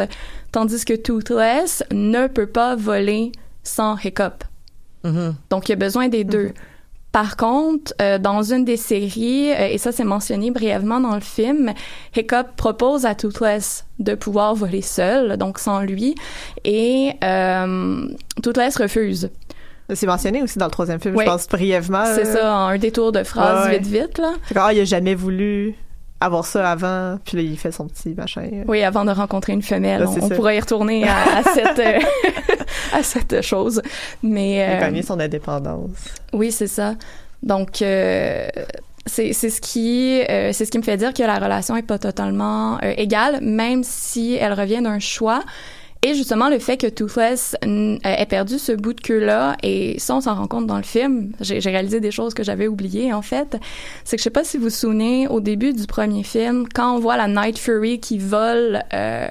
tandis 0.51 0.85
que 0.85 0.93
Toothless 0.93 1.83
ne 1.91 2.27
peut 2.27 2.47
pas 2.47 2.75
voler 2.75 3.31
sans 3.63 3.97
Hiccup. 3.97 4.43
Mhm. 5.03 5.35
Donc, 5.49 5.69
il 5.69 5.71
y 5.71 5.73
a 5.73 5.77
besoin 5.77 6.07
des 6.09 6.23
deux. 6.23 6.53
Par 7.11 7.37
contre, 7.37 7.93
euh, 8.01 8.19
dans 8.19 8.43
une 8.43 8.65
des 8.65 8.77
séries, 8.77 9.51
euh, 9.51 9.67
et 9.71 9.79
ça 9.79 9.91
c'est 9.91 10.03
mentionné 10.03 10.51
brièvement 10.51 10.99
dans 10.99 11.15
le 11.15 11.21
film, 11.21 11.73
Hiccup 12.15 12.55
propose 12.55 13.05
à 13.05 13.15
Toothless 13.15 13.85
de 13.97 14.13
pouvoir 14.13 14.53
voler 14.53 14.83
seul, 14.83 15.37
donc 15.37 15.57
sans 15.57 15.79
lui, 15.81 16.13
et 16.65 17.13
euh, 17.23 18.07
Toothless 18.43 18.77
refuse. 18.77 19.31
C'est 19.91 20.05
mentionné 20.05 20.43
aussi 20.43 20.59
dans 20.59 20.65
le 20.65 20.71
troisième 20.71 20.99
film, 20.99 21.15
Oui. 21.15 21.23
je 21.25 21.31
pense 21.31 21.47
brièvement. 21.47 22.05
C'est 22.13 22.25
ça, 22.25 22.55
en 22.55 22.67
un 22.67 22.77
détour 22.77 23.11
de 23.11 23.23
phrase 23.23 23.65
ouais. 23.67 23.79
vite 23.79 23.87
vite 23.87 24.17
là. 24.19 24.33
Ah, 24.55 24.71
il 24.71 24.79
a 24.79 24.85
jamais 24.85 25.15
voulu 25.15 25.73
avoir 26.21 26.45
ça 26.45 26.69
avant, 26.69 27.17
puis 27.23 27.37
là, 27.37 27.43
il 27.43 27.57
fait 27.57 27.71
son 27.71 27.87
petit 27.87 28.13
machin. 28.13 28.49
Oui, 28.67 28.83
avant 28.83 29.05
de 29.05 29.11
rencontrer 29.11 29.53
une 29.53 29.61
femelle, 29.61 30.01
Là, 30.01 30.09
on, 30.21 30.29
pourrait 30.29 30.57
y 30.57 30.59
retourner 30.59 31.07
à, 31.07 31.37
à 31.37 31.43
cette 31.55 31.79
euh, 31.79 31.99
à 32.93 33.03
cette 33.03 33.41
chose. 33.41 33.81
Mais 34.21 34.67
euh, 34.67 34.79
gagné 34.79 35.01
son 35.01 35.19
indépendance. 35.19 35.91
Oui, 36.33 36.51
c'est 36.51 36.67
ça. 36.67 36.95
Donc, 37.43 37.81
euh, 37.81 38.47
c'est 39.05 39.33
c'est 39.33 39.49
ce 39.49 39.61
qui 39.61 40.21
euh, 40.29 40.51
c'est 40.53 40.65
ce 40.65 40.71
qui 40.71 40.77
me 40.77 40.83
fait 40.83 40.97
dire 40.97 41.13
que 41.13 41.23
la 41.23 41.39
relation 41.39 41.75
est 41.75 41.83
pas 41.83 41.99
totalement 41.99 42.77
euh, 42.83 42.93
égale, 42.97 43.39
même 43.41 43.83
si 43.83 44.35
elle 44.35 44.53
revient 44.53 44.81
d'un 44.81 44.99
choix. 44.99 45.41
Et 46.01 46.13
justement, 46.13 46.49
le 46.49 46.59
fait 46.59 46.77
que 46.77 46.87
Toothless 46.87 47.57
euh, 47.65 47.97
ait 48.03 48.25
perdu 48.25 48.57
ce 48.57 48.71
bout 48.71 48.93
de 48.93 49.01
queue-là, 49.01 49.57
et 49.63 49.99
ça, 49.99 50.15
on 50.15 50.21
s'en 50.21 50.35
rend 50.35 50.47
compte 50.47 50.65
dans 50.65 50.77
le 50.77 50.83
film, 50.83 51.33
j'ai 51.41 51.59
réalisé 51.59 51.99
des 51.99 52.11
choses 52.11 52.33
que 52.33 52.41
j'avais 52.41 52.69
oubliées, 52.69 53.11
en 53.11 53.21
fait, 53.21 53.57
c'est 54.05 54.15
que 54.15 54.21
je 54.21 54.23
sais 54.23 54.29
pas 54.29 54.45
si 54.45 54.57
vous 54.57 54.65
vous 54.65 54.69
souvenez, 54.69 55.27
au 55.27 55.41
début 55.41 55.73
du 55.73 55.85
premier 55.87 56.23
film, 56.23 56.67
quand 56.73 56.95
on 56.95 56.99
voit 56.99 57.17
la 57.17 57.27
Night 57.27 57.57
Fury 57.57 57.99
qui 57.99 58.17
vole 58.17 58.81
euh, 58.93 59.27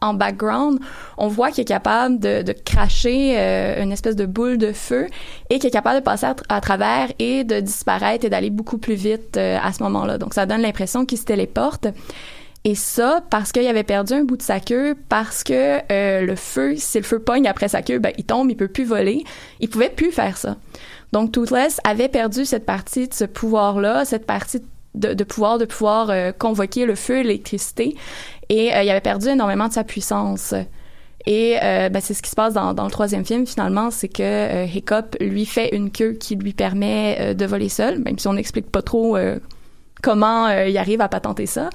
en 0.00 0.14
background, 0.14 0.78
on 1.18 1.28
voit 1.28 1.50
qu'il 1.50 1.62
est 1.62 1.66
capable 1.66 2.18
de, 2.18 2.42
de 2.42 2.52
cracher 2.52 3.34
euh, 3.38 3.82
une 3.82 3.92
espèce 3.92 4.16
de 4.16 4.26
boule 4.26 4.58
de 4.58 4.72
feu 4.72 5.08
et 5.50 5.58
qu'il 5.58 5.68
est 5.68 5.70
capable 5.70 6.00
de 6.00 6.04
passer 6.04 6.26
à 6.48 6.60
travers 6.60 7.12
et 7.18 7.44
de 7.44 7.60
disparaître 7.60 8.24
et 8.24 8.30
d'aller 8.30 8.50
beaucoup 8.50 8.78
plus 8.78 8.94
vite 8.94 9.36
euh, 9.36 9.58
à 9.62 9.72
ce 9.72 9.82
moment-là. 9.82 10.18
Donc, 10.18 10.34
ça 10.34 10.46
donne 10.46 10.62
l'impression 10.62 11.04
qu'il 11.04 11.18
se 11.18 11.24
téléporte. 11.24 11.88
Et 12.66 12.74
ça, 12.74 13.22
parce 13.30 13.52
qu'il 13.52 13.64
avait 13.68 13.84
perdu 13.84 14.12
un 14.12 14.24
bout 14.24 14.36
de 14.36 14.42
sa 14.42 14.58
queue, 14.58 14.96
parce 15.08 15.44
que 15.44 15.78
euh, 15.92 16.26
le 16.26 16.34
feu, 16.34 16.74
si 16.76 16.98
le 16.98 17.04
feu 17.04 17.20
pogne 17.20 17.46
après 17.46 17.68
sa 17.68 17.80
queue, 17.80 18.00
ben, 18.00 18.10
il 18.18 18.24
tombe, 18.24 18.50
il 18.50 18.56
peut 18.56 18.66
plus 18.66 18.84
voler. 18.84 19.22
Il 19.60 19.68
pouvait 19.68 19.88
plus 19.88 20.10
faire 20.10 20.36
ça. 20.36 20.56
Donc, 21.12 21.30
Toothless 21.30 21.80
avait 21.84 22.08
perdu 22.08 22.44
cette 22.44 22.66
partie 22.66 23.06
de 23.06 23.14
ce 23.14 23.24
pouvoir-là, 23.24 24.04
cette 24.04 24.26
partie 24.26 24.62
de, 24.96 25.22
pouvoir 25.22 25.58
de 25.58 25.64
pouvoir 25.64 26.10
euh, 26.10 26.32
convoquer 26.32 26.86
le 26.86 26.96
feu, 26.96 27.22
l'électricité. 27.22 27.94
Et 28.48 28.74
euh, 28.74 28.82
il 28.82 28.90
avait 28.90 29.00
perdu 29.00 29.28
énormément 29.28 29.68
de 29.68 29.72
sa 29.72 29.84
puissance. 29.84 30.52
Et 31.24 31.58
euh, 31.62 31.88
ben, 31.88 32.00
c'est 32.00 32.14
ce 32.14 32.22
qui 32.22 32.30
se 32.30 32.34
passe 32.34 32.54
dans, 32.54 32.74
dans 32.74 32.84
le 32.84 32.90
troisième 32.90 33.24
film 33.24 33.46
finalement, 33.46 33.92
c'est 33.92 34.08
que 34.08 34.22
euh, 34.24 34.64
Hiccup 34.64 35.16
lui 35.20 35.46
fait 35.46 35.72
une 35.72 35.92
queue 35.92 36.14
qui 36.14 36.34
lui 36.34 36.52
permet 36.52 37.32
de 37.32 37.46
voler 37.46 37.68
seul, 37.68 38.00
même 38.00 38.18
si 38.18 38.26
on 38.26 38.32
n'explique 38.32 38.72
pas 38.72 38.82
trop 38.82 39.16
comment 40.06 40.46
euh, 40.46 40.68
il 40.68 40.78
arrive 40.78 41.00
à 41.00 41.08
patenter 41.08 41.46
ça. 41.46 41.68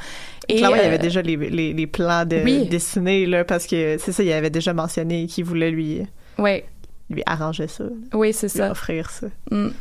Et 0.47 0.55
il 0.55 0.61
y 0.61 0.63
euh, 0.63 0.69
avait 0.69 0.97
déjà 0.97 1.21
les, 1.21 1.35
les, 1.35 1.73
les 1.73 1.87
plans 1.87 2.25
de 2.25 2.37
oui. 2.37 2.65
dessinés 2.65 3.25
là 3.25 3.43
parce 3.43 3.67
que 3.67 3.97
c'est 3.99 4.13
ça, 4.13 4.23
il 4.23 4.31
avait 4.31 4.49
déjà 4.49 4.73
mentionné 4.73 5.27
qu'il 5.27 5.43
voulait 5.43 5.69
lui 5.69 6.01
ouais. 6.37 6.63
lui 7.09 7.23
arranger 7.25 7.67
ça, 7.67 7.83
oui 8.13 8.31
c'est 8.31 8.47
lui 8.47 8.59
ça. 8.59 8.71
offrir 8.71 9.09
ça. 9.09 9.27
Mm. 9.51 9.71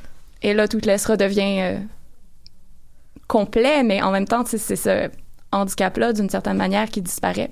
Et 0.43 0.55
là, 0.55 0.67
Toothless 0.67 1.07
redevient 1.07 1.61
euh, 1.61 1.79
complet, 3.29 3.85
mais 3.85 4.03
en 4.03 4.11
même 4.11 4.27
temps, 4.27 4.43
c'est 4.45 4.59
ce 4.59 5.11
handicap-là, 5.53 6.13
d'une 6.13 6.31
certaine 6.31 6.57
manière, 6.57 6.89
qui 6.89 7.03
disparaît. 7.03 7.51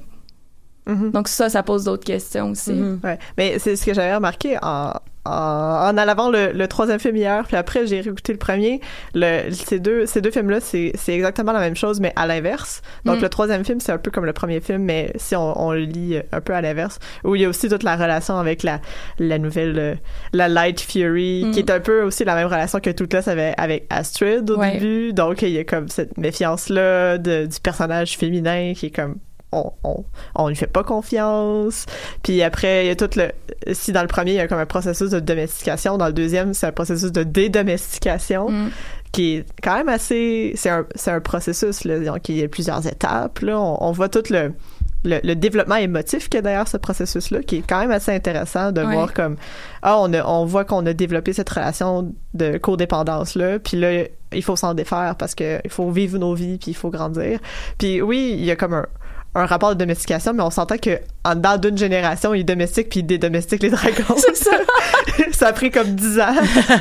Mhm. 0.87 1.11
Donc 1.13 1.29
ça, 1.29 1.51
ça 1.51 1.63
pose 1.63 1.85
d'autres 1.85 2.07
questions 2.07 2.51
aussi. 2.51 2.73
Mhm. 2.73 3.01
Ouais. 3.05 3.19
Mais 3.37 3.59
c'est 3.59 3.77
ce 3.77 3.85
que 3.85 3.93
j'avais 3.93 4.15
remarqué 4.15 4.57
en, 4.63 4.95
en, 5.29 5.89
en 5.91 5.97
allant 5.99 6.31
le, 6.31 6.53
le 6.53 6.69
troisième 6.69 6.99
film 6.99 7.17
hier, 7.17 7.45
puis 7.47 7.57
après 7.57 7.87
j'ai 7.87 8.01
réécouté 8.01 8.33
le 8.33 8.39
premier. 8.39 8.81
Le, 9.15 9.51
ces 9.53 9.79
deux, 9.81 10.07
ces 10.07 10.21
deux 10.21 10.31
films-là, 10.31 10.61
c'est 10.61 10.93
c'est 10.95 11.15
exactement 11.15 11.53
la 11.53 11.61
même 11.61 11.77
chose, 11.77 12.01
mais 12.01 12.13
à 12.17 12.27
l'inverse. 12.27 12.83
Donc 13.05 13.19
Mm. 13.19 13.23
le 13.23 13.29
troisième 13.29 13.65
film, 13.65 13.81
c'est 13.81 13.93
un 13.93 13.99
peu 13.99 14.11
comme 14.11 14.25
le 14.25 14.33
premier 14.33 14.61
film, 14.61 14.83
mais 14.83 15.13
si 15.17 15.37
on, 15.37 15.61
on 15.61 15.73
le 15.73 15.81
lit 15.81 16.19
un 16.33 16.41
peu 16.41 16.55
à 16.55 16.61
l'inverse, 16.61 16.99
où 17.25 17.35
il 17.37 17.43
y 17.43 17.45
a 17.45 17.49
aussi 17.49 17.69
toute 17.69 17.83
la 17.83 17.97
relation 17.97 18.37
avec 18.39 18.63
la, 18.63 18.81
la 19.19 19.39
nouvelle, 19.39 19.79
euh, 19.79 19.95
la 20.33 20.49
Light 20.49 20.81
Fury, 20.81 21.45
Mm. 21.45 21.51
qui 21.53 21.59
est 21.61 21.71
un 21.71 21.81
peu 21.81 22.03
aussi 22.03 22.25
la 22.25 22.35
même 22.35 22.47
relation 22.49 22.81
que 22.81 22.91
Toothless 22.91 23.29
avait 23.29 23.55
avec 23.59 23.87
Astrid 23.91 24.51
au 24.51 24.59
Ouais. 24.59 24.73
début. 24.73 25.13
Donc 25.13 25.43
il 25.43 25.51
y 25.51 25.59
a 25.59 25.65
comme 25.65 25.89
cette 25.89 26.17
méfiance-là 26.19 27.19
de- 27.19 27.47
du 27.47 27.61
personnage 27.61 28.17
féminin 28.17 28.73
qui 28.75 28.87
est 28.87 28.91
comme 28.95 29.17
on, 29.53 29.73
on, 29.85 30.05
on 30.35 30.49
lui 30.49 30.57
fait 30.57 30.67
pas 30.67 30.85
confiance. 30.85 31.87
Puis 32.23 32.43
après, 32.43 32.85
il 32.85 32.89
y 32.89 32.91
a 32.91 32.97
tout 32.97 33.11
le... 33.17 33.31
Si 33.73 33.93
dans 33.93 34.03
le 34.03 34.09
premier, 34.09 34.33
il 34.33 34.37
y 34.37 34.41
a 34.41 34.49
comme 34.49 34.59
un 34.59 34.67
processus 34.67 35.11
de 35.11 35.21
domestication, 35.21 35.99
dans 35.99 36.07
le 36.07 36.13
deuxième, 36.13 36.55
c'est 36.55 36.67
un 36.67 36.73
processus 36.73 37.13
de 37.13 37.23
dédomestication 37.23 38.49
Mm. 38.49 38.71
qui 39.13 39.37
est 39.37 39.47
quand 39.63 39.77
même 39.77 39.89
assez... 39.89 40.53
C'est 40.57 40.71
un, 40.71 40.87
un 41.07 41.21
processus, 41.21 41.85
là, 41.85 41.99
donc 42.01 42.29
il 42.29 42.37
y 42.37 42.43
a 42.43 42.49
plusieurs 42.49 42.87
étapes. 42.87 43.41
Là. 43.41 43.59
On, 43.59 43.89
on 43.89 43.93
voit 43.93 44.09
tout 44.09 44.23
le, 44.31 44.53
le, 45.05 45.21
le 45.23 45.35
développement 45.35 45.77
émotif 45.77 46.29
qu'il 46.29 46.39
y 46.39 46.41
a 46.41 46.43
derrière 46.43 46.69
ce 46.69 46.77
processus-là, 46.77 47.43
qui 47.43 47.57
est 47.57 47.65
quand 47.67 47.81
même 47.81 47.91
assez 47.91 48.13
intéressant 48.13 48.73
de 48.73 48.81
voir 48.83 49.13
comme... 49.15 49.37
Ah, 49.83 49.99
on, 49.99 50.13
a, 50.13 50.25
on 50.27 50.45
voit 50.45 50.65
qu'on 50.65 50.85
a 50.87 50.93
développé 50.93 51.33
cette 51.33 51.49
relation 51.49 52.13
de 52.35 52.59
codépendance-là, 52.59 53.59
puis 53.61 53.79
là, 53.79 54.05
il 54.33 54.43
faut 54.43 54.57
s'en 54.57 54.75
défaire 54.75 55.15
parce 55.19 55.35
que 55.35 55.61
il 55.65 55.71
faut 55.71 55.91
vivre 55.91 56.19
nos 56.19 56.35
vies, 56.35 56.59
puis 56.59 56.73
il 56.73 56.75
faut 56.75 56.91
grandir. 56.91 57.39
Puis 57.79 58.03
oui, 58.03 58.35
il 58.39 58.45
y 58.45 58.51
a 58.51 58.57
comme 58.57 58.75
un 58.75 58.87
un 59.39 59.47
rapport 59.47 59.71
de 59.71 59.75
domestication, 59.79 60.33
mais 60.35 60.43
on 60.43 60.51
s'entend 60.51 60.79
que 60.79 60.99
en 61.25 61.35
dedans 61.35 61.57
d'une 61.59 61.79
génération, 61.79 62.35
ils 62.35 62.45
domestiquent 62.45 62.89
puis 62.89 63.01
ils 63.01 63.07
dédomestiquent 63.07 63.63
les 63.63 63.71
dragons. 63.71 64.17
C'est 64.17 64.37
ça. 64.37 64.51
ça 65.33 65.49
a 65.49 65.53
pris 65.53 65.71
comme 65.71 65.95
10 65.95 66.21
ans. 66.21 66.35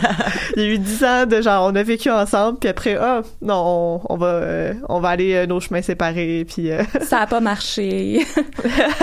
Il 0.55 0.63
y 0.63 0.65
a 0.65 0.69
eu 0.69 0.79
10 0.79 1.03
ans 1.03 1.25
de 1.25 1.41
genre, 1.41 1.69
on 1.71 1.75
a 1.75 1.83
vécu 1.83 2.09
ensemble, 2.09 2.59
puis 2.59 2.69
après, 2.69 2.95
ah, 2.99 3.21
non, 3.41 4.01
on, 4.07 4.13
on 4.13 4.17
va, 4.17 4.27
euh, 4.27 4.73
on 4.89 4.99
va 4.99 5.09
aller 5.09 5.33
euh, 5.35 5.45
nos 5.45 5.59
chemins 5.59 5.81
séparés, 5.81 6.45
puis... 6.47 6.71
euh, 6.71 6.83
Ça 7.01 7.19
a 7.19 7.27
pas 7.27 7.39
marché 7.39 8.25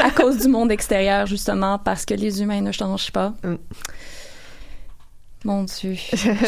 à 0.02 0.10
cause 0.10 0.38
du 0.38 0.48
monde 0.48 0.72
extérieur, 0.72 1.26
justement, 1.26 1.78
parce 1.78 2.04
que 2.04 2.14
les 2.14 2.42
humains 2.42 2.60
ne 2.60 2.72
changent 2.72 3.12
pas. 3.12 3.32
Mm. 3.44 3.54
Mon 5.44 5.64
Dieu. 5.64 5.94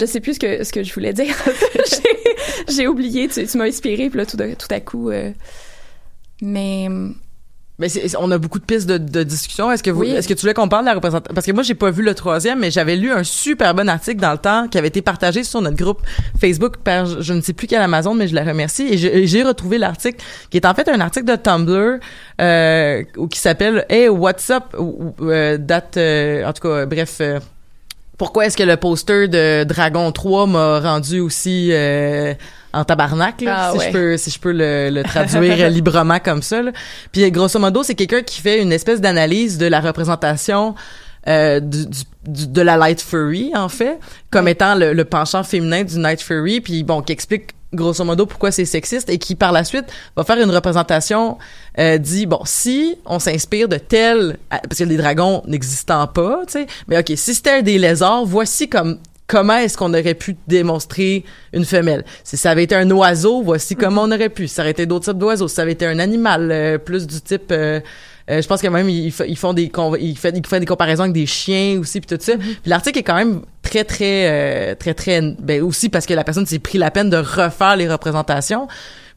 Je 0.00 0.06
sais 0.06 0.20
plus 0.20 0.34
ce 0.34 0.38
que, 0.40 0.64
ce 0.64 0.72
que 0.72 0.82
je 0.82 0.92
voulais 0.94 1.12
dire. 1.12 1.34
J'ai- 1.90 2.74
J'ai 2.74 2.88
oublié. 2.88 3.28
Tu, 3.28 3.46
tu 3.46 3.58
m'as 3.58 3.66
inspiré, 3.66 4.08
puis 4.08 4.18
là, 4.18 4.24
tout, 4.26 4.38
de- 4.38 4.54
tout 4.54 4.68
à 4.70 4.80
coup... 4.80 5.10
euh, 5.10 5.30
mais... 6.42 6.88
Mais 7.78 7.90
c'est- 7.90 8.16
on 8.18 8.30
a 8.30 8.38
beaucoup 8.38 8.58
de 8.58 8.64
pistes 8.64 8.88
de, 8.88 8.96
de 8.96 9.22
discussion. 9.22 9.70
Est-ce 9.70 9.82
que 9.82 9.90
vous, 9.90 10.00
Oui. 10.00 10.08
est-ce 10.10 10.26
que 10.26 10.32
tu 10.32 10.40
voulais 10.40 10.54
qu'on 10.54 10.66
parle 10.66 10.84
de 10.84 10.88
la 10.88 10.94
représentation 10.94 11.34
Parce 11.34 11.46
que 11.46 11.52
moi, 11.52 11.62
j'ai 11.62 11.74
pas 11.74 11.90
vu 11.90 12.02
le 12.02 12.14
troisième, 12.14 12.60
mais 12.60 12.70
j'avais 12.70 12.96
lu 12.96 13.12
un 13.12 13.22
super 13.22 13.74
bon 13.74 13.86
article 13.86 14.18
dans 14.18 14.32
le 14.32 14.38
temps 14.38 14.66
qui 14.66 14.78
avait 14.78 14.88
été 14.88 15.02
partagé 15.02 15.44
sur 15.44 15.60
notre 15.60 15.76
groupe 15.76 16.00
Facebook 16.40 16.78
par 16.78 17.04
je 17.20 17.32
ne 17.34 17.42
sais 17.42 17.52
plus 17.52 17.66
quel 17.66 17.82
Amazon, 17.82 18.14
mais 18.14 18.28
je 18.28 18.34
la 18.34 18.44
remercie. 18.44 18.86
Et 18.90 18.96
j'ai- 18.96 19.18
et 19.18 19.26
j'ai 19.26 19.42
retrouvé 19.42 19.76
l'article 19.76 20.24
qui 20.48 20.56
est 20.56 20.64
en 20.64 20.72
fait 20.72 20.88
un 20.88 21.00
article 21.02 21.26
de 21.26 21.36
Tumblr 21.36 21.98
euh, 22.40 23.02
qui 23.30 23.38
s'appelle 23.38 23.84
Hey 23.90 24.08
What's 24.08 24.48
Up? 24.48 24.64
Euh, 25.20 25.58
date 25.58 25.98
euh, 25.98 26.46
en 26.46 26.54
tout 26.54 26.62
cas 26.62 26.68
euh, 26.68 26.86
bref. 26.86 27.18
euh, 27.20 27.40
pourquoi 28.16 28.46
est-ce 28.46 28.56
que 28.56 28.62
le 28.62 28.78
poster 28.78 29.28
de 29.28 29.64
Dragon 29.64 30.10
3 30.12 30.46
m'a 30.46 30.80
rendu 30.80 31.20
aussi 31.20 31.68
euh, 31.72 32.32
en 32.76 32.84
tabarnak 32.84 33.40
là, 33.40 33.54
Ah 33.56 33.72
si 33.72 33.78
ouais. 33.78 33.86
je 33.86 33.92
peux 33.92 34.16
si 34.16 34.30
je 34.30 34.38
peux 34.38 34.52
le, 34.52 34.90
le 34.90 35.02
traduire 35.02 35.68
librement 35.78 36.18
comme 36.20 36.42
ça 36.42 36.62
là. 36.62 36.72
Puis 37.12 37.30
grosso 37.30 37.58
modo, 37.58 37.82
c'est 37.82 37.94
quelqu'un 37.94 38.22
qui 38.22 38.40
fait 38.40 38.60
une 38.62 38.72
espèce 38.72 39.00
d'analyse 39.00 39.58
de 39.58 39.66
la 39.66 39.80
représentation 39.80 40.74
euh, 41.28 41.58
du, 41.60 41.86
du- 41.86 41.98
du- 42.28 42.46
de 42.48 42.60
la 42.62 42.76
light 42.76 43.00
furry 43.02 43.50
en 43.56 43.68
fait, 43.68 43.98
comme 44.30 44.46
étant 44.48 44.74
le, 44.76 44.92
le 44.92 45.04
penchant 45.04 45.42
féminin 45.42 45.82
du 45.82 45.98
night 45.98 46.20
furry, 46.22 46.60
puis 46.60 46.84
bon, 46.84 47.02
qui 47.02 47.12
explique 47.12 47.50
grosso 47.74 48.04
modo 48.04 48.26
pourquoi 48.26 48.52
c'est 48.52 48.64
sexiste 48.64 49.10
et 49.10 49.18
qui 49.18 49.34
par 49.34 49.50
la 49.50 49.64
suite 49.64 49.86
va 50.16 50.22
faire 50.22 50.40
une 50.40 50.50
représentation 50.50 51.36
euh, 51.80 51.98
dit 51.98 52.24
bon 52.24 52.40
si 52.44 52.96
on 53.04 53.18
s'inspire 53.18 53.68
de 53.68 53.76
tel 53.76 54.38
parce 54.48 54.78
que 54.78 54.84
les 54.84 54.96
dragons 54.96 55.42
n'existant 55.48 56.06
pas 56.06 56.42
tu 56.46 56.52
sais 56.52 56.66
mais 56.86 56.96
ok 56.96 57.12
si 57.16 57.34
c'était 57.34 57.64
des 57.64 57.76
lézards 57.76 58.24
voici 58.24 58.68
comme 58.68 58.98
comment 59.26 59.56
est-ce 59.56 59.76
qu'on 59.76 59.92
aurait 59.92 60.14
pu 60.14 60.36
démontrer 60.46 61.24
une 61.52 61.64
femelle? 61.64 62.04
Si 62.24 62.36
ça 62.36 62.50
avait 62.50 62.64
été 62.64 62.74
un 62.74 62.90
oiseau 62.90 63.42
voici 63.42 63.76
comment 63.76 64.02
on 64.02 64.12
aurait 64.12 64.28
pu. 64.28 64.48
Si 64.48 64.54
ça 64.54 64.62
aurait 64.62 64.70
été 64.72 64.86
d'autres 64.86 65.06
types 65.06 65.18
d'oiseaux. 65.18 65.48
Si 65.48 65.54
ça 65.54 65.62
avait 65.62 65.72
été 65.72 65.86
un 65.86 65.98
animal 65.98 66.50
euh, 66.50 66.78
plus 66.78 67.06
du 67.06 67.20
type 67.20 67.50
euh, 67.50 67.80
euh, 68.28 68.42
je 68.42 68.48
pense 68.48 68.60
que 68.60 68.66
même 68.66 68.88
ils, 68.88 69.12
font 69.12 69.52
des 69.52 69.70
ils 70.00 70.18
font 70.18 70.58
des 70.58 70.66
comparaisons 70.66 71.04
avec 71.04 71.14
des 71.14 71.26
chiens 71.26 71.78
aussi 71.78 72.00
puis 72.00 72.16
tout 72.16 72.22
ça. 72.22 72.36
Puis 72.36 72.58
l'article 72.66 72.98
est 72.98 73.04
quand 73.04 73.14
même 73.14 73.42
très 73.62 73.84
très 73.84 74.28
euh, 74.28 74.74
très 74.74 74.94
très 74.94 75.20
ben 75.38 75.62
aussi 75.62 75.88
parce 75.88 76.06
que 76.06 76.14
la 76.14 76.24
personne 76.24 76.44
s'est 76.44 76.58
pris 76.58 76.78
la 76.78 76.90
peine 76.90 77.08
de 77.08 77.16
refaire 77.16 77.76
les 77.76 77.88
représentations. 77.88 78.66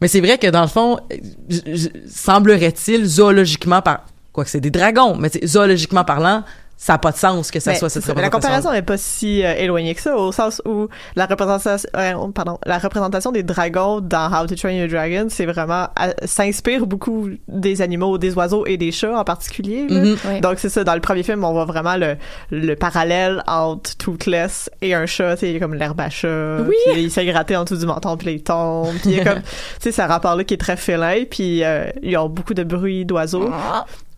Mais 0.02 0.08
c'est 0.08 0.22
vrai 0.22 0.38
que 0.38 0.48
dans 0.48 0.62
le 0.62 0.68
fond, 0.68 1.00
euh, 1.12 1.76
semblerait-il 2.08 3.06
zoologiquement 3.06 3.82
par 3.82 4.06
quoi 4.32 4.44
que 4.44 4.50
c'est 4.50 4.62
des 4.62 4.70
dragons, 4.70 5.16
mais 5.16 5.30
zoologiquement 5.44 6.04
parlant, 6.04 6.44
ça 6.82 6.94
n'a 6.94 6.98
pas 6.98 7.12
de 7.12 7.18
sens 7.18 7.52
que 7.52 7.60
ça 7.60 7.72
Mais 7.72 7.78
soit 7.78 7.90
cette. 7.90 8.08
Mais 8.16 8.22
La 8.22 8.30
comparaison 8.30 8.72
n'est 8.72 8.82
pas 8.82 8.96
si 8.98 9.44
euh, 9.44 9.54
éloignée 9.58 9.94
que 9.94 10.00
ça, 10.02 10.16
au 10.16 10.32
sens 10.32 10.62
où 10.64 10.88
la 11.18 11.26
représentation, 11.26 11.90
euh, 11.98 12.32
pardon, 12.34 12.58
la 12.66 12.78
représentation 12.78 13.34
des 13.34 13.44
dragons 13.44 14.00
dans 14.00 14.32
How 14.32 14.48
to 14.48 14.56
Train 14.56 14.72
Your 14.72 14.88
Dragon, 14.88 15.28
c'est 15.30 15.46
vraiment 15.46 15.90
euh, 16.02 16.14
s'inspire 16.24 16.88
beaucoup 16.88 17.28
des 17.50 17.82
animaux, 17.82 18.18
des 18.18 18.34
oiseaux 18.34 18.66
et 18.66 18.78
des 18.78 18.94
chats 18.94 19.20
en 19.20 19.26
particulier. 19.26 19.90
là. 19.90 20.00
Mhm. 20.00 20.18
Oui. 20.24 20.40
Donc 20.40 20.60
c'est 20.60 20.70
ça. 20.70 20.86
Dans 20.86 20.94
le 20.94 21.02
premier 21.02 21.24
film, 21.24 21.44
on 21.44 21.52
voit 21.52 21.66
vraiment 21.66 21.98
le, 21.98 22.16
le 22.50 22.76
parallèle 22.76 23.44
entre 23.46 23.98
Toothless 23.98 24.70
et 24.82 24.94
un 24.94 25.06
chat. 25.06 25.36
Tu 25.36 25.42
sais, 25.42 25.48
il 25.50 25.54
y 25.56 25.58
a 25.58 25.60
comme 25.60 25.74
l'herbe 25.74 26.00
à 26.00 26.10
chat. 26.10 26.60
Oui. 26.66 26.76
Puis 26.94 27.04
il 27.04 27.12
s'est 27.12 27.26
gratté 27.26 27.58
en 27.58 27.66
dessous 27.66 27.76
du 27.76 27.88
menton, 27.88 28.16
puis 28.16 28.28
là, 28.28 28.32
il 28.32 28.42
tombe. 28.42 28.96
Puis 29.02 29.10
il 29.10 29.18
y 29.18 29.20
a 29.20 29.26
comme, 29.26 29.42
tu 29.82 29.82
sais, 29.82 29.92
ce 29.92 30.02
rapport-là 30.02 30.46
qui 30.46 30.54
est 30.54 30.58
très 30.58 30.78
félin. 30.78 31.26
Puis 31.30 31.62
euh, 31.66 31.90
ils 32.02 32.16
ont 32.16 32.30
beaucoup 32.30 32.54
de 32.54 32.64
bruit 32.64 33.04
d'oiseaux. 33.04 33.50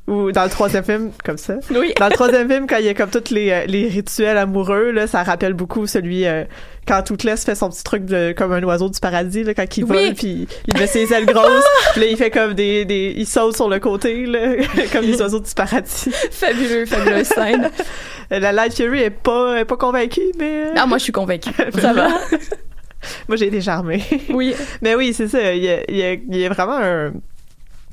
Ah, 0.07 0.11
Ou 0.11 0.31
dans 0.31 0.43
le 0.43 0.49
troisième 0.49 0.83
film, 0.83 1.11
comme 1.23 1.37
ça. 1.37 1.55
oui. 1.69 1.93
Dans 1.99 2.07
le 2.07 2.13
troisième 2.13 2.49
film, 2.49 2.65
quand 2.67 2.77
il 2.77 2.85
y 2.85 2.89
a 2.89 2.93
comme 2.93 3.09
tous 3.09 3.31
les, 3.33 3.51
euh, 3.51 3.65
les 3.65 3.87
rituels 3.87 4.37
amoureux, 4.37 4.91
là, 4.91 5.07
ça 5.07 5.23
rappelle 5.23 5.53
beaucoup 5.53 5.85
celui 5.87 6.25
euh, 6.25 6.43
quand 6.87 7.01
Toothless 7.03 7.45
fait 7.45 7.55
son 7.55 7.69
petit 7.69 7.83
truc 7.83 8.05
de, 8.05 8.33
comme 8.35 8.51
un 8.51 8.63
oiseau 8.63 8.89
du 8.89 8.99
paradis, 8.99 9.43
là, 9.43 9.53
quand 9.53 9.77
il 9.77 9.83
Oui. 9.85 10.05
vole, 10.07 10.13
puis 10.15 10.47
il 10.67 10.77
met 10.77 10.87
ses 10.87 11.13
ailes 11.13 11.25
grosses, 11.27 11.63
puis 11.93 12.01
là, 12.01 12.07
il 12.07 12.17
fait 12.17 12.31
comme 12.31 12.53
des, 12.53 12.83
des... 12.85 13.13
Il 13.15 13.27
saute 13.27 13.55
sur 13.55 13.69
le 13.69 13.79
côté, 13.79 14.25
là, 14.25 14.55
comme 14.91 15.05
les 15.05 15.21
oiseaux 15.21 15.39
du 15.39 15.53
paradis. 15.53 16.09
Fabuleux, 16.31 16.85
fabuleuse 16.85 17.27
scène. 17.27 17.69
La 18.31 18.51
Light 18.51 18.73
Fury 18.73 19.01
est 19.03 19.09
pas, 19.09 19.59
est 19.59 19.65
pas 19.65 19.77
convaincue, 19.77 20.21
mais... 20.39 20.65
euh, 20.67 20.73
Ah, 20.77 20.87
moi, 20.87 20.97
je 20.97 21.03
suis 21.03 21.11
convaincue. 21.13 21.49
Ça 21.79 21.93
va. 21.93 22.07
Moi, 23.27 23.35
j'ai 23.35 23.47
été 23.47 23.61
charmée. 23.61 24.03
Oui. 24.29 24.55
Mais 24.81 24.95
oui, 24.95 25.13
c'est 25.13 25.27
ça. 25.27 25.53
Il 25.53 25.63
y 25.63 25.69
a, 25.69 25.79
il 25.89 25.97
y 25.97 26.03
a- 26.03 26.13
il 26.13 26.37
y 26.37 26.45
a 26.45 26.49
vraiment 26.49 26.77
un... 26.77 27.11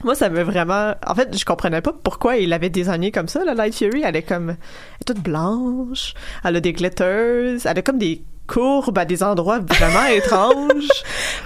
Moi, 0.04 0.14
ça 0.14 0.28
me 0.28 0.42
vraiment... 0.42 0.94
En 1.06 1.14
fait, 1.14 1.37
je 1.37 1.44
comprenais 1.44 1.80
pas 1.80 1.92
pourquoi 2.02 2.37
il 2.37 2.52
avait 2.52 2.70
désigné 2.70 3.11
comme 3.11 3.28
ça, 3.28 3.44
la 3.44 3.54
Light 3.54 3.74
Fury. 3.74 4.02
Elle 4.04 4.16
est 4.16 4.22
comme... 4.22 4.50
Elle 4.50 4.56
est 5.00 5.04
toute 5.04 5.20
blanche. 5.23 6.14
Elle 6.44 6.56
a 6.56 6.60
des 6.60 6.73
glitters. 6.73 7.58
Elle 7.66 7.79
a 7.79 7.83
comme 7.83 7.98
des 7.98 8.23
courbes 8.46 8.96
à 8.96 9.04
des 9.04 9.23
endroits 9.23 9.58
vraiment 9.58 10.06
étranges. 10.10 10.88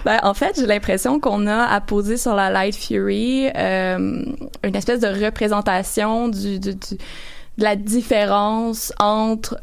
Ben, 0.04 0.18
en 0.22 0.34
fait, 0.34 0.54
j'ai 0.60 0.66
l'impression 0.66 1.18
qu'on 1.18 1.46
a 1.46 1.64
à 1.64 1.80
poser 1.80 2.16
sur 2.16 2.34
la 2.34 2.50
Light 2.50 2.76
Fury 2.76 3.48
euh, 3.56 4.24
une 4.62 4.76
espèce 4.76 5.00
de 5.00 5.24
représentation 5.24 6.28
du, 6.28 6.58
du, 6.60 6.74
du- 6.74 6.96
de 7.58 7.64
la 7.64 7.74
différence 7.76 8.92
entre 9.00 9.58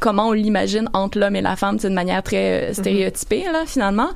comment 0.00 0.28
on 0.28 0.32
l'imagine 0.32 0.88
entre 0.94 1.18
l'homme 1.18 1.36
et 1.36 1.42
la 1.42 1.56
femme, 1.56 1.76
de 1.76 1.88
manière 1.88 2.22
très 2.22 2.70
euh, 2.70 2.72
stéréotypée 2.72 3.44
là 3.52 3.62
finalement, 3.66 4.08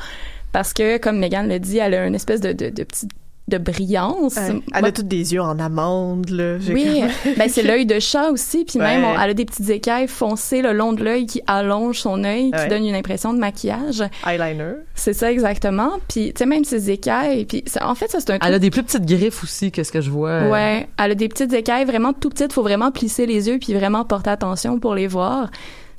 parce 0.50 0.72
que 0.72 0.96
comme 0.98 1.18
Megan 1.18 1.48
le 1.48 1.60
dit, 1.60 1.78
elle 1.78 1.94
a 1.94 2.06
une 2.06 2.14
espèce 2.14 2.40
de, 2.40 2.52
de, 2.52 2.70
de 2.70 2.82
petit 2.84 3.06
de 3.48 3.58
brillance. 3.58 4.36
Elle 4.36 4.62
Moi- 4.80 4.88
a 4.88 4.92
toutes 4.92 5.06
des 5.08 5.32
yeux 5.34 5.40
en 5.40 5.58
amande, 5.60 6.30
là. 6.30 6.56
Oui, 6.68 7.02
ben 7.36 7.48
c'est 7.48 7.62
l'œil 7.62 7.86
de 7.86 8.00
chat 8.00 8.30
aussi, 8.30 8.64
puis 8.64 8.78
même 8.80 9.04
on- 9.04 9.20
elle 9.20 9.30
a 9.30 9.34
des 9.34 9.44
petites 9.44 9.70
écailles 9.70 10.08
foncées 10.08 10.62
le 10.62 10.72
long 10.72 10.92
de 10.92 11.04
l'œil 11.04 11.26
qui 11.26 11.42
allongent 11.46 12.00
son 12.00 12.24
œil, 12.24 12.50
qui 12.50 12.68
donne 12.68 12.84
une 12.84 12.94
impression 12.96 13.32
de 13.32 13.38
maquillage. 13.38 14.02
Eyeliner. 14.26 14.72
C'est 14.94 15.12
ça 15.12 15.30
exactement. 15.30 15.92
Puis 16.08 16.32
tu 16.34 16.38
sais 16.38 16.46
même 16.46 16.64
ses 16.64 16.90
écailles, 16.90 17.44
puis 17.44 17.62
ça- 17.66 17.88
en 17.88 17.94
fait 17.94 18.10
ça 18.10 18.18
c'est 18.20 18.30
un 18.32 18.38
Elle 18.44 18.54
a 18.54 18.58
des 18.58 18.70
plus 18.70 18.82
petites 18.82 19.06
griffes 19.06 19.42
aussi 19.44 19.70
que 19.70 19.84
ce 19.84 19.92
que 19.92 20.00
je 20.00 20.10
vois. 20.10 20.30
euh, 20.30 20.50
Ouais, 20.50 20.88
elle 20.98 21.12
a 21.12 21.14
des 21.14 21.28
petites 21.28 21.52
écailles 21.52 21.84
vraiment 21.84 22.12
tout 22.12 22.30
petites, 22.30 22.52
faut 22.52 22.62
vraiment 22.62 22.90
plisser 22.90 23.26
les 23.26 23.48
yeux 23.48 23.58
puis 23.60 23.74
vraiment 23.74 24.04
porter 24.04 24.30
attention 24.30 24.80
pour 24.80 24.94
les 24.96 25.06
voir. 25.06 25.50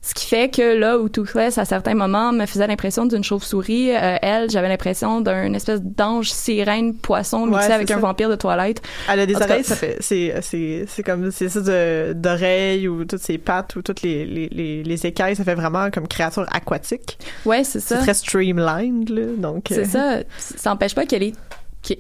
Ce 0.08 0.14
qui 0.14 0.26
fait 0.26 0.48
que 0.48 0.62
là 0.78 1.00
où 1.00 1.10
Toothless 1.10 1.58
à 1.58 1.66
certains 1.66 1.94
moments 1.94 2.32
me 2.32 2.46
faisait 2.46 2.66
l'impression 2.66 3.06
d'une 3.06 3.26
chauve-souris, 3.26 3.92
euh, 3.92 4.16
elle, 4.22 4.50
j'avais 4.50 4.70
l'impression 4.70 5.20
d'un 5.20 5.54
espèce 5.54 5.82
d'ange 5.82 6.32
sirène 6.32 6.96
poisson 6.96 7.46
mixé 7.46 7.58
Ouais, 7.58 7.68
c'est 7.68 7.74
avec 7.74 7.92
un 7.92 8.00
vampire 8.00 8.30
de 8.30 8.38
Twilight. 8.38 8.82
Elle 9.10 9.20
a 9.20 9.26
des 9.26 9.36
En 9.36 9.40
tout 9.40 9.46
cas, 9.46 9.52
oreilles, 9.52 9.66
ça 9.66 9.76
fait, 9.76 9.98
c'est, 10.00 10.34
c'est, 10.42 10.86
c'est 10.88 11.04
comme, 11.04 11.30
c'est 11.30 11.50
ça 11.50 11.60
de, 11.60 12.14
d'oreilles 12.14 12.88
ou 12.88 13.04
toutes 13.04 13.20
ses 13.22 13.38
pattes 13.38 13.76
ou 13.76 13.82
toutes 13.82 14.02
les, 14.02 14.26
les, 14.26 14.48
les, 14.48 14.82
les 14.82 15.06
écailles, 15.06 15.36
ça 15.36 15.44
fait 15.44 15.56
vraiment 15.56 15.92
comme 15.92 16.08
créature 16.08 16.46
aquatique. 16.54 17.18
Ouais, 17.46 17.66
c'est 17.66 17.82
ça. 17.82 17.98
C'est 17.98 18.04
très 18.04 18.14
streamlined, 18.14 19.10
là, 19.10 19.26
donc. 19.38 19.66
C'est 19.68 19.94
euh, 19.94 20.24
ça. 20.24 20.24
Ça 20.38 20.70
n'empêche 20.70 20.96
pas 20.96 21.06
qu'elle 21.06 21.24
est 21.24 21.34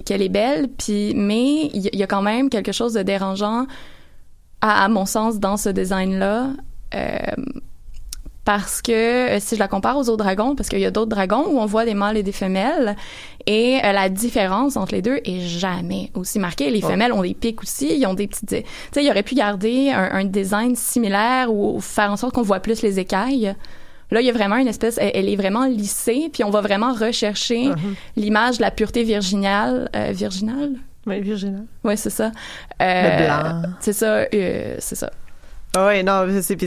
qu'elle 0.05 0.21
est 0.21 0.29
belle, 0.29 0.69
puis 0.69 1.13
mais 1.13 1.65
il 1.73 1.93
y, 1.93 2.03
a 2.03 2.07
quand 2.07 2.21
même 2.21 2.49
quelque 2.49 2.71
chose 2.71 2.93
de 2.93 3.03
dérangeant 3.03 3.67
à, 4.61 4.85
à 4.85 4.87
mon 4.87 5.05
sens 5.05 5.39
dans 5.39 5.57
ce 5.57 5.67
design-là. 5.69 6.51
euh, 6.95 7.17
parce 8.47 8.81
que 8.81 8.93
euh, 8.93 9.39
si 9.41 9.55
je 9.55 9.59
la 9.59 9.67
compare 9.67 9.97
aux 9.97 10.07
autres 10.07 10.23
dragons, 10.23 10.55
parce 10.55 10.69
qu'il 10.69 10.79
y 10.79 10.85
a 10.85 10.89
d'autres 10.91 11.09
dragons 11.09 11.43
où 11.49 11.59
on 11.59 11.65
voit 11.65 11.83
des 11.83 11.93
mâles 11.93 12.15
et 12.15 12.23
des 12.23 12.31
femelles, 12.31 12.95
et 13.45 13.79
euh, 13.83 13.91
la 13.91 14.07
différence 14.07 14.77
entre 14.77 14.93
les 14.95 15.01
deux 15.01 15.19
est 15.25 15.41
jamais 15.41 16.11
aussi 16.13 16.39
marquée. 16.39 16.69
Les 16.71 16.79
femelles 16.79 17.11
ont 17.11 17.23
des 17.23 17.33
pics 17.33 17.61
aussi, 17.61 17.89
ils 17.99 18.05
ont 18.05 18.13
des 18.13 18.27
petites... 18.27 18.47
Tu 18.47 18.63
sais, 18.93 19.03
il 19.03 19.09
aurait 19.09 19.23
pu 19.23 19.35
garder 19.35 19.89
un, 19.89 20.09
un 20.13 20.23
design 20.23 20.77
similaire 20.77 21.51
ou 21.53 21.81
faire 21.81 22.09
en 22.09 22.15
sorte 22.15 22.35
qu'on 22.35 22.41
voit 22.41 22.61
plus 22.61 22.81
les 22.83 22.99
écailles. 22.99 23.53
Là, 24.11 24.21
il 24.21 24.25
y 24.25 24.29
a 24.29 24.33
vraiment 24.33 24.55
une 24.55 24.69
espèce, 24.69 24.97
elle, 24.97 25.11
elle 25.13 25.27
est 25.27 25.35
vraiment 25.35 25.65
lissée, 25.65 26.29
puis 26.31 26.45
on 26.45 26.49
va 26.49 26.61
vraiment 26.61 26.93
rechercher 26.93 27.65
Mhm. 27.67 27.95
l'image 28.15 28.59
de 28.59 28.61
la 28.61 28.71
pureté 28.71 29.03
virginale, 29.03 29.89
euh, 29.93 30.11
virginale? 30.13 30.71
Ouais, 31.05 31.19
Virginia. 31.19 31.59
Ouais, 31.83 31.97
c'est 31.97 32.09
ça. 32.09 32.31
Le 32.79 33.25
blanc. 33.25 33.61
C'est 33.81 33.91
ça, 33.91 34.25
euh, 34.33 34.75
c'est 34.79 34.95
ça. 34.95 35.11
Ah 35.75 35.85
ouais, 35.87 36.03
non, 36.03 36.25
c'est, 36.41 36.57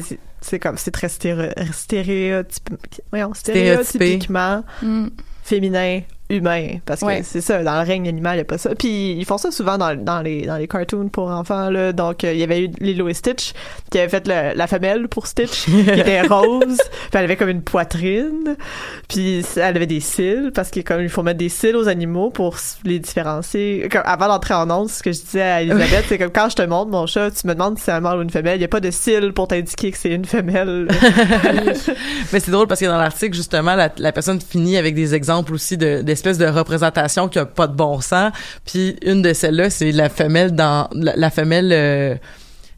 c'est, 0.41 0.59
comme, 0.59 0.77
c'est 0.79 0.91
très 0.91 1.09
stéré, 1.09 1.53
stéréotype, 1.73 2.71
voyons, 3.11 3.33
stéréotypiquement 3.35 4.63
Mm. 4.83 5.09
féminin, 5.43 6.01
humain, 6.31 6.79
parce 6.87 7.01
que 7.01 7.07
Ouais. 7.07 7.23
c'est 7.25 7.41
ça, 7.41 7.63
dans 7.63 7.81
le 7.81 7.87
règne 7.87 8.09
animal, 8.09 8.35
il 8.35 8.37
n'y 8.39 8.43
a 8.43 8.45
pas 8.45 8.59
ça. 8.59 8.71
Puis 8.75 9.13
ils 9.13 9.25
font 9.25 9.39
ça 9.39 9.51
souvent 9.51 9.77
dans, 9.79 9.95
dans, 9.97 10.23
les, 10.23 10.47
dans 10.47 10.57
les 10.57 10.69
cartoons 10.69 11.09
pour 11.09 11.29
enfants, 11.31 11.71
là. 11.71 11.93
Donc, 11.93 12.25
euh, 12.25 12.33
il 12.33 12.39
y 12.39 12.43
avait 12.43 12.65
eu 12.65 12.71
Lilo 12.81 13.09
et 13.09 13.15
Stitch, 13.15 13.53
qui 13.91 13.99
avait 13.99 14.09
fait 14.09 14.27
le- 14.29 14.57
la 14.57 14.67
femelle 14.67 15.09
pour 15.09 15.27
Stitch, 15.27 15.65
qui 15.65 15.81
était 16.01 16.23
rose, 16.23 16.79
puis 16.79 17.11
elle 17.13 17.25
avait 17.25 17.37
comme 17.37 17.49
une 17.49 17.63
poitrine, 17.63 18.57
puis 19.09 19.45
elle 19.57 19.77
avait 19.77 19.87
des 19.87 20.01
cils, 20.01 20.51
parce 20.55 20.71
que 20.71 20.81
comme 20.81 21.01
il 21.03 21.09
faut 21.09 21.23
mettre 21.23 21.39
des 21.39 21.49
cils 21.49 21.77
aux 21.77 21.89
animaux 21.89 22.31
pour 22.31 22.57
les 22.85 22.99
différencier. 22.99 23.89
Comme, 23.91 24.03
avant 24.05 24.29
d'entrer 24.29 24.55
en 24.55 24.71
onde, 24.71 24.89
ce 24.89 25.03
que 25.03 25.13
je 25.13 25.21
disais 25.21 25.43
à 25.43 25.63
Elisabeth, 25.63 26.05
c'est 26.09 26.19
comme 26.19 26.31
quand 26.31 26.49
je 26.49 26.57
te 26.57 26.63
montre 26.63 26.91
mon 26.91 27.07
chat, 27.07 27.31
tu 27.31 27.47
me 27.47 27.55
demandes 27.55 27.79
si 27.79 27.85
c'est 27.85 27.93
un 27.93 28.01
mâle 28.01 28.19
ou 28.19 28.23
une 28.23 28.31
femelle, 28.31 28.57
il 28.57 28.61
n'y 28.61 28.65
a 28.65 28.69
pas 28.69 28.81
de 28.81 28.91
cils 28.91 29.33
pour 29.33 29.49
t'indiquer 29.49 29.91
que 29.91 29.99
c'est 29.99 30.11
une 30.11 30.25
femelle. 30.25 30.89
Mais 32.33 32.41
c'est 32.41 32.51
drôle 32.51 32.67
parce 32.67 32.81
que 32.81 32.87
dans 32.87 32.99
l'article, 32.99 33.35
justement, 33.37 33.75
la, 33.75 33.91
la 33.99 34.13
personne 34.13 34.41
finit 34.41 34.77
avec 34.77 34.95
des 34.95 35.15
exemples 35.15 35.53
aussi 35.55 35.77
de, 35.77 36.03
d'espèces 36.23 36.39
de 36.39 36.47
représentations 36.47 37.29
qui 37.29 37.39
a 37.39 37.47
pas 37.47 37.67
de 37.67 37.75
bon 37.75 38.01
sens. 38.01 38.33
Puis 38.65 38.97
une 39.05 39.23
de 39.23 39.33
celles-là, 39.33 39.71
c'est 39.71 39.93
la 39.93 40.09
femelle 40.09 40.55
dans 40.55 40.89
la, 40.93 41.15
la 41.17 41.31
femelle 41.31 41.71
euh, 41.73 42.15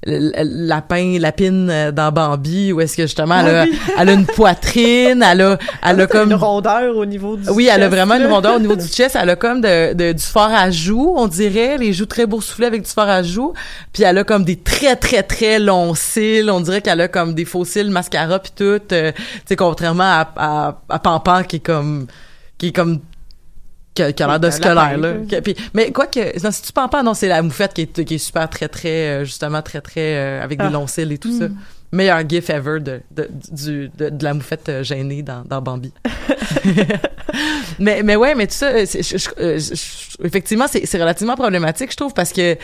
lapin, 0.05 1.18
lapine 1.20 1.70
euh, 1.70 1.93
dans 1.93 2.11
Bambi, 2.11 2.72
où 2.72 2.80
est-ce 2.80 2.97
que 2.97 3.03
justement 3.03 3.38
elle 3.40 3.55
a, 3.55 3.62
Ah 3.62 3.66
oui. 3.70 3.78
elle 3.99 4.09
a 4.09 4.12
une 4.12 4.26
poitrine, 4.26 5.22
elle 5.22 5.40
a, 5.43 5.59
elle 5.86 6.01
a 6.01 6.07
comme 6.09 6.30
une 6.32 6.36
rondeur 6.36 6.97
au 6.97 7.05
niveau 7.07 7.36
du 7.36 7.49
oui, 7.51 7.68
elle 7.72 7.84
a 7.84 7.88
vraiment 7.88 8.16
une 8.16 8.26
rondeur 8.26 8.57
au 8.57 8.59
niveau 8.59 8.74
du 8.84 8.86
chest. 8.88 9.16
Elle 9.20 9.30
a 9.30 9.36
comme 9.36 9.61
de, 9.61 9.95
de- 9.95 10.12
du 10.12 10.22
fort 10.22 10.51
à 10.53 10.70
joues, 10.72 11.14
on 11.16 11.28
dirait, 11.28 11.78
les 11.78 11.93
joues 11.93 12.07
très 12.07 12.26
boursouflées 12.26 12.66
avec 12.66 12.82
du 12.82 12.90
fort 12.90 13.09
à 13.09 13.22
joues. 13.22 13.53
Puis 13.93 14.03
elle 14.03 14.18
a 14.18 14.24
comme 14.24 14.45
des 14.45 14.57
très 14.57 14.97
très 14.97 15.22
très 15.22 15.59
longs 15.61 15.95
cils. 15.95 16.51
On 16.51 16.61
dirait 16.61 16.80
qu'elle 16.80 17.01
a 17.01 17.09
comme 17.09 17.34
des 17.34 17.45
faux 17.45 17.64
cils, 17.64 17.90
mascara 17.90 18.38
puis 18.40 18.53
tout. 18.57 18.64
euh, 18.93 19.12
tu 19.12 19.22
sais, 19.47 19.57
contrairement 19.57 20.03
à, 20.03 20.28
à, 20.36 20.78
à 20.88 20.99
Pampan 20.99 21.45
qui 21.45 21.57
est 21.57 21.61
comme 21.61 22.07
qui 22.59 22.68
est 22.68 22.72
comme 22.72 22.99
qui 23.95 24.03
a, 24.03 24.12
qui 24.12 24.22
a 24.22 24.26
l'air 24.26 24.40
de 24.40 24.51
scolaire 24.51 24.97
là. 24.99 25.14
puis- 25.43 25.57
mais 25.74 25.93
quoi 25.93 26.07
que 26.07 26.43
non, 26.43 26.51
si 26.51 26.62
tu 26.62 26.72
Pampan, 26.72 27.03
non, 27.03 27.14
c'est 27.14 27.28
la 27.28 27.43
moufette 27.43 27.74
qui 27.74 27.82
est 27.82 28.05
qui 28.05 28.14
est 28.14 28.18
super 28.18 28.49
très 28.49 28.68
très 28.68 28.88
euh, 29.09 29.24
justement 29.24 29.61
très 29.62 29.80
très 29.80 30.16
euh, 30.16 30.43
avec 30.43 30.59
Ah. 30.61 30.66
des 30.68 30.72
longs 30.72 30.86
cils 30.86 31.12
et 31.12 31.18
tout 31.18 31.38
ça. 31.38 31.47
Meilleur 31.95 32.26
gif 32.26 32.49
ever 32.49 32.80
de 32.80 33.01
de, 33.11 33.28
du, 33.51 33.90
de, 33.99 34.09
de 34.09 34.24
la 34.24 34.32
moufette 34.32 34.66
euh, 34.70 34.82
gênée 34.82 35.22
dans, 35.22 35.43
dans 35.45 35.61
Bambi. 35.61 35.93
mais 37.78 38.03
mais 38.03 38.16
ouais 38.16 38.34
mais 38.34 38.47
tout 38.47 38.55
ça 38.55 38.66
euh, 38.68 38.86
je- 38.86 39.03
je- 39.03 39.18
je- 39.18 39.74
je- 39.74 40.26
effectivement 40.26 40.66
c'est 40.68 40.86
c'est 40.86 40.99
relativement 40.99 41.34
problématique 41.36 41.90
je 41.93 41.97
trouve 41.97 42.14
parce 42.14 42.32
que 42.32 42.57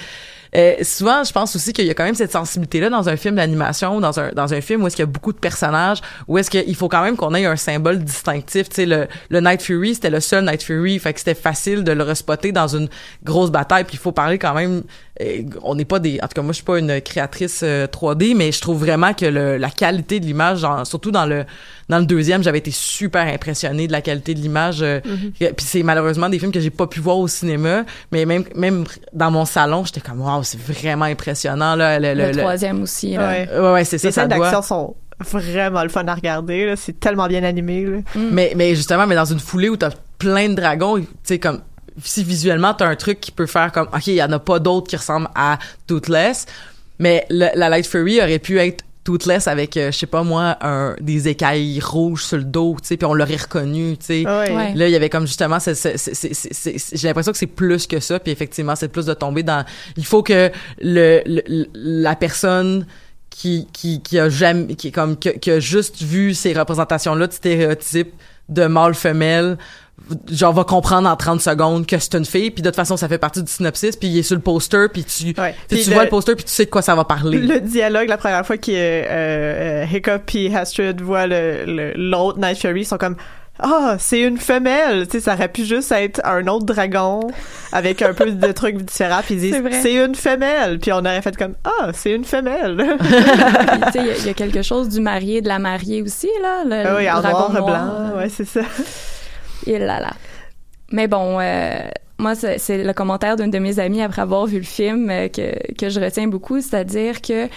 euh, 0.57 0.75
souvent 0.83 1.25
je 1.25 1.33
pense 1.33 1.55
aussi 1.57 1.73
qu'il 1.73 1.87
y 1.87 1.91
a 1.91 1.95
quand 1.95 2.05
même 2.05 2.15
cette 2.15 2.33
sensibilité 2.33 2.81
là 2.81 2.91
dans 2.91 3.09
un 3.09 3.17
film 3.17 3.37
d'animation 3.37 3.97
ou 3.97 4.01
dans 4.01 4.19
un 4.19 4.33
dans 4.33 4.55
un 4.55 4.61
film 4.61 4.83
où 4.83 4.87
est-ce 4.87 4.97
qu'il 4.97 5.03
y 5.03 5.09
a 5.09 5.11
beaucoup 5.11 5.33
de 5.33 5.39
personnages 5.39 6.01
où 6.27 6.39
est-ce 6.39 6.51
qu'il 6.51 6.75
faut 6.75 6.89
quand 6.89 7.03
même 7.03 7.17
qu'on 7.17 7.35
ait 7.35 7.47
un 7.47 7.57
symbole 7.57 7.99
distinctif. 8.03 8.69
Tu 8.69 8.77
sais 8.77 8.87
le 8.87 9.09
le 9.31 9.41
Night 9.41 9.63
Fury 9.63 9.95
c'était 9.95 10.11
le 10.11 10.21
seul 10.21 10.45
Night 10.45 10.63
Fury 10.63 10.99
fait 10.99 11.13
que 11.13 11.21
c'était 11.21 11.35
facile 11.35 11.85
de 11.85 11.93
le 11.93 12.03
respotter 12.03 12.53
dans 12.53 12.69
une 12.69 12.89
grosse 13.25 13.51
bataille 13.51 13.85
puis 13.85 13.97
il 13.97 14.01
faut 14.01 14.13
parler 14.13 14.39
quand 14.39 14.55
même 14.55 14.83
on 15.63 15.75
n'est 15.75 15.85
pas 15.85 15.99
des 15.99 16.21
en 16.23 16.29
tout 16.29 16.35
cas 16.35 16.43
moi 16.43 16.53
je 16.53 16.57
suis 16.57 16.65
pas 16.65 16.79
une 16.79 17.01
créatrice 17.01 17.63
euh, 17.65 17.87
3D 17.89 18.37
mais 18.37 18.53
je 18.53 18.61
trouve 18.61 18.79
vraiment 18.79 19.15
que 19.15 19.27
le, 19.27 19.57
la 19.57 19.69
qualité 19.71 20.21
de 20.21 20.27
l'image 20.27 20.65
surtout 20.85 21.11
dans 21.11 21.27
le 21.27 21.45
dans 21.89 21.99
le 21.99 22.07
deuxième 22.07 22.43
j'avais 22.45 22.59
été 22.59 22.71
super 22.71 23.27
impressionnée 23.27 23.87
de 23.89 23.93
la 23.93 24.01
qualité 24.01 24.35
de 24.35 24.41
l'image 24.41 24.83
euh, 24.83 25.01
puis 25.39 25.51
c'est 25.59 25.83
malheureusement 25.83 26.29
des 26.29 26.39
films 26.39 26.53
que 26.53 26.61
j'ai 26.61 26.71
pas 26.71 26.87
pu 26.87 27.01
voir 27.01 27.19
au 27.19 27.27
cinéma 27.27 27.85
mais 28.13 28.27
même 28.27 28.45
même 28.55 28.85
dans 29.13 29.31
mon 29.33 29.45
salon 29.45 29.85
j'étais 29.85 30.01
comme 30.01 30.21
waouh 30.21 30.45
c'est 30.45 30.61
vraiment 30.61 31.07
impressionnant 31.07 31.75
là 31.75 31.99
le, 31.99 32.15
Le, 32.15 32.27
le- 32.27 32.31
le- 32.33 32.39
troisième 32.39 32.83
aussi. 32.83 33.15
Là. 33.15 33.29
Ouais. 33.31 33.49
ouais, 33.59 33.73
ouais, 33.73 33.85
c'est 33.85 33.99
ça 33.99 34.09
Les 34.09 34.13
scènes 34.13 34.29
d'action 34.29 34.63
sont 34.63 34.95
vraiment 35.33 35.83
le 35.83 35.89
fun 35.89 36.07
à 36.07 36.15
regarder. 36.15 36.65
là. 36.67 36.77
C'est 36.77 37.01
tellement 37.01 37.27
bien 37.27 37.43
animé. 37.43 37.85
là. 37.85 37.99
mais 38.15 38.53
mais 38.55 38.77
justement 38.77 39.05
mais 39.07 39.17
dans 39.17 39.25
une 39.25 39.41
foulée 39.41 39.69
où 39.69 39.77
t'as 39.77 39.91
plein 40.19 40.49
de 40.49 40.55
dragons 40.55 40.99
tu 41.01 41.07
sais 41.25 41.39
comme 41.41 41.61
si 42.05 42.25
visuellement 42.25 42.75
t'as 42.75 42.87
un 42.89 42.97
truc 42.97 43.21
qui 43.21 43.31
peut 43.33 43.47
faire 43.47 43.73
comme 43.73 43.89
ok 43.95 44.07
il 44.09 44.15
y 44.15 44.23
en 44.23 44.33
a 44.33 44.39
pas 44.39 44.59
d'autres 44.59 44.89
qui 44.89 44.97
ressemblent 44.97 45.29
à 45.35 45.59
Toothless 45.87 46.47
mais 46.99 47.27
le- 47.31 47.51
la 47.55 47.69
Light 47.69 47.87
Fury 47.87 48.21
aurait 48.21 48.39
pu 48.39 48.59
être 48.59 48.85
Toothless 49.05 49.49
avec 49.49 49.77
euh, 49.79 49.91
je 49.91 49.97
sais 49.99 50.07
pas 50.07 50.23
moi 50.23 50.59
un 50.61 50.95
des 51.01 51.29
écailles 51.29 51.81
rouges 51.83 52.25
sur 52.25 52.37
le 52.37 52.45
dos 52.45 52.77
tu 52.83 52.89
sais 52.89 52.97
puis 52.99 53.07
on 53.07 53.15
l'aurait 53.15 53.37
reconnu 53.37 53.97
tu 53.97 54.05
sais 54.07 54.27
Ouais. 54.27 54.55
Ouais. 54.55 54.75
Là, 54.75 54.87
il 54.89 54.91
y 54.93 54.97
avait 54.97 55.09
comme 55.09 55.27
justement, 55.27 55.59
c'est- 55.61 55.75
c'est- 55.75 55.97
c'est- 55.97 56.97
j'ai 56.97 57.09
l'impression 57.09 57.33
que 57.33 57.39
c'est 57.39 57.47
plus 57.47 57.87
que 57.87 58.01
ça, 58.01 58.19
puis 58.21 58.31
effectivement, 58.33 58.77
c'est 58.77 58.89
plus 58.89 59.07
de 59.07 59.15
tomber 59.15 59.43
dans. 59.43 59.65
Il 59.97 60.05
faut 60.05 60.23
que 60.23 60.51
le, 60.83 61.23
le- 61.25 61.67
la 61.75 62.17
personne 62.17 62.87
qui 63.31 63.67
qui 63.73 64.03
qui 64.03 64.19
a 64.19 64.29
jamais, 64.29 64.75
qui 64.75 64.89
est 64.89 64.93
comme 64.93 65.17
qui, 65.17 65.31
a- 65.31 65.33
qui 65.35 65.51
a 65.53 65.61
juste 65.61 66.03
vu 66.03 66.35
ces 66.35 66.53
représentations-là 66.53 67.29
de 67.29 67.33
stéréotypes 67.33 68.13
de 68.51 68.67
mâle 68.67 68.95
femelle 68.95 69.57
genre 70.31 70.53
va 70.55 70.65
comprendre 70.65 71.09
en 71.09 71.17
30 71.17 71.41
secondes 71.41 71.87
que 71.87 71.99
c'est 71.99 72.15
une 72.15 72.25
fille 72.25 72.51
puis 72.51 72.63
de 72.63 72.69
toute 72.69 72.77
façon 72.77 72.97
ça 72.97 73.09
fait 73.09 73.19
partie 73.19 73.43
du 73.43 73.51
synopsis 73.53 73.95
puis 73.97 74.09
il 74.09 74.19
est 74.19 74.23
sur 74.23 74.37
le 74.37 74.43
poster 74.43 74.87
puis 74.93 75.05
tu 75.05 75.27
Ouais. 75.27 75.35
tu 75.35 75.37
sais, 75.37 75.55
Puis 75.69 75.83
tu 75.85 75.89
le- 75.91 75.95
vois 75.95 76.05
le 76.05 76.11
poster 76.11 76.35
puis 76.35 76.45
tu 76.45 76.51
sais 76.53 76.65
de 76.65 76.71
quoi 76.71 76.83
ça 76.83 76.95
va 76.95 77.05
parler 77.05 77.39
Le 77.39 77.61
dialogue, 77.61 78.09
la 78.09 78.17
première 78.17 78.47
fois 78.47 78.57
que 78.57 78.71
euh, 78.71 79.05
euh, 79.09 79.85
Hiccup 79.93 80.35
et 80.35 80.55
Astrid 80.57 81.01
voient 81.01 81.27
le- 81.27 81.93
l'autre 81.97 82.39
Night 82.39 82.59
Fury, 82.59 82.81
ils 82.81 82.85
sont 82.87 82.97
comme 82.99 83.17
ah, 83.61 83.97
c'est 83.99 84.21
une 84.21 84.39
femelle. 84.39 85.09
Tu 85.09 85.19
sais, 85.19 85.21
ça 85.25 85.35
aurait 85.35 85.49
pu 85.49 85.65
juste 85.65 85.91
être 85.91 86.21
un 86.25 86.47
autre 86.47 86.65
dragon 86.65 87.19
avec 87.73 88.03
un 88.03 88.15
peu 88.15 88.31
de 88.31 88.53
trucs 88.53 88.77
différents. 88.77 89.21
Puis 89.27 89.35
ils 89.35 89.53
C'est 89.53 89.61
disent, 89.69 89.81
c'est 89.83 89.95
une 89.95 90.15
femelle. 90.15 90.79
Puis 90.79 90.93
on 90.93 90.99
aurait 91.01 91.21
fait 91.23 91.37
comme, 91.37 91.55
ah, 91.65 91.89
c'est 91.93 92.13
une 92.13 92.25
femelle. 92.25 92.77
Puis, 93.01 93.09
tu 93.09 93.93
sais, 93.93 93.99
il 93.99 94.07
y 94.07 94.11
a- 94.11 94.17
il 94.17 94.27
y, 94.27 94.29
a 94.29 94.35
quelque 94.35 94.63
chose 94.63 94.89
du 94.89 95.01
marié 95.01 95.41
de 95.43 95.49
la 95.49 95.59
mariée 95.59 96.03
aussi, 96.03 96.29
là. 96.41 96.63
Le, 96.67 96.89
ah 96.89 96.95
oui, 96.99 97.05
le 97.07 97.11
en 97.11 97.21
dragon 97.21 97.39
noir, 97.49 97.53
noir. 97.53 97.65
blanc. 98.13 98.19
Ouais, 98.21 98.29
c'est 98.29 98.45
ça. 98.47 98.61
Et 99.67 99.79
là 99.79 100.01
là. 100.01 100.13
Mais 100.91 101.07
bon, 101.09 101.39
euh, 101.41 101.79
moi, 102.19 102.35
c'est 102.35 102.83
le 102.83 102.93
commentaire 102.93 103.37
d'une 103.37 103.51
de 103.51 103.59
mes 103.59 103.79
amies 103.79 104.03
après 104.03 104.23
avoir 104.23 104.47
vu 104.47 104.59
le 104.59 104.65
film 104.65 105.11
euh, 105.11 105.29
que, 105.29 105.73
que 105.75 105.89
je 105.91 106.01
retiens 106.01 106.29
beaucoup, 106.29 106.61
c'est-à-dire 106.61 107.21
que 107.21 107.49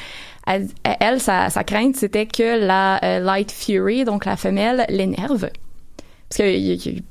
elle, 0.48 0.68
elle, 1.00 1.20
sa, 1.22 1.50
sa 1.50 1.64
crainte, 1.64 1.96
c'était 1.96 2.26
que 2.26 2.60
la 2.66 3.00
euh, 3.04 3.20
Light 3.20 3.52
Fury, 3.52 4.04
donc 4.06 4.26
la 4.26 4.36
femelle, 4.38 4.86
l'énerve. 4.90 5.50
Parce 6.30 6.38
que 6.40 6.44
y- 6.44 6.74
y- 6.76 7.04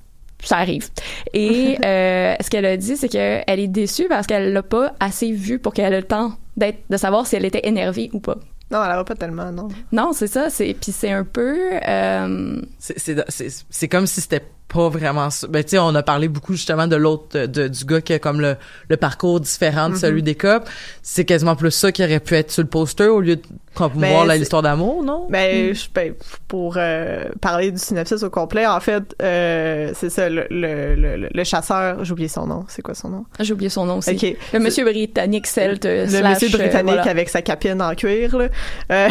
ça 0.43 0.57
arrive. 0.59 0.89
Et 1.33 1.79
euh, 1.85 2.35
ce 2.41 2.51
qu'elle 2.51 2.67
a 2.67 2.77
dit, 2.77 2.97
c'est 2.97 3.09
qu'elle 3.09 3.45
est 3.61 3.69
déçue 3.69 4.09
parce 4.09 4.27
qu'elle 4.27 4.53
l'a 4.53 4.63
pas 4.63 4.93
assez 5.01 5.33
vu 5.33 5.59
pour 5.59 5.73
qu'elle 5.75 5.93
ait 5.93 6.01
le 6.01 6.07
temps 6.07 6.33
d'être, 6.57 6.79
de 6.91 6.97
savoir 6.97 7.27
si 7.27 7.37
elle 7.37 7.45
était 7.45 7.67
énervée 7.69 8.11
ou 8.13 8.21
pas. 8.21 8.37
Non, 8.71 8.83
elle 8.85 8.91
va 8.97 9.05
pas 9.05 9.15
tellement, 9.15 9.51
non. 9.53 9.69
Non, 9.93 10.13
c'est 10.13 10.27
ça. 10.29 10.49
C'est 10.51 10.75
puis 10.75 10.93
c'est 10.93 11.11
un 11.11 11.25
peu. 11.25 11.59
euh, 11.87 12.61
c'est 12.79 12.99
c'est 12.99 13.17
c'est 13.29 13.49
c'est 13.69 13.89
comme 13.89 14.07
si 14.07 14.21
c'était 14.21 14.43
pas 14.73 14.89
vraiment 14.89 15.31
ça. 15.31 15.47
Ben, 15.49 15.63
tu 15.65 15.71
sais, 15.71 15.79
on 15.79 15.95
a 15.95 16.03
parlé 16.03 16.29
beaucoup 16.29 16.53
justement 16.53 16.87
de 16.87 16.97
l'autre, 16.97 17.47
de, 17.47 17.69
du 17.69 17.85
gars 17.85 18.01
qui 18.01 18.13
a 18.13 18.19
comme 18.19 18.41
le, 18.41 18.57
le 18.89 18.97
parcours 18.97 19.41
différent 19.41 19.91
de 19.91 19.97
celui 19.97 20.23
des 20.23 20.35
cops. 20.35 20.71
C'est 21.03 21.25
quasiment 21.25 21.57
plus 21.57 21.71
ça 21.71 21.91
qui 21.93 22.05
aurait 22.05 22.21
pu 22.21 22.35
être 22.35 22.51
sur 22.51 22.63
le 22.63 22.69
poster 22.69 23.07
au 23.09 23.21
lieu 23.21 23.37
de 23.37 23.43
promouvoir 23.75 24.27
Ben, 24.27 24.39
l'histoire 24.39 24.63
d'amour, 24.63 25.03
non? 25.05 25.27
Ben, 25.31 25.75
je, 25.75 25.87
ben, 25.95 26.15
pour 26.49 26.75
euh, 26.77 27.25
parler 27.41 27.71
du 27.73 27.79
synopsis 27.79 28.23
au 28.23 28.31
complet, 28.31 28.67
en 28.67 28.81
fait, 28.81 29.03
euh, 29.23 29.93
c'est 29.95 30.11
ça, 30.11 30.29
le, 30.29 30.47
le, 30.51 30.95
le, 30.95 31.29
le 31.33 31.45
chasseur, 31.45 32.05
j'ai 32.05 32.13
oublié 32.13 32.29
son 32.29 32.47
nom, 32.47 32.65
c'est 32.69 32.83
quoi 32.83 32.95
son 32.95 33.09
nom? 33.09 33.25
J'ai 33.41 33.53
oublié 33.53 33.71
son 33.71 33.87
nom 33.87 33.99
aussi. 33.99 34.37
Le 34.53 34.59
monsieur 34.59 34.85
britannique 34.85 35.47
celte 35.47 35.85
Le 35.85 36.07
slash, 36.07 36.35
monsieur 36.43 36.49
euh, 36.55 36.59
britannique 36.63 36.95
voilà. 36.95 37.11
avec 37.11 37.29
sa 37.29 37.43
capine 37.43 37.81
en 37.83 37.95
cuir, 37.95 38.37
là. 38.37 38.49
Euh, 38.93 39.09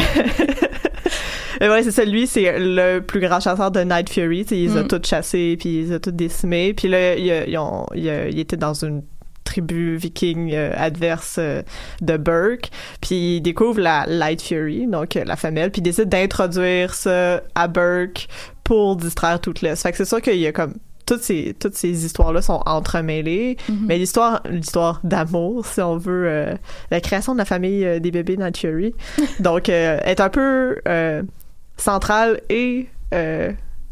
ouais, 1.61 1.83
c'est 1.83 1.91
ça, 1.91 2.05
lui, 2.05 2.27
c'est 2.27 2.53
le 2.57 2.99
plus 2.99 3.19
grand 3.19 3.39
chasseur 3.39 3.71
de 3.71 3.81
Night 3.81 4.09
Fury, 4.09 4.43
tu 4.43 4.49
sais, 4.49 4.57
il 4.61 4.71
les 4.71 4.77
a 4.77 4.83
Mm. 4.83 4.87
Puis 5.57 5.69
il 5.79 5.85
les 5.87 5.91
a 5.93 5.99
tous 5.99 6.11
décimés, 6.11 6.73
puis 6.73 6.87
là, 6.87 7.15
il, 7.15 7.49
ils 7.49 7.57
ont- 7.57 7.85
était 7.95 8.57
dans 8.57 8.73
une 8.73 9.03
tribu 9.45 9.95
viking 9.97 10.51
euh, 10.53 10.71
adverse 10.77 11.37
euh, 11.39 11.63
de 12.01 12.17
Burke, 12.17 12.69
puis 13.01 13.37
il 13.37 13.41
découvre 13.41 13.79
la 13.79 14.05
Light 14.05 14.41
Fury, 14.43 14.85
donc 14.85 15.15
euh, 15.15 15.23
la 15.25 15.35
femelle, 15.35 15.71
puis 15.71 15.79
il 15.79 15.83
décide 15.83 16.07
d'introduire 16.09 16.93
ça 16.93 17.41
à 17.55 17.67
Burke 17.67 18.27
pour 18.63 18.95
distraire 18.95 19.41
toute 19.41 19.61
l'Est. 19.61 19.81
Fait 19.81 19.89
que 19.91 19.97
c'est 19.97 20.05
sûr 20.05 20.21
qu'il 20.21 20.35
y 20.37 20.45
a 20.45 20.51
comme 20.51 20.75
toutes 21.07 21.23
ces 21.23 21.55
toutes 21.59 21.73
ces 21.73 22.05
histoires-là 22.05 22.43
sont 22.43 22.61
entremêlées, 22.67 23.57
Mhm. 23.67 23.85
mais 23.87 23.97
l'histoire 23.97 24.43
l'histoire 24.47 24.99
d'amour, 25.03 25.65
si 25.65 25.81
on 25.81 25.97
veut, 25.97 26.53
la 26.91 27.01
création 27.01 27.33
de 27.33 27.39
la 27.39 27.45
famille 27.45 27.99
des 27.99 28.11
bébés 28.11 28.37
Night 28.37 28.57
Fury, 28.57 28.93
donc 29.39 29.69
est 29.69 30.19
un 30.21 30.29
peu 30.29 30.75
centrale 31.77 32.41
et 32.51 32.87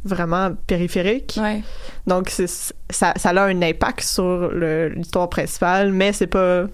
vraiment 0.07 0.51
périphérique. 0.65 1.37
Ouais. 1.41 1.61
Donc 2.07 2.29
ça 2.29 3.13
ça 3.15 3.29
a 3.29 3.43
un 3.43 3.61
impact 3.61 4.01
sur 4.01 4.49
l'histoire 4.51 5.29
principale, 5.29 5.91
mais 5.91 6.13
c'est 6.13 6.27
pas 6.27 6.65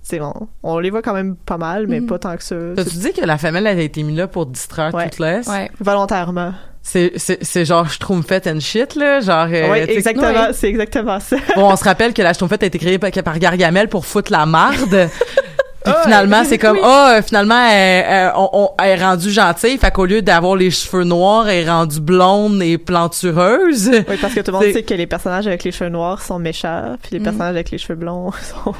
c'est 0.00 0.20
on, 0.22 0.48
on 0.62 0.78
les 0.78 0.88
voit 0.88 1.02
quand 1.02 1.12
même 1.12 1.36
pas 1.36 1.58
mal, 1.58 1.86
mais 1.86 2.00
Mhm. 2.00 2.06
pas 2.06 2.18
tant 2.18 2.36
que 2.36 2.42
ça. 2.42 2.56
T'as-tu 2.76 2.90
C'est- 2.90 2.98
dit 3.12 3.20
que 3.20 3.26
la 3.26 3.36
femelle 3.36 3.66
elle 3.66 3.78
a 3.78 3.82
été 3.82 4.02
mise 4.02 4.16
là 4.16 4.26
pour 4.26 4.46
distraire 4.46 4.94
Ouais. 4.94 5.10
toute 5.10 5.18
l'Est? 5.18 5.46
Ouais. 5.48 5.70
Volontairement. 5.80 6.54
C'est, 6.80 7.12
c'est, 7.16 7.44
c'est 7.44 7.66
genre 7.66 7.86
Schtroumpfet 7.90 8.50
and 8.50 8.60
shit, 8.60 8.94
là. 8.94 9.20
Genre, 9.20 9.46
euh, 9.52 9.70
oui, 9.72 9.84
tu 9.86 9.92
exactement. 9.92 10.48
C'est 10.54 10.68
exactement 10.70 11.20
ça. 11.20 11.36
Bon, 11.54 11.70
on 11.70 11.76
se 11.76 11.84
rappelle 11.84 12.14
que 12.14 12.22
la 12.22 12.32
Schtroumpfette 12.32 12.62
a 12.62 12.66
été 12.66 12.78
créée 12.78 12.98
par, 12.98 13.10
par 13.10 13.38
Gargamel 13.38 13.88
pour 13.90 14.06
foutre 14.06 14.32
la 14.32 14.46
marde. 14.46 15.10
Puis 15.92 16.02
finalement, 16.04 16.42
c'est 16.44 16.58
comme, 16.58 16.78
ah, 16.82 17.14
euh, 17.18 17.22
finalement, 17.22 17.60
elle, 17.70 18.04
elle- 18.08 18.32
on- 18.36 18.50
on- 18.52 18.70
elle 18.82 18.98
est 18.98 19.02
rendue 19.04 19.30
gentille. 19.30 19.76
Fait 19.78 19.90
qu'au 19.90 20.06
lieu 20.06 20.22
d'avoir 20.22 20.56
les 20.56 20.70
cheveux 20.70 21.04
noirs, 21.04 21.48
elle 21.48 21.66
est 21.66 21.70
rendue 21.70 22.00
blonde 22.00 22.62
et 22.62 22.78
plantureuse. 22.78 23.90
Oui, 24.08 24.16
parce 24.20 24.34
que 24.34 24.40
tout 24.40 24.50
le 24.52 24.58
monde 24.58 24.72
sait 24.72 24.82
que 24.82 24.94
les 24.94 25.06
personnages 25.06 25.46
avec 25.46 25.64
les 25.64 25.72
cheveux 25.72 25.90
noirs 25.90 26.22
sont 26.22 26.38
méchants, 26.38 26.96
puis 27.02 27.10
les 27.12 27.18
Mhm. 27.18 27.24
personnages 27.24 27.50
avec 27.50 27.70
les 27.70 27.78
cheveux 27.78 27.94
blonds 27.98 28.30
sont 28.64 28.74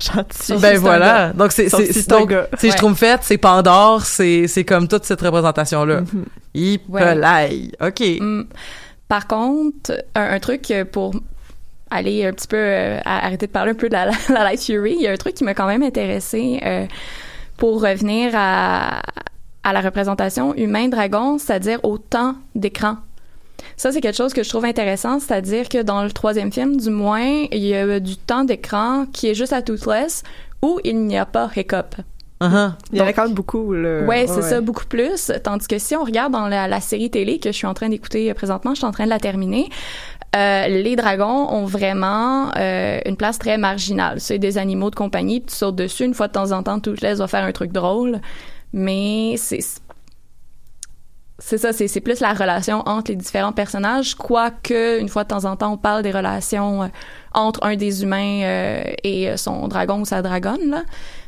gentils. 0.00 0.60
Ben 0.60 0.78
voilà. 0.78 1.32
Donc 1.32 1.52
c'est, 1.52 1.68
c'est, 1.68 1.86
si 1.86 1.92
c'est, 2.02 2.08
donc, 2.08 2.34
c'est 2.58 2.68
Ouais. 2.68 2.72
Schtroumpfette, 2.72 3.20
c'est 3.22 3.38
Pandore, 3.38 4.02
c'est, 4.04 4.46
c'est 4.48 4.64
comme 4.64 4.88
toute 4.88 5.04
cette 5.04 5.20
représentation-là. 5.20 6.00
Mhm. 6.00 6.24
Hippelaï. 6.54 7.72
OK. 7.80 8.00
Mm. 8.20 8.42
Par 9.08 9.26
contre, 9.26 9.92
un, 10.14 10.22
un 10.34 10.38
truc 10.40 10.70
euh, 10.70 10.84
pour 10.90 11.12
aller 11.94 12.24
un 12.26 12.32
petit 12.32 12.48
peu 12.48 12.56
euh, 12.56 12.98
à- 13.04 13.26
arrêter 13.26 13.46
de 13.46 13.52
parler 13.52 13.72
un 13.72 13.74
peu 13.74 13.88
de 13.88 13.94
la, 13.94 14.10
la 14.28 14.44
Light 14.44 14.62
Fury, 14.62 14.94
il 14.96 15.02
y 15.02 15.06
a 15.06 15.12
un 15.12 15.16
truc 15.16 15.34
qui 15.34 15.44
m'a 15.44 15.54
quand 15.54 15.66
même 15.66 15.82
intéressé 15.82 16.60
euh, 16.64 16.86
pour 17.56 17.82
revenir 17.82 18.32
à, 18.34 19.02
à 19.62 19.72
la 19.72 19.80
représentation 19.80 20.54
humain-dragon, 20.56 21.38
c'est-à-dire 21.38 21.78
au 21.84 21.98
temps 21.98 22.34
d'écran. 22.54 22.96
Ça, 23.76 23.92
c'est 23.92 24.00
quelque 24.00 24.16
chose 24.16 24.32
que 24.32 24.42
je 24.42 24.48
trouve 24.48 24.64
intéressant, 24.64 25.20
c'est-à-dire 25.20 25.68
que 25.68 25.82
dans 25.82 26.02
le 26.02 26.10
troisième 26.10 26.52
film, 26.52 26.76
du 26.76 26.90
moins, 26.90 27.44
il 27.50 27.64
y 27.64 27.74
a 27.74 28.00
du 28.00 28.16
temps 28.16 28.44
d'écran 28.44 29.06
qui 29.12 29.28
est 29.28 29.34
juste 29.34 29.52
à 29.52 29.62
Toothless 29.62 30.24
où 30.62 30.80
il 30.84 30.98
n'y 31.06 31.16
a 31.16 31.26
pas 31.26 31.48
Hiccup. 31.54 31.96
Uh-huh. 32.40 32.72
Il 32.92 32.98
y 32.98 33.00
en 33.00 33.06
a 33.06 33.12
quand 33.12 33.24
même 33.26 33.34
beaucoup. 33.34 33.72
Là. 33.72 34.00
Ouais, 34.02 34.26
c'est 34.26 34.42
ça, 34.42 34.60
beaucoup 34.60 34.84
plus. 34.84 35.30
Tandis 35.44 35.68
que 35.68 35.78
si 35.78 35.94
on 35.94 36.02
regarde 36.02 36.32
dans 36.32 36.48
la, 36.48 36.66
la 36.66 36.80
série 36.80 37.08
télé 37.08 37.38
que 37.38 37.52
je 37.52 37.56
suis 37.56 37.68
en 37.68 37.74
train 37.74 37.88
d'écouter 37.88 38.34
présentement, 38.34 38.72
je 38.72 38.78
suis 38.78 38.86
en 38.86 38.90
train 38.90 39.04
de 39.04 39.10
la 39.10 39.20
terminer, 39.20 39.68
euh, 40.34 40.68
les 40.68 40.96
dragons 40.96 41.48
ont 41.50 41.64
vraiment 41.64 42.50
euh, 42.56 43.00
une 43.04 43.16
place 43.16 43.38
très 43.38 43.58
marginale. 43.58 44.20
C'est 44.20 44.38
des 44.38 44.58
animaux 44.58 44.90
de 44.90 44.94
compagnie, 44.94 45.42
tu 45.42 45.54
sautes 45.54 45.76
dessus 45.76 46.04
une 46.04 46.14
fois 46.14 46.28
de 46.28 46.32
temps 46.32 46.52
en 46.52 46.62
temps, 46.62 46.80
tu 46.80 46.92
te 46.94 47.04
laisses 47.04 47.18
va 47.18 47.28
faire 47.28 47.44
un 47.44 47.52
truc 47.52 47.72
drôle, 47.72 48.20
mais 48.72 49.34
c'est 49.36 49.60
c'est 51.44 51.58
ça, 51.58 51.72
c'est 51.72 52.00
plus 52.00 52.20
la 52.20 52.34
relation 52.34 52.82
entre 52.86 53.10
les 53.10 53.16
différents 53.16 53.52
personnages, 53.52 54.14
quoique 54.14 55.00
une 55.00 55.08
fois 55.08 55.24
de 55.24 55.28
temps 55.28 55.44
en 55.44 55.56
temps 55.56 55.72
on 55.72 55.76
parle 55.76 56.02
des 56.02 56.12
relations 56.12 56.84
euh, 56.84 56.86
entre 57.34 57.64
un 57.64 57.74
des 57.74 58.04
humains 58.04 58.42
euh, 58.44 58.84
et 59.02 59.28
euh, 59.28 59.36
son 59.36 59.66
dragon 59.66 60.00
ou 60.00 60.04
sa 60.04 60.22
dragonne 60.22 60.70
là. 60.70 60.84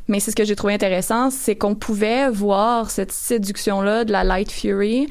Mais 0.07 0.21
c'est 0.21 0.31
ce 0.31 0.37
que 0.37 0.45
j'ai 0.45 0.55
trouvé 0.55 0.75
intéressant, 0.75 1.31
c'est 1.31 1.57
qu'on 1.57 1.75
pouvait 1.75 2.29
voir 2.29 2.91
cette 2.91 3.11
séduction-là 3.11 4.05
de 4.05 4.13
la 4.13 4.23
Light 4.23 4.53
Fury 4.53 5.09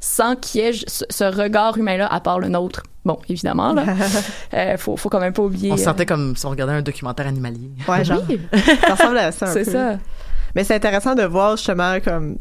sans 0.00 0.34
qu'il 0.34 0.62
y 0.62 0.64
ait 0.64 0.72
ce, 0.72 1.04
ce 1.08 1.24
regard 1.24 1.76
humain-là, 1.76 2.06
à 2.06 2.20
part 2.20 2.38
le 2.40 2.48
nôtre. 2.48 2.82
Bon, 3.04 3.18
évidemment, 3.28 3.72
là. 3.72 3.84
euh, 4.54 4.76
faut, 4.78 4.96
faut 4.96 5.08
quand 5.08 5.20
même 5.20 5.32
pas 5.32 5.42
oublier. 5.42 5.70
On 5.72 5.76
se 5.76 5.82
euh, 5.82 5.84
sentait 5.84 6.06
comme 6.06 6.34
si 6.36 6.44
on 6.46 6.50
regardait 6.50 6.72
un 6.74 6.82
documentaire 6.82 7.26
animalier. 7.26 7.70
Ouais, 7.86 8.04
genre. 8.04 8.22
Oui, 8.28 8.40
Ça 8.86 8.94
ressemble 8.94 9.18
à 9.18 9.32
ça 9.32 9.46
un 9.48 9.52
c'est 9.52 9.64
peu. 9.64 9.72
ça. 9.72 9.98
Mais 10.54 10.64
c'est 10.64 10.74
intéressant 10.74 11.14
de 11.14 11.22
voir 11.22 11.56
justement 11.56 11.98
comme 12.00 12.34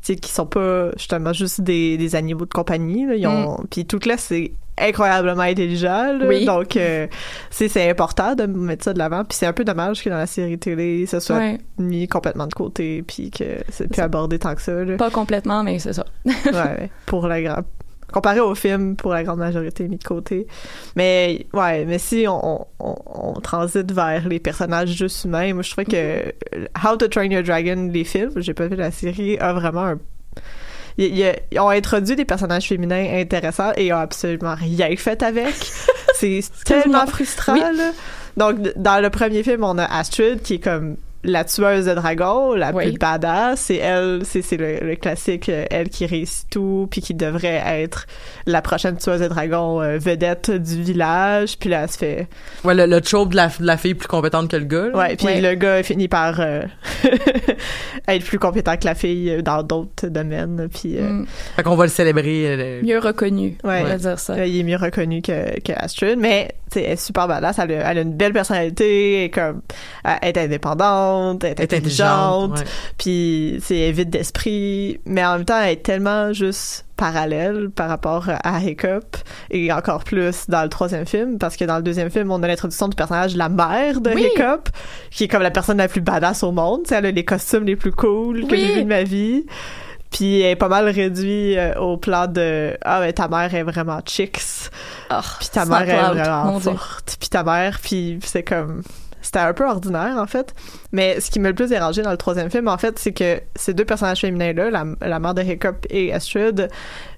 tu 0.00 0.14
sais 0.14 0.16
qui 0.16 0.32
sont 0.32 0.46
pas 0.46 0.90
justement 0.96 1.32
juste 1.32 1.60
des, 1.60 1.96
des 1.96 2.14
animaux 2.16 2.46
de 2.46 2.52
compagnie 2.52 3.06
là. 3.06 3.14
ils 3.14 3.26
ont 3.26 3.58
puis 3.70 3.84
tout 3.86 4.00
là 4.06 4.16
c'est 4.16 4.52
incroyablement 4.78 5.42
intelligent 5.42 6.16
là. 6.18 6.26
Oui. 6.26 6.44
donc 6.46 6.76
euh, 6.76 7.06
c'est 7.50 7.90
important 7.90 8.34
de 8.34 8.46
mettre 8.46 8.84
ça 8.84 8.92
de 8.94 8.98
l'avant 8.98 9.24
puis 9.24 9.36
c'est 9.36 9.46
un 9.46 9.52
peu 9.52 9.64
dommage 9.64 10.02
que 10.02 10.08
dans 10.08 10.16
la 10.16 10.26
série 10.26 10.58
télé 10.58 11.04
ça 11.06 11.20
soit 11.20 11.36
Ouais. 11.36 11.58
mis 11.78 12.08
complètement 12.08 12.46
de 12.46 12.54
côté 12.54 13.02
puis 13.02 13.30
que 13.30 13.44
c'est 13.68 13.88
plus 13.88 14.00
abordé 14.00 14.38
tant 14.38 14.54
que 14.54 14.62
ça 14.62 14.72
là. 14.84 14.96
Pas 14.96 15.10
complètement, 15.10 15.62
mais 15.62 15.78
c'est 15.78 15.92
ça. 15.92 16.04
ouais, 16.24 16.32
ouais, 16.52 16.90
pour 17.06 17.26
la 17.26 17.42
grande 17.42 17.64
comparé 18.12 18.40
au 18.40 18.54
film 18.54 18.94
pour 18.96 19.12
la 19.12 19.24
grande 19.24 19.38
majorité 19.38 19.88
mis 19.88 19.96
de 19.96 20.04
côté 20.04 20.46
mais 20.96 21.46
ouais 21.54 21.86
mais 21.86 21.98
si 21.98 22.26
on, 22.28 22.66
on, 22.78 22.94
on 23.06 23.32
transite 23.40 23.90
vers 23.90 24.28
les 24.28 24.38
personnages 24.38 24.90
juste 24.90 25.24
humains 25.24 25.54
moi 25.54 25.62
je 25.62 25.70
trouvais 25.70 25.86
que 25.86 26.32
How 26.86 26.96
to 26.98 27.08
Train 27.08 27.30
Your 27.30 27.42
Dragon 27.42 27.88
les 27.90 28.04
films 28.04 28.32
j'ai 28.36 28.52
pas 28.52 28.66
vu 28.66 28.76
la 28.76 28.90
série 28.90 29.38
a 29.38 29.54
vraiment 29.54 29.84
un 29.84 29.98
ils 30.98 31.34
ont 31.58 31.68
introduit 31.68 32.16
des 32.16 32.24
personnages 32.24 32.68
féminins 32.68 33.20
intéressants 33.20 33.72
et 33.76 33.86
ils 33.86 33.92
ont 33.92 33.98
absolument 33.98 34.54
rien 34.54 34.94
fait 34.96 35.22
avec. 35.22 35.54
C'est 36.14 36.42
tellement 36.64 37.06
frustrant, 37.06 37.54
là. 37.54 37.92
Donc, 38.36 38.56
dans 38.76 39.02
le 39.02 39.10
premier 39.10 39.42
film, 39.42 39.64
on 39.64 39.76
a 39.78 39.84
Astrid 39.84 40.42
qui 40.42 40.54
est 40.54 40.58
comme 40.58 40.96
la 41.24 41.44
tueuse 41.44 41.86
de 41.86 41.94
dragons, 41.94 42.54
la 42.54 42.72
Oui. 42.72 42.90
plus 42.90 42.98
badass. 42.98 43.60
C'est 43.60 43.76
elle, 43.76 44.20
c'est 44.24 44.42
c'est 44.42 44.56
le, 44.56 44.78
le 44.80 44.96
classique, 44.96 45.48
euh, 45.48 45.64
elle 45.70 45.88
qui 45.88 46.04
réussit 46.06 46.48
tout, 46.50 46.88
puis 46.90 47.00
qui 47.00 47.14
devrait 47.14 47.62
être 47.64 48.06
la 48.46 48.60
prochaine 48.62 48.96
tueuse 48.96 49.20
de 49.20 49.28
dragons 49.28 49.80
euh, 49.80 49.98
vedette 49.98 50.50
du 50.50 50.82
village. 50.82 51.58
Puis 51.58 51.68
là, 51.70 51.82
elle 51.84 51.90
se 51.90 51.98
fait... 51.98 52.28
Ouais, 52.64 52.74
le, 52.74 52.86
le 52.86 53.00
trope 53.00 53.30
de 53.30 53.36
la, 53.36 53.46
de 53.48 53.64
la 53.64 53.76
fille 53.76 53.94
plus 53.94 54.08
compétente 54.08 54.50
que 54.50 54.56
le 54.56 54.64
gars. 54.64 54.88
là. 54.88 54.96
Ouais, 54.98 55.16
puis 55.16 55.26
Ouais. 55.26 55.40
le 55.40 55.54
gars 55.54 55.82
finit 55.82 56.08
par 56.08 56.40
euh, 56.40 56.62
être 58.08 58.24
plus 58.24 58.38
compétent 58.38 58.76
que 58.76 58.84
la 58.84 58.94
fille 58.94 59.42
dans 59.42 59.62
d'autres 59.62 60.08
domaines. 60.08 60.68
Puis... 60.72 60.96
euh, 60.98 61.02
Mm. 61.12 61.26
Fait 61.56 61.62
qu'on 61.62 61.74
va 61.76 61.84
le 61.84 61.90
célébrer. 61.90 62.80
Mieux 62.82 62.98
reconnu, 62.98 63.58
Ouais. 63.64 63.80
on 63.82 63.88
va 63.88 63.96
dire 63.96 64.18
ça. 64.18 64.46
Il 64.46 64.58
est 64.58 64.62
mieux 64.62 64.76
reconnu 64.76 65.20
que, 65.20 65.60
que 65.60 65.72
Astrid, 65.76 66.18
mais 66.18 66.48
tu 66.70 66.78
sais, 66.78 66.84
elle 66.86 66.92
est 66.92 66.96
super 66.96 67.28
badass. 67.28 67.58
Elle 67.58 67.72
a, 67.72 67.90
elle 67.90 67.98
a 67.98 68.00
une 68.00 68.14
belle 68.14 68.32
personnalité, 68.32 69.18
elle 69.18 69.24
est 69.26 69.30
comme, 69.30 69.60
elle 70.04 70.28
est 70.28 70.38
indépendante, 70.38 71.11
elle 71.20 71.36
est 71.36 71.44
Elle 71.44 71.48
est 71.60 71.74
intelligente, 71.74 72.52
intelligente, 72.52 72.64
puis 72.98 73.58
c'est 73.62 73.90
vide 73.92 74.10
d'esprit, 74.10 75.00
mais 75.06 75.24
en 75.24 75.34
même 75.36 75.44
temps, 75.44 75.60
elle 75.60 75.72
est 75.72 75.82
tellement 75.82 76.32
juste 76.32 76.84
parallèle 76.96 77.70
par 77.70 77.88
rapport 77.88 78.28
à 78.44 78.60
Hiccup 78.60 79.16
et 79.50 79.72
encore 79.72 80.04
plus 80.04 80.44
dans 80.48 80.62
le 80.62 80.68
troisième 80.68 81.04
film 81.06 81.36
parce 81.38 81.56
que 81.56 81.64
dans 81.64 81.76
le 81.78 81.82
deuxième 81.82 82.10
film 82.10 82.30
on 82.30 82.40
a 82.44 82.46
l'introduction 82.46 82.86
du 82.86 82.94
personnage 82.94 83.32
de 83.32 83.38
la 83.38 83.48
mère 83.48 84.00
de 84.00 84.10
Oui. 84.10 84.28
Hiccup 84.32 84.68
qui 85.10 85.24
est 85.24 85.28
comme 85.28 85.42
la 85.42 85.50
personne 85.50 85.78
la 85.78 85.88
plus 85.88 86.00
badass 86.02 86.44
au 86.44 86.52
monde 86.52 86.82
elle 86.92 87.06
a 87.06 87.10
les 87.10 87.24
costumes 87.24 87.64
les 87.64 87.74
plus 87.74 87.90
cool 87.90 88.42
que 88.46 88.52
Oui. 88.52 88.60
j'ai 88.60 88.74
vu 88.74 88.82
de 88.84 88.88
ma 88.88 89.02
vie 89.02 89.46
puis 90.10 90.42
elle 90.42 90.52
est 90.52 90.56
pas 90.56 90.68
mal 90.68 90.88
réduite 90.88 91.56
euh, 91.56 91.74
au 91.80 91.96
plan 91.96 92.28
de 92.28 92.76
ah 92.82 93.00
ben 93.00 93.12
ta 93.12 93.26
mère 93.26 93.52
est 93.52 93.64
vraiment 93.64 93.98
chicks 94.06 94.70
Oh, 95.10 95.16
puis 95.40 95.48
ta 95.48 95.64
mère 95.64 95.88
est 95.88 96.14
vraiment 96.14 96.60
forte 96.60 97.16
puis 97.18 97.28
ta 97.30 97.42
mère 97.42 97.80
puis 97.82 98.20
c'est 98.22 98.44
comme 98.44 98.82
c'était 99.22 99.38
un 99.38 99.52
peu 99.54 99.66
ordinaire 99.66 100.16
en 100.18 100.26
fait 100.26 100.54
mais 100.92 101.20
ce 101.20 101.30
qui 101.30 101.40
m'a 101.40 101.48
le 101.48 101.54
plus 101.54 101.68
dérangé 101.70 102.02
dans 102.02 102.10
le 102.10 102.16
troisième 102.16 102.50
film 102.50 102.68
en 102.68 102.76
fait 102.76 102.98
c'est 102.98 103.12
que 103.12 103.40
ces 103.56 103.72
deux 103.72 103.84
personnages 103.84 104.20
féminins 104.20 104.52
là 104.52 104.70
la, 104.70 104.84
la 105.00 105.18
mère 105.18 105.32
de 105.34 105.42
Hiccup 105.42 105.86
et 105.88 106.12
Astrid 106.12 106.68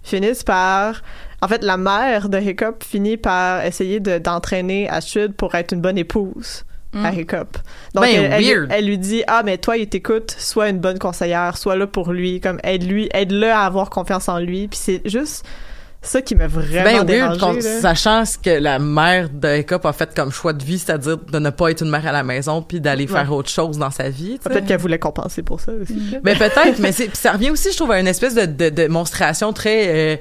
finissent 0.03 0.45
par 0.45 1.03
en 1.43 1.49
fait 1.49 1.65
la 1.65 1.77
mère 1.77 2.29
de 2.29 2.39
Hiccup 2.39 2.85
finit 2.85 3.17
par 3.17 3.65
essayer 3.65 4.01
de 4.01 4.19
d'entraîner 4.19 4.89
Astrid 4.89 5.35
pour 5.35 5.55
être 5.55 5.73
une 5.73 5.81
bonne 5.81 5.99
épouse 5.99 6.65
à 6.97 7.11
Mm. 7.11 7.19
Hiccup. 7.19 7.57
Donc 7.93 8.05
Ben, 8.05 8.11
elle, 8.15 8.33
elle- 8.33 8.45
weird. 8.45 8.69
elle 8.71 8.87
lui 8.87 8.99
dit 8.99 9.25
ah 9.27 9.43
mais 9.45 9.59
toi 9.59 9.77
il 9.77 9.89
t'écoute, 9.89 10.31
sois 10.39 10.69
une 10.69 10.79
bonne 10.79 11.01
conseillère, 11.01 11.57
sois 11.59 11.75
là 11.75 11.89
pour 11.89 12.13
lui, 12.13 12.41
comme 12.41 12.61
aide 12.63 12.85
lui, 12.89 13.09
aide-le 13.13 13.51
à 13.51 13.63
avoir 13.63 13.91
confiance 13.91 14.29
en 14.29 14.39
lui. 14.39 14.69
Puis 14.69 14.79
c'est 14.81 15.03
juste 15.05 15.45
ça 16.07 16.23
qui 16.23 16.35
m'a 16.35 16.47
vraiment 16.47 16.85
weird, 17.05 17.07
dérangé. 17.07 17.61
là. 17.63 17.81
sachant 17.81 18.25
ce 18.25 18.39
que 18.39 18.51
la 18.51 18.79
mère 18.79 19.29
de 19.31 19.59
Hiccup 19.59 19.85
a 19.85 19.93
fait 19.93 20.15
comme 20.15 20.31
choix 20.31 20.53
de 20.53 20.65
vie, 20.65 20.79
c'est-à-dire 20.79 21.17
de 21.19 21.39
ne 21.39 21.51
pas 21.51 21.71
être 21.71 21.83
une 21.83 21.91
mère 21.91 22.07
à 22.07 22.13
la 22.13 22.23
maison 22.23 22.63
puis 22.63 22.81
d'aller 22.81 23.07
faire 23.07 23.31
Ouais. 23.31 23.37
autre 23.39 23.51
chose 23.51 23.79
dans 23.79 23.91
sa 23.91 24.09
vie. 24.11 24.39
Peut-être 24.43 24.67
qu'elle 24.67 24.81
voulait 24.81 24.99
compenser 24.99 25.43
pour 25.43 25.61
ça 25.61 25.73
aussi. 25.73 26.19
Mais 26.25 26.35
peut-être, 26.35 26.79
mais 26.79 26.93
c'est, 26.93 27.07
puis 27.09 27.17
ça 27.17 27.33
revient 27.33 27.51
aussi, 27.51 27.71
je 27.73 27.77
trouve, 27.77 27.91
à 27.93 28.01
une 28.01 28.07
espèce 28.09 28.35
de, 28.35 28.47
de, 28.47 28.53
de 28.53 28.69
démonstration 28.71 29.53
très. 29.53 30.15
euh, 30.15 30.17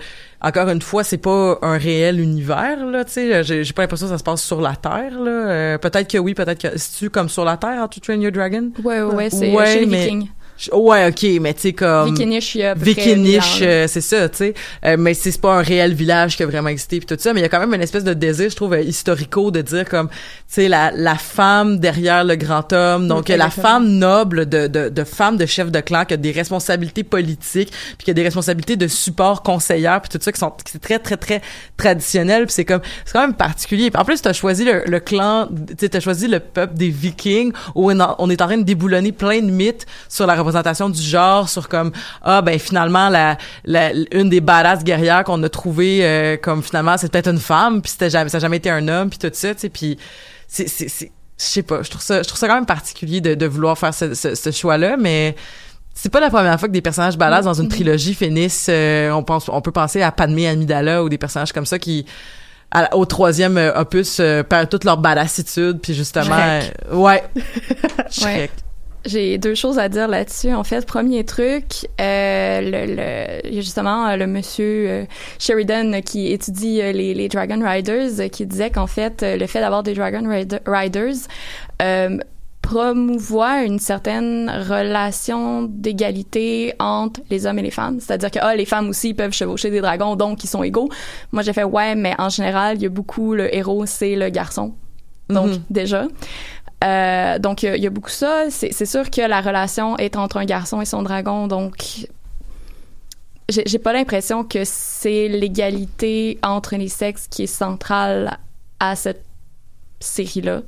encore 0.45 0.67
une 0.67 0.81
fois, 0.81 1.05
c'est 1.05 1.17
pas 1.17 1.57
un 1.61 1.77
réel 1.77 2.19
univers 2.19 2.85
là, 2.85 3.05
tu 3.05 3.13
sais. 3.13 3.43
J'ai, 3.45 3.63
j'ai 3.63 3.71
pas 3.73 3.83
l'impression 3.83 4.07
que 4.07 4.11
ça 4.11 4.17
se 4.17 4.23
passe 4.25 4.43
sur 4.43 4.59
la 4.59 4.75
Terre 4.75 5.17
là. 5.17 5.31
Euh, 5.31 5.77
peut-être 5.77 6.11
que 6.11 6.17
oui, 6.17 6.33
peut-être 6.33 6.61
que 6.61 6.77
c'est 6.77 6.97
tu 6.97 7.09
comme 7.09 7.29
sur 7.29 7.45
la 7.45 7.55
Terre, 7.55 7.81
How 7.81 7.87
to 7.87 8.01
Train 8.01 8.15
Your 8.19 8.31
Dragon? 8.33 8.69
Ouais, 8.83 9.01
ouais, 9.01 9.15
ouais, 9.15 9.29
c'est 9.29 9.53
Ouais, 9.53 9.65
chez 9.67 9.79
les 9.81 9.85
mais- 9.85 10.03
Vikings. 10.03 10.25
Je- 10.27 10.42
Ouais, 10.71 11.07
ok, 11.09 11.41
mais 11.41 11.53
tu 11.53 11.61
sais 11.61 11.73
comme. 11.73 12.13
Vikinish, 12.13 12.57
Vikinish, 12.77 13.59
euh, 13.61 13.87
c'est 13.87 14.01
ça, 14.01 14.29
tu 14.29 14.37
sais. 14.37 14.53
Euh, 14.85 14.95
mais 14.97 15.13
c'est 15.13 15.39
pas 15.41 15.55
un 15.55 15.61
réel 15.61 15.93
village 15.93 16.37
qui 16.37 16.43
a 16.43 16.45
vraiment 16.45 16.69
existé 16.69 16.99
puis 16.99 17.05
tout 17.05 17.21
ça, 17.21 17.33
mais 17.33 17.39
il 17.39 17.43
y 17.43 17.45
a 17.45 17.49
quand 17.49 17.59
même 17.59 17.73
une 17.73 17.81
espèce 17.81 18.03
de 18.03 18.13
désir, 18.13 18.49
je 18.49 18.55
trouve, 18.55 18.73
euh, 18.73 18.81
historico 18.81 19.51
de 19.51 19.61
dire 19.61 19.87
comme, 19.89 20.09
tu 20.09 20.15
sais, 20.47 20.67
la, 20.69 20.91
la 20.91 21.15
femme 21.15 21.79
derrière 21.79 22.23
le 22.23 22.35
grand 22.35 22.71
homme, 22.71 23.07
donc 23.07 23.29
euh, 23.29 23.37
la 23.37 23.49
femme 23.49 23.87
noble 23.87 24.47
de, 24.47 24.67
de, 24.67 24.89
de 24.89 25.03
femme 25.03 25.37
de 25.37 25.45
chef 25.45 25.71
de 25.71 25.79
clan 25.79 26.05
qui 26.05 26.13
a 26.13 26.17
des 26.17 26.31
responsabilités 26.31 27.03
politiques 27.03 27.71
puis 27.97 28.05
qui 28.05 28.11
a 28.11 28.13
des 28.13 28.23
responsabilités 28.23 28.75
de 28.75 28.87
support 28.87 29.41
conseillère 29.43 30.01
puis 30.01 30.09
tout 30.09 30.23
ça 30.23 30.31
qui 30.31 30.39
sont 30.39 30.51
qui 30.51 30.71
c'est 30.71 30.81
très 30.81 30.99
très 30.99 31.17
très 31.17 31.41
traditionnel 31.77 32.45
puis 32.45 32.53
c'est 32.53 32.65
comme 32.65 32.81
c'est 33.05 33.13
quand 33.13 33.21
même 33.21 33.33
particulier 33.33 33.89
Puis 33.91 33.99
en 33.99 34.05
plus 34.05 34.21
t'as 34.21 34.33
choisi 34.33 34.65
le, 34.65 34.83
le 34.85 34.99
clan 34.99 35.49
tu 35.77 35.89
t'as 35.89 35.99
choisi 35.99 36.27
le 36.27 36.39
peuple 36.39 36.75
des 36.75 36.89
Vikings 36.89 37.51
où 37.75 37.91
on 37.91 38.29
est 38.29 38.41
en 38.41 38.45
train 38.47 38.57
de 38.57 38.63
déboulonner 38.63 39.11
plein 39.11 39.41
de 39.41 39.51
mythes 39.51 39.85
sur 40.09 40.25
la 40.27 40.35
représentation 40.43 40.89
du 40.89 41.01
genre 41.01 41.49
sur 41.49 41.67
comme 41.69 41.91
ah 42.21 42.41
ben 42.41 42.59
finalement 42.59 43.09
la, 43.09 43.37
la 43.65 43.91
une 44.11 44.29
des 44.29 44.41
badass 44.41 44.83
guerrières 44.83 45.23
qu'on 45.23 45.41
a 45.43 45.49
trouvé 45.49 45.99
euh, 46.03 46.37
comme 46.37 46.61
finalement 46.63 46.97
c'est 46.97 47.11
peut-être 47.11 47.29
une 47.29 47.39
femme 47.39 47.81
puis 47.81 47.91
c'était 47.91 48.09
jamais 48.09 48.29
ça 48.29 48.37
a 48.37 48.39
jamais 48.41 48.57
été 48.57 48.69
un 48.69 48.87
homme 48.87 49.09
puis 49.09 49.19
tout 49.19 49.29
ça 49.33 49.53
tu 49.53 49.59
sais 49.61 49.69
puis 49.69 49.97
c'est 50.47 50.67
c'est 50.67 50.87
je 50.87 51.43
sais 51.43 51.63
pas 51.63 51.81
je 51.81 51.89
trouve 51.89 52.01
ça 52.01 52.21
je 52.21 52.27
trouve 52.27 52.39
ça 52.39 52.47
quand 52.47 52.55
même 52.55 52.65
particulier 52.65 53.19
de, 53.21 53.33
de 53.33 53.45
vouloir 53.45 53.77
faire 53.77 53.93
ce, 53.93 54.13
ce, 54.13 54.35
ce 54.35 54.51
choix 54.51 54.77
là 54.77 54.95
mais 54.97 55.35
c'est 55.95 56.09
pas 56.11 56.19
la 56.19 56.29
première 56.29 56.59
fois 56.59 56.67
que 56.67 56.73
des 56.73 56.81
personnages 56.81 57.17
badass 57.17 57.45
dans 57.45 57.53
une 57.61 57.67
trilogie 57.69 58.13
finissent 58.13 58.67
euh, 58.69 59.11
on 59.11 59.23
pense 59.23 59.49
on 59.49 59.61
peut 59.61 59.71
penser 59.71 60.01
à 60.01 60.11
Padmé 60.11 60.47
Amidala 60.47 61.03
ou 61.03 61.09
des 61.09 61.17
personnages 61.17 61.51
comme 61.53 61.65
ça 61.65 61.79
qui 61.79 62.05
à- 62.71 62.95
au 62.95 63.05
troisième 63.05 63.57
euh, 63.57 63.79
opus 63.79 64.17
euh, 64.19 64.41
perdent 64.41 64.69
toute 64.69 64.83
leur 64.83 64.97
badassitude 64.97 65.79
puis 65.81 65.93
justement 65.93 66.35
euh, 66.39 66.61
ouais. 66.95 67.23
Shrek. 68.09 68.51
J'ai 69.05 69.37
deux 69.37 69.53
choses 69.55 69.79
à 69.79 69.89
dire 69.89 70.07
là-dessus. 70.07 70.53
En 70.53 70.63
fait, 70.63 70.85
premier 70.85 71.25
truc, 71.25 71.87
euh, 71.99 72.61
le, 72.61 72.95
le- 73.51 73.61
justement 73.61 74.07
euh, 74.07 74.15
le 74.15 74.27
monsieur 74.27 74.85
euh, 74.89 75.05
Sheridan 75.39 75.99
qui 76.01 76.31
étudie 76.31 76.81
euh, 76.81 76.93
les, 76.93 77.13
les 77.13 77.27
Dragon 77.27 77.59
Riders 77.61 78.29
qui 78.31 78.45
disait 78.45 78.69
qu'en 78.69 78.87
fait, 78.87 79.21
le 79.27 79.45
fait 79.45 79.59
d'avoir 79.59 79.83
des 79.83 79.93
Dragon 79.93 80.25
Rider- 80.27 80.59
Riders 80.65 81.15
euh, 81.81 82.17
promouvoit 82.61 83.63
une 83.63 83.77
certaine 83.77 84.49
relation 84.49 85.63
d'égalité 85.63 86.73
entre 86.79 87.19
les 87.29 87.45
hommes 87.45 87.59
et 87.59 87.61
les 87.61 87.71
femmes. 87.71 87.99
C'est-à-dire 87.99 88.31
que 88.31 88.39
ah, 88.41 88.55
les 88.55 88.65
femmes 88.65 88.87
aussi 88.89 89.13
peuvent 89.13 89.33
chevaucher 89.33 89.69
des 89.69 89.81
dragons, 89.81 90.15
donc 90.15 90.43
ils 90.45 90.47
sont 90.47 90.63
égaux. 90.63 90.87
Moi, 91.33 91.43
j'ai 91.43 91.51
fait 91.53 91.63
ouais, 91.65 91.93
mais 91.95 92.15
en 92.17 92.29
général, 92.29 92.77
il 92.77 92.83
y 92.83 92.85
a 92.85 92.89
beaucoup 92.89 93.33
le 93.35 93.53
héros, 93.53 93.85
c'est 93.85 94.15
le 94.15 94.29
garçon. 94.29 94.73
Donc 95.29 95.47
Mhm. 95.49 95.59
déjà. 95.69 96.05
Euh, 96.83 97.39
donc, 97.39 97.63
il 97.63 97.81
y 97.81 97.87
a- 97.87 97.89
beaucoup 97.89 98.09
ça. 98.09 98.45
C'est 98.49 98.85
sûr 98.85 99.09
que 99.09 99.21
la 99.21 99.41
relation 99.41 99.97
est 99.97 100.15
entre 100.17 100.37
un 100.37 100.45
garçon 100.45 100.81
et 100.81 100.85
son 100.85 101.01
dragon. 101.01 101.47
Donc, 101.47 102.07
j'ai 103.49 103.79
pas 103.79 103.93
l'impression 103.93 104.43
que 104.43 104.63
c'est 104.63 105.27
l'égalité 105.27 106.39
entre 106.43 106.75
les 106.75 106.87
sexes 106.87 107.27
qui 107.29 107.43
est 107.43 107.47
centrale 107.47 108.37
à 108.79 108.95
cette 108.95 109.23
série-là. 109.99 110.61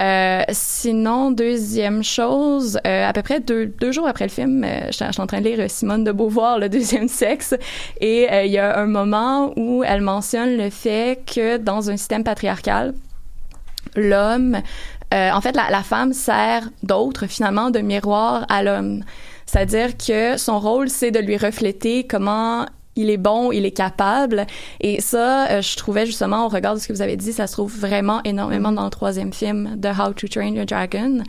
Euh, 0.00 0.42
sinon, 0.50 1.30
deuxième 1.30 2.02
chose, 2.02 2.80
euh, 2.84 3.08
à 3.08 3.12
peu 3.12 3.22
près 3.22 3.38
deux, 3.38 3.92
jours 3.92 4.08
après 4.08 4.24
le 4.24 4.30
film, 4.30 4.64
euh, 4.64 4.86
je 4.86 4.92
suis 4.92 5.20
en 5.20 5.26
train 5.26 5.40
de 5.40 5.48
lire 5.48 5.70
Simone 5.70 6.02
de 6.02 6.10
Beauvoir, 6.10 6.58
Le 6.58 6.68
deuxième 6.68 7.06
sexe, 7.06 7.54
et 8.00 8.26
il 8.44 8.50
y 8.50 8.58
a 8.58 8.76
un 8.76 8.86
moment 8.86 9.52
où 9.56 9.84
elle 9.84 10.00
mentionne 10.00 10.56
le 10.56 10.68
fait 10.70 11.20
que 11.32 11.58
dans 11.58 11.90
un 11.90 11.96
système 11.96 12.24
patriarcal, 12.24 12.92
l'homme, 13.94 14.58
euh, 15.12 15.30
en 15.30 15.40
fait, 15.40 15.54
la, 15.56 15.70
la 15.70 15.82
femme 15.82 16.12
sert 16.12 16.68
d'autre, 16.82 17.26
finalement, 17.26 17.70
de 17.70 17.80
miroir 17.80 18.46
à 18.48 18.62
l'homme. 18.62 19.02
C'est-à-dire 19.46 19.96
que 19.96 20.36
son 20.36 20.58
rôle, 20.58 20.88
c'est 20.88 21.10
de 21.10 21.20
lui 21.20 21.36
refléter 21.36 22.06
comment 22.06 22.66
il 22.96 23.10
est 23.10 23.16
bon, 23.16 23.52
il 23.52 23.64
est 23.64 23.72
capable. 23.72 24.46
Et 24.80 25.00
ça, 25.00 25.48
euh, 25.48 25.62
je 25.62 25.76
trouvais 25.76 26.06
justement, 26.06 26.46
au 26.46 26.48
regard 26.48 26.74
de 26.74 26.80
ce 26.80 26.88
que 26.88 26.92
vous 26.92 27.02
avez 27.02 27.16
dit, 27.16 27.32
ça 27.32 27.46
se 27.46 27.54
trouve 27.54 27.76
vraiment 27.76 28.20
énormément 28.24 28.72
dans 28.72 28.84
le 28.84 28.90
troisième 28.90 29.32
film 29.32 29.76
de 29.76 29.88
How 29.88 30.12
to 30.12 30.28
Train 30.28 30.54
Your 30.54 30.66
Dragon, 30.66 31.22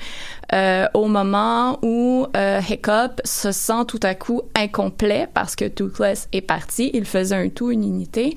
euh, 0.54 0.86
au 0.94 1.08
moment 1.08 1.80
où 1.82 2.28
euh, 2.36 2.62
Hiccup 2.68 3.22
se 3.24 3.52
sent 3.52 3.86
tout 3.88 4.00
à 4.04 4.16
coup 4.16 4.42
incomplet 4.56 5.28
parce 5.34 5.56
que 5.56 5.66
Toothless 5.66 6.28
est 6.32 6.42
parti. 6.42 6.92
Il 6.94 7.06
faisait 7.06 7.36
un 7.36 7.50
tout, 7.50 7.72
une 7.72 7.84
unité. 7.84 8.36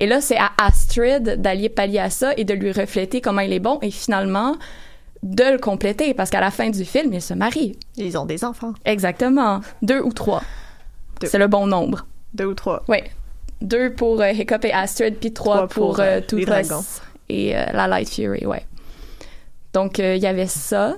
Et 0.00 0.06
là, 0.06 0.20
c'est 0.20 0.36
à 0.36 0.50
Astrid 0.58 1.40
d'allier 1.40 1.68
pallier 1.68 2.00
à 2.00 2.10
ça 2.10 2.32
et 2.36 2.44
de 2.44 2.54
lui 2.54 2.72
refléter 2.72 3.20
comment 3.20 3.40
il 3.40 3.52
est 3.52 3.60
bon 3.60 3.78
et 3.82 3.90
finalement 3.90 4.56
de 5.22 5.44
le 5.44 5.58
compléter 5.58 6.14
parce 6.14 6.30
qu'à 6.30 6.40
la 6.40 6.50
fin 6.50 6.70
du 6.70 6.84
film, 6.84 7.12
ils 7.12 7.22
se 7.22 7.34
marient. 7.34 7.78
Ils 7.96 8.18
ont 8.18 8.26
des 8.26 8.44
enfants. 8.44 8.74
Exactement. 8.84 9.60
Deux 9.82 10.00
ou 10.00 10.12
trois. 10.12 10.42
C'est 11.22 11.38
le 11.38 11.46
bon 11.46 11.66
nombre. 11.66 12.06
Deux 12.34 12.46
ou 12.46 12.54
trois. 12.54 12.82
Oui. 12.88 12.98
Deux 13.62 13.94
pour 13.94 14.20
euh, 14.20 14.30
Hiccup 14.32 14.64
et 14.64 14.72
Astrid, 14.72 15.16
puis 15.16 15.32
trois, 15.32 15.56
Trois 15.56 15.68
pour, 15.68 16.00
euh, 16.00 16.04
euh, 16.04 16.16
les 16.16 16.26
Toothless 16.26 17.00
et 17.28 17.56
euh, 17.56 17.64
la 17.72 17.88
Light 17.88 18.08
Fury, 18.08 18.44
ouais. 18.44 18.66
Donc, 19.72 19.98
il 19.98 20.18
y 20.18 20.26
avait 20.26 20.46
ça. 20.46 20.94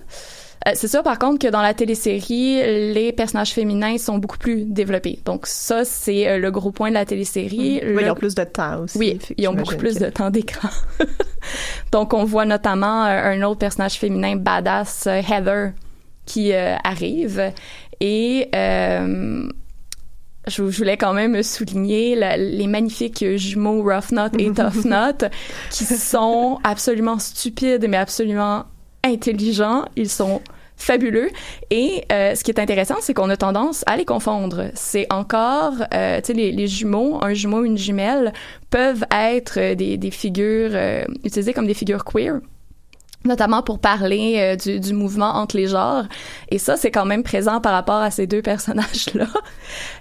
Euh, 0.69 0.73
c'est 0.75 0.89
sûr, 0.89 1.03
par 1.03 1.19
contre, 1.19 1.39
que 1.39 1.51
dans 1.51 1.63
la 1.63 1.73
télésérie, 1.75 2.61
les 2.93 3.13
personnages 3.13 3.53
féminins 3.53 3.97
sont 3.99 4.19
beaucoup 4.19 4.39
plus 4.39 4.65
développés. 4.65 5.21
Donc, 5.25 5.47
ça, 5.47 5.85
c'est 5.85 6.29
euh, 6.29 6.39
le 6.39 6.51
gros 6.51 6.71
point 6.71 6.89
de 6.91 6.95
la 6.95 7.05
télésérie. 7.07 7.81
Oui, 7.83 7.95
Le- 7.95 8.03
ils 8.03 8.11
ont 8.11 8.15
plus 8.15 8.35
de 8.35 8.45
temps 8.45 8.81
aussi. 8.83 8.99
oui, 8.99 9.19
ils 9.37 9.49
ont 9.49 9.55
beaucoup 9.55 9.77
plus 9.77 9.95
que- 9.99 10.05
de 10.05 10.11
temps 10.11 10.31
d'écran. 10.31 10.69
Donc, 11.93 12.13
on 12.13 12.25
voit 12.25 12.45
notamment 12.45 13.05
euh, 13.07 13.33
un 13.33 13.43
autre 13.43 13.59
personnage 13.61 13.95
féminin 13.95 14.37
badass, 14.37 15.07
Heather, 15.07 15.73
qui 16.27 16.53
euh, 16.53 16.77
arrive. 16.85 17.53
Et 18.01 18.49
euh, 18.55 19.49
je, 20.47 20.69
je 20.71 20.79
voulais 20.79 20.97
quand 20.97 21.13
même 21.15 21.43
souligner 21.43 22.15
la- 22.15 22.37
les 22.37 22.67
magnifiques 22.67 23.25
jumeaux 23.37 23.83
Rough 23.83 24.09
Knot 24.11 24.37
et 24.39 24.51
Tough 24.55 24.85
Knot, 24.85 25.29
qui 25.71 25.85
sont 25.85 26.59
absolument 26.65 27.19
stupides, 27.19 27.87
mais 27.89 27.97
absolument 27.97 28.65
intelligents. 29.05 29.85
Ils 29.97 30.09
sont 30.11 30.41
fabuleux. 30.79 31.29
Et 31.71 32.05
euh, 32.11 32.35
ce 32.35 32.43
qui 32.43 32.51
est 32.51 32.59
intéressant, 32.59 32.97
c'est 33.01 33.13
qu'on 33.13 33.29
a 33.29 33.37
tendance 33.37 33.85
à 33.87 33.97
les 33.97 34.05
confondre. 34.05 34.71
C'est 34.75 35.07
encore, 35.13 35.75
euh, 35.93 36.17
tu 36.21 36.29
sais, 36.29 36.33
les, 36.33 36.53
les 36.53 36.67
jumeaux, 36.67 37.19
un 37.23 37.35
jumeau, 37.35 37.65
une 37.65 37.77
jumelle, 37.77 38.33
peuvent 38.71 39.05
être 39.13 39.59
euh, 39.59 39.75
des, 39.75 39.99
des 39.99 40.11
figures 40.11 40.71
euh, 40.73 41.05
utilisées 41.25 41.53
comme 41.53 41.67
des 41.67 41.75
figures 41.75 42.05
queer 42.05 42.41
notamment 43.25 43.63
pour 43.63 43.79
parler 43.79 44.37
euh, 44.39 44.57
du, 44.57 44.81
du 44.81 44.93
mouvement 44.93 45.31
entre 45.35 45.57
les 45.57 45.67
genres. 45.67 46.05
Et 46.51 46.59
ça, 46.59 46.77
c'est 46.77 46.91
quand 46.91 47.05
même 47.05 47.23
présent 47.23 47.61
par 47.61 47.73
rapport 47.73 47.97
à 47.97 48.11
ces 48.11 48.27
deux 48.27 48.43
personnages-là. 48.43 49.27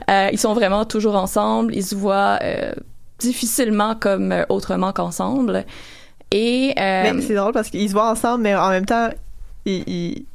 Euh, 0.10 0.30
ils 0.32 0.40
sont 0.40 0.54
vraiment 0.54 0.86
toujours 0.86 1.16
ensemble. 1.16 1.76
Ils 1.76 1.84
se 1.84 1.94
voient 1.94 2.40
euh, 2.42 2.72
difficilement 3.20 3.94
comme 3.94 4.32
euh, 4.32 4.46
autrement 4.48 4.94
qu'ensemble. 4.94 5.66
Et 6.32 6.74
euh, 6.80 7.22
c'est 7.22 7.36
drôle 7.36 7.52
parce 7.52 7.70
qu'ils 7.70 7.90
se 7.90 7.94
voient 7.94 8.10
ensemble, 8.10 8.44
mais 8.44 8.56
en 8.56 8.70
même 8.70 8.86
temps, 8.86 9.10
ils, 9.66 9.84
ils, 9.86 10.26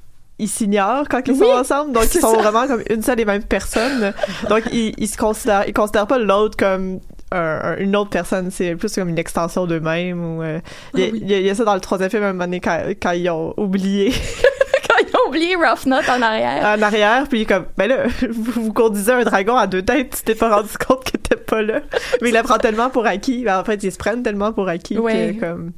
ils 0.42 0.48
s'ignorent 0.48 1.08
quand 1.08 1.20
ils 1.26 1.32
Oui, 1.32 1.38
sont 1.38 1.44
ensemble. 1.52 1.92
Donc, 1.92 2.14
ils 2.14 2.20
sont 2.20 2.34
ça. 2.34 2.42
vraiment 2.42 2.66
comme 2.66 2.82
une 2.90 3.02
seule 3.02 3.20
et 3.20 3.24
même 3.24 3.42
personne. 3.44 4.12
Donc, 4.50 4.64
ils, 4.72 4.92
ils 4.98 5.08
se 5.08 5.16
considèrent, 5.16 5.64
ils 5.66 5.72
considèrent 5.72 6.06
pas 6.06 6.18
l'autre 6.18 6.56
comme 6.56 7.00
un- 7.30 7.60
un- 7.62 7.76
une 7.78 7.96
autre 7.96 8.10
personne. 8.10 8.50
C'est 8.50 8.74
plus 8.76 8.94
comme 8.94 9.08
une 9.08 9.18
extension 9.18 9.66
d'eux-mêmes. 9.66 10.22
Ou, 10.38 10.42
euh, 10.42 10.58
il, 10.94 11.00
y 11.00 11.04
a, 11.04 11.06
Ah 11.06 11.10
oui. 11.12 11.18
il 11.22 11.30
y 11.30 11.34
a- 11.34 11.38
il 11.38 11.46
y 11.46 11.50
a 11.50 11.54
ça 11.54 11.64
dans 11.64 11.74
le 11.74 11.80
troisième 11.80 12.10
film, 12.10 12.22
à 12.24 12.26
un 12.28 12.32
moment 12.32 12.44
donné, 12.44 12.60
quand, 12.60 12.78
quand 13.02 13.12
ils 13.12 13.30
ont 13.30 13.54
oublié 13.56 14.10
quand 14.88 14.96
ils 15.00 15.16
ont 15.16 15.28
oublié 15.28 15.54
Rough 15.56 15.84
Knot 15.86 15.96
en 16.10 16.20
arrière. 16.22 16.76
en 16.78 16.82
arrière, 16.82 17.24
puis 17.28 17.46
comme, 17.46 17.64
ben 17.78 17.88
là, 17.88 17.96
vous, 18.30 18.62
vous 18.64 18.72
conduisez 18.72 19.12
un 19.12 19.22
dragon 19.24 19.56
à 19.56 19.66
deux 19.66 19.82
têtes, 19.82 20.16
tu 20.18 20.22
t'es 20.24 20.34
pas 20.34 20.54
rendu 20.54 20.76
compte 20.86 21.04
que 21.10 21.16
t'es 21.16 21.36
pas 21.36 21.62
là. 21.62 21.80
Mais 22.20 22.28
il 22.28 22.32
la 22.32 22.42
prend 22.42 22.58
tellement 22.58 22.90
pour 22.90 23.06
acquis. 23.06 23.44
Ben, 23.44 23.58
en 23.60 23.64
fait, 23.64 23.82
ils 23.82 23.92
se 23.92 23.98
prennent 23.98 24.22
tellement 24.22 24.52
pour 24.52 24.68
acquis 24.68 24.98
Ouais. 24.98 25.36
que, 25.40 25.46
comme, 25.46 25.72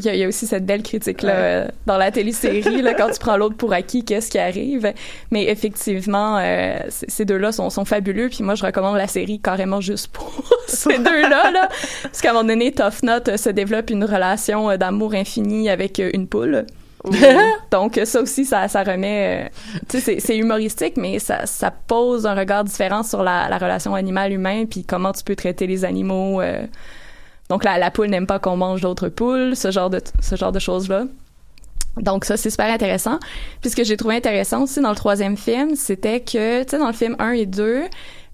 Il 0.00 0.04
y, 0.06 0.08
a, 0.08 0.14
il 0.14 0.20
y 0.20 0.24
a 0.24 0.28
aussi 0.28 0.46
cette 0.46 0.66
belle 0.66 0.82
critique-là 0.82 1.32
Ouais. 1.32 1.38
euh, 1.40 1.68
dans 1.86 1.96
la 1.98 2.10
télésérie, 2.10 2.82
là, 2.82 2.94
quand 2.94 3.10
tu 3.10 3.18
prends 3.20 3.36
l'autre 3.36 3.56
pour 3.56 3.72
acquis, 3.72 4.04
qu'est-ce 4.04 4.30
qui 4.30 4.38
arrive? 4.38 4.92
Mais 5.30 5.44
effectivement, 5.48 6.38
euh, 6.40 6.78
ces 6.88 7.24
deux-là 7.24 7.52
sont, 7.52 7.70
sont 7.70 7.84
fabuleux, 7.84 8.28
puis 8.28 8.42
moi, 8.42 8.54
je 8.56 8.64
recommande 8.64 8.96
la 8.96 9.06
série 9.06 9.38
carrément 9.40 9.80
juste 9.80 10.08
pour 10.08 10.32
ces 10.66 10.98
deux-là, 10.98 11.50
là. 11.52 11.68
Parce 12.02 12.20
qu'à 12.20 12.30
un 12.30 12.32
moment 12.34 12.48
donné, 12.48 12.72
Tough 12.72 13.00
Knot 13.02 13.28
euh, 13.28 13.36
se 13.36 13.50
développe 13.50 13.90
une 13.90 14.04
relation 14.04 14.70
euh, 14.70 14.76
d'amour 14.76 15.14
infini 15.14 15.70
avec 15.70 16.00
une 16.12 16.26
poule. 16.26 16.66
Donc 17.70 18.00
ça 18.04 18.22
aussi, 18.22 18.44
ça, 18.46 18.66
ça 18.68 18.82
remet, 18.82 19.44
euh, 19.44 19.48
tu 19.90 19.98
sais, 19.98 20.00
c'est- 20.00 20.20
c'est 20.20 20.36
humoristique, 20.38 20.94
mais 20.96 21.18
ça, 21.18 21.44
ça 21.46 21.70
pose 21.70 22.24
un 22.26 22.34
regard 22.34 22.64
différent 22.64 23.02
sur 23.02 23.22
la, 23.22 23.48
la 23.48 23.58
relation 23.58 23.94
animal-humain, 23.94 24.64
puis 24.64 24.84
comment 24.84 25.12
tu 25.12 25.22
peux 25.22 25.36
traiter 25.36 25.66
les 25.66 25.84
animaux. 25.84 26.40
euh. 26.40 26.62
Donc 27.48 27.64
la, 27.64 27.78
la 27.78 27.90
poule 27.90 28.08
n'aime 28.08 28.26
pas 28.26 28.38
qu'on 28.38 28.56
mange 28.56 28.80
d'autres 28.80 29.08
poules, 29.08 29.54
ce 29.54 29.70
genre 29.70 29.90
de 29.90 30.00
ce 30.20 30.36
genre 30.36 30.52
de 30.52 30.58
choses 30.58 30.88
là. 30.88 31.04
Donc 31.96 32.24
ça 32.24 32.36
c'est 32.36 32.50
super 32.50 32.72
intéressant. 32.72 33.18
Puis 33.60 33.70
ce 33.70 33.76
que 33.76 33.84
j'ai 33.84 33.96
trouvé 33.96 34.16
intéressant 34.16 34.62
aussi 34.62 34.80
dans 34.80 34.90
le 34.90 34.96
troisième 34.96 35.36
film, 35.36 35.76
c'était 35.76 36.20
que 36.20 36.62
tu 36.62 36.70
sais 36.70 36.78
dans 36.78 36.88
le 36.88 36.92
film 36.92 37.16
1 37.18 37.32
et 37.32 37.46
2, 37.46 37.84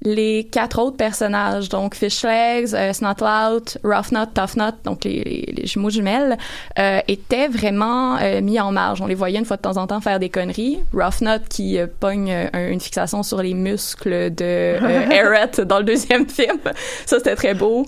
les 0.02 0.44
quatre 0.50 0.78
autres 0.78 0.96
personnages, 0.96 1.68
donc 1.68 1.94
Fishlegs, 1.94 2.74
euh, 2.74 2.92
Snotlout, 2.94 3.76
Roughnut, 3.84 4.32
Toughnut, 4.32 4.74
donc 4.84 5.04
les, 5.04 5.22
les, 5.22 5.52
les 5.56 5.66
jumeaux 5.66 5.90
jumelles, 5.90 6.38
euh, 6.78 7.00
étaient 7.06 7.48
vraiment 7.48 8.16
euh, 8.16 8.40
mis 8.40 8.58
en 8.58 8.72
marge. 8.72 9.02
On 9.02 9.06
les 9.06 9.14
voyait 9.14 9.38
une 9.38 9.44
fois 9.44 9.58
de 9.58 9.62
temps 9.62 9.76
en 9.76 9.86
temps 9.86 10.00
faire 10.00 10.18
des 10.18 10.30
conneries. 10.30 10.78
Roughnut 10.94 11.46
qui 11.50 11.78
euh, 11.78 11.86
pogne 12.00 12.30
euh, 12.32 12.46
un- 12.54 12.68
une 12.70 12.80
fixation 12.80 13.22
sur 13.22 13.42
les 13.42 13.52
muscles 13.54 14.34
de 14.34 14.44
euh, 14.44 15.08
Eret 15.10 15.64
dans 15.66 15.78
le 15.78 15.84
deuxième 15.84 16.26
film. 16.28 16.58
Ça 17.04 17.18
c'était 17.18 17.36
très 17.36 17.52
beau. 17.54 17.84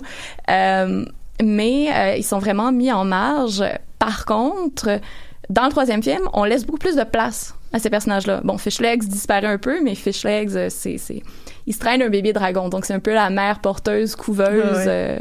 Euh, 0.51 1.05
mais 1.41 1.87
euh, 1.93 2.15
ils 2.15 2.23
sont 2.23 2.37
vraiment 2.39 2.71
mis 2.71 2.91
en 2.91 3.05
marge. 3.05 3.63
Par 3.97 4.25
contre, 4.25 4.99
dans 5.49 5.63
le 5.65 5.71
troisième 5.71 6.03
film, 6.03 6.21
on 6.33 6.43
laisse 6.43 6.65
beaucoup 6.65 6.77
plus 6.77 6.95
de 6.95 7.03
place 7.03 7.55
à 7.73 7.79
ces 7.79 7.89
personnages-là. 7.89 8.41
Bon, 8.43 8.59
Fishlegs 8.59 9.03
disparaît 9.05 9.47
un 9.47 9.57
peu, 9.57 9.81
mais 9.81 9.95
Fishlegs, 9.95 10.55
euh, 10.55 10.67
c'est, 10.69 10.99
c'est, 10.99 11.23
il 11.67 11.73
se 11.73 11.79
traîne 11.79 12.01
un 12.01 12.09
bébé 12.09 12.33
dragon, 12.33 12.69
donc 12.69 12.85
c'est 12.85 12.93
un 12.93 12.99
peu 12.99 13.13
la 13.13 13.29
mère 13.29 13.59
porteuse, 13.59 14.15
couveuse. 14.15 14.47
Ouais, 14.47 14.77
ouais. 14.77 14.85
euh, 14.87 15.19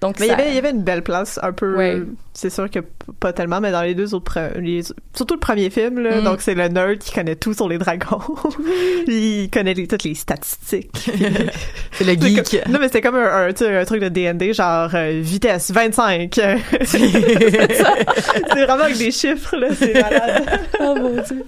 donc 0.00 0.18
Mais 0.18 0.26
il 0.26 0.30
y 0.30 0.32
avait, 0.32 0.48
il 0.48 0.54
y 0.54 0.58
avait 0.58 0.70
une 0.70 0.82
belle 0.82 1.02
place, 1.02 1.38
un 1.42 1.52
peu. 1.52 1.76
Ouais. 1.76 2.02
C'est 2.34 2.48
sûr 2.50 2.70
que 2.70 2.78
pas 3.20 3.32
tellement, 3.34 3.60
mais 3.60 3.70
dans 3.72 3.82
les 3.82 3.94
deux 3.94 4.14
autres. 4.14 4.38
les- 4.58 4.82
surtout 5.14 5.34
le 5.34 5.40
premier 5.40 5.68
film, 5.68 5.98
là. 6.00 6.20
Mm. 6.20 6.24
Donc, 6.24 6.40
c'est 6.40 6.54
le 6.54 6.66
nerd 6.68 6.98
qui 6.98 7.12
connaît 7.12 7.36
tout 7.36 7.52
sur 7.52 7.68
les 7.68 7.76
dragons. 7.78 8.20
il 9.06 9.50
connaît 9.52 9.74
les- 9.74 9.86
toutes 9.86 10.04
les 10.04 10.14
statistiques. 10.14 11.10
C'est 11.92 12.04
le 12.04 12.12
geek. 12.14 12.46
C'est 12.46 12.62
comme- 12.62 12.72
non, 12.72 12.78
mais 12.80 12.86
c'était 12.86 13.02
comme 13.02 13.16
un, 13.16 13.48
un, 13.48 13.80
un 13.80 13.84
truc 13.84 14.00
de 14.00 14.08
DND, 14.08 14.54
genre 14.54 14.88
euh, 14.94 15.20
vitesse 15.22 15.70
25. 15.70 16.32
c'est 16.84 18.64
vraiment 18.64 18.84
avec 18.84 18.96
des 18.98 19.10
chiffres, 19.10 19.56
là. 19.56 19.68
C'est 19.74 19.92
malade. 19.94 20.60
oh 20.80 20.94
mon 20.98 21.10
dieu. 21.22 21.44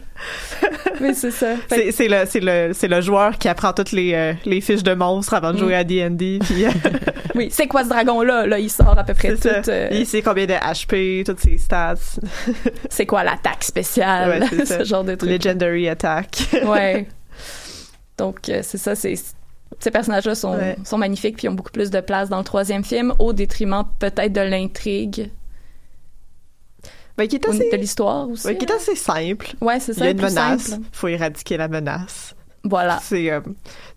Mais 1.00 1.14
c'est 1.14 1.30
ça. 1.30 1.56
Fait 1.68 1.76
C'est 1.76 1.92
c'est 1.92 2.08
le, 2.08 2.16
c'est 2.26 2.40
le, 2.40 2.70
c'est 2.72 2.88
le 2.88 3.00
joueur 3.00 3.38
qui 3.38 3.48
apprend 3.48 3.72
toutes 3.72 3.92
les, 3.92 4.14
euh, 4.14 4.32
les 4.44 4.60
fiches 4.60 4.82
de 4.82 4.94
monstres 4.94 5.34
avant 5.34 5.52
de 5.52 5.56
Mm. 5.56 5.60
jouer 5.60 5.74
à 5.74 5.84
D&D. 5.84 6.38
Puis, 6.44 6.64
que- 6.64 7.38
oui, 7.38 7.48
c'est 7.50 7.66
quoi 7.66 7.84
ce 7.84 7.88
dragon-là? 7.88 8.46
Là, 8.46 8.58
il 8.58 8.70
sort 8.70 8.98
à 8.98 9.04
peu 9.04 9.14
près 9.14 9.34
c'est 9.40 9.62
tout. 9.62 9.70
euh, 9.70 9.88
Il 9.92 10.06
sait 10.06 10.22
combien 10.22 10.46
de 10.46 10.54
HP, 10.74 11.24
toutes 11.24 11.40
ses 11.40 11.58
stats. 11.58 11.94
c'est 12.90 13.06
quoi 13.06 13.24
l'attaque 13.24 13.64
spéciale? 13.64 14.42
Ouais, 14.50 14.64
ce 14.66 14.84
genre 14.84 15.04
de 15.04 15.14
truc. 15.14 15.30
Legendary 15.30 15.88
attack. 15.88 16.48
ouais. 16.66 17.06
Donc, 18.18 18.48
euh, 18.48 18.60
c'est 18.62 18.78
ça, 18.78 18.94
c'est. 18.94 19.14
Ces 19.80 19.90
personnages-là 19.90 20.34
sont, 20.36 20.54
Ouais. 20.56 20.76
sont 20.84 20.98
magnifiques 20.98 21.36
puis 21.36 21.48
ont 21.48 21.52
beaucoup 21.54 21.72
plus 21.72 21.90
de 21.90 22.00
place 22.00 22.28
dans 22.28 22.38
le 22.38 22.44
troisième 22.44 22.84
film, 22.84 23.12
au 23.18 23.32
détriment 23.32 23.84
peut-être 23.98 24.32
de 24.32 24.40
l'intrigue, 24.40 25.30
Ben, 27.16 27.26
qui 27.26 27.36
est 27.36 27.48
assez, 27.48 27.70
de 27.70 27.76
l'histoire 27.76 28.28
aussi. 28.28 28.46
ouais, 28.46 28.56
qui 28.56 28.64
est 28.66 28.72
assez 28.72 28.94
simple. 28.94 29.52
Ouais, 29.60 29.80
c'est 29.80 29.92
Il 29.92 29.98
ça. 29.98 30.04
y 30.04 30.08
a 30.08 30.10
une 30.12 30.20
menace. 30.20 30.62
simple. 30.62 30.86
faut 30.92 31.08
éradiquer 31.08 31.56
la 31.56 31.66
menace. 31.68 32.34
Voilà, 32.62 32.98
C'est 33.02 33.30
euh, 33.30 33.40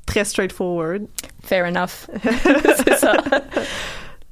très 0.06 0.26
straightforward. 0.26 1.04
fair 1.44 1.66
enough. 1.66 2.08
c'est 2.84 2.98
ça. 2.98 3.14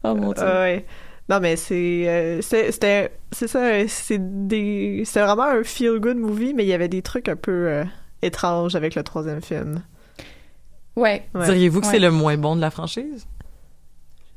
Oh 0.03 0.13
mon 0.15 0.33
dieu. 0.33 0.43
Ouais. 0.43 0.85
Non, 1.29 1.39
mais 1.39 1.55
c'est. 1.55 2.03
euh, 2.07 2.41
c'est- 2.41 2.71
C'était. 2.71 3.11
C'est 3.31 3.47
ça. 3.47 3.87
C'est 3.87 4.19
des. 4.47 5.03
C'est 5.05 5.21
vraiment 5.21 5.43
un 5.43 5.63
feel-good 5.63 6.17
movie, 6.17 6.53
mais 6.53 6.63
il 6.63 6.69
y 6.69 6.73
avait 6.73 6.87
des 6.87 7.01
trucs 7.01 7.27
un 7.29 7.35
peu 7.35 7.51
euh, 7.67 7.83
étranges 8.21 8.75
avec 8.75 8.93
le 8.95 9.03
troisième 9.03 9.41
film. 9.41 9.81
Ouais. 10.95 11.23
Ouais. 11.33 11.45
Diriez-vous 11.45 11.81
que 11.81 11.85
Ouais. 11.87 11.91
c'est 11.93 11.99
le 11.99 12.11
moins 12.11 12.37
bon 12.37 12.55
de 12.55 12.61
la 12.61 12.69
franchise? 12.71 13.25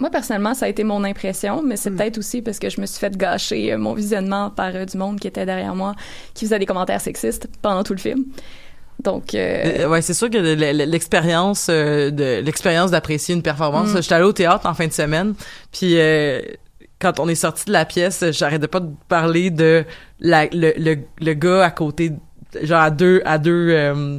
Moi, 0.00 0.10
personnellement, 0.10 0.54
ça 0.54 0.66
a 0.66 0.68
été 0.68 0.84
mon 0.84 1.02
impression, 1.04 1.62
mais 1.62 1.76
c'est 1.76 1.90
Hmm. 1.90 1.96
peut-être 1.96 2.18
aussi 2.18 2.40
parce 2.40 2.58
que 2.58 2.70
je 2.70 2.80
me 2.80 2.86
suis 2.86 2.98
fait 3.00 3.16
gâcher 3.16 3.72
euh, 3.72 3.78
mon 3.78 3.94
visionnement 3.94 4.48
par 4.50 4.74
euh, 4.74 4.84
du 4.84 4.96
monde 4.96 5.18
qui 5.20 5.26
était 5.26 5.44
derrière 5.44 5.74
moi, 5.74 5.94
qui 6.34 6.44
faisait 6.46 6.58
des 6.58 6.66
commentaires 6.66 7.00
sexistes 7.00 7.48
pendant 7.62 7.82
tout 7.82 7.94
le 7.94 7.98
film. 8.00 8.24
Donc, 9.02 9.34
euh, 9.34 9.88
ouais, 9.88 10.00
c'est 10.02 10.14
sûr 10.14 10.30
que 10.30 10.38
le- 10.38 10.54
le- 10.54 10.84
l'expérience 10.84 11.66
euh, 11.70 12.10
de 12.10 12.40
l'expérience 12.40 12.90
d'apprécier 12.92 13.34
une 13.34 13.42
performance. 13.42 13.92
Mm. 13.94 14.02
J'étais 14.02 14.14
allée 14.14 14.24
au 14.24 14.32
théâtre 14.32 14.66
en 14.66 14.74
fin 14.74 14.86
de 14.86 14.92
semaine, 14.92 15.34
puis 15.72 15.98
euh, 15.98 16.40
quand 17.00 17.20
on 17.20 17.28
est 17.28 17.34
sorti 17.34 17.64
de 17.66 17.72
la 17.72 17.84
pièce, 17.84 18.24
j'arrêtais 18.32 18.68
pas 18.68 18.80
de 18.80 18.90
parler 19.08 19.50
de 19.50 19.84
la, 20.20 20.46
le, 20.46 20.72
le, 20.76 20.96
le 21.20 21.34
gars 21.34 21.64
à 21.64 21.70
côté, 21.70 22.12
genre 22.62 22.80
à 22.82 22.90
deux 22.90 23.22
à 23.24 23.38
deux. 23.38 23.68
euh, 23.70 24.18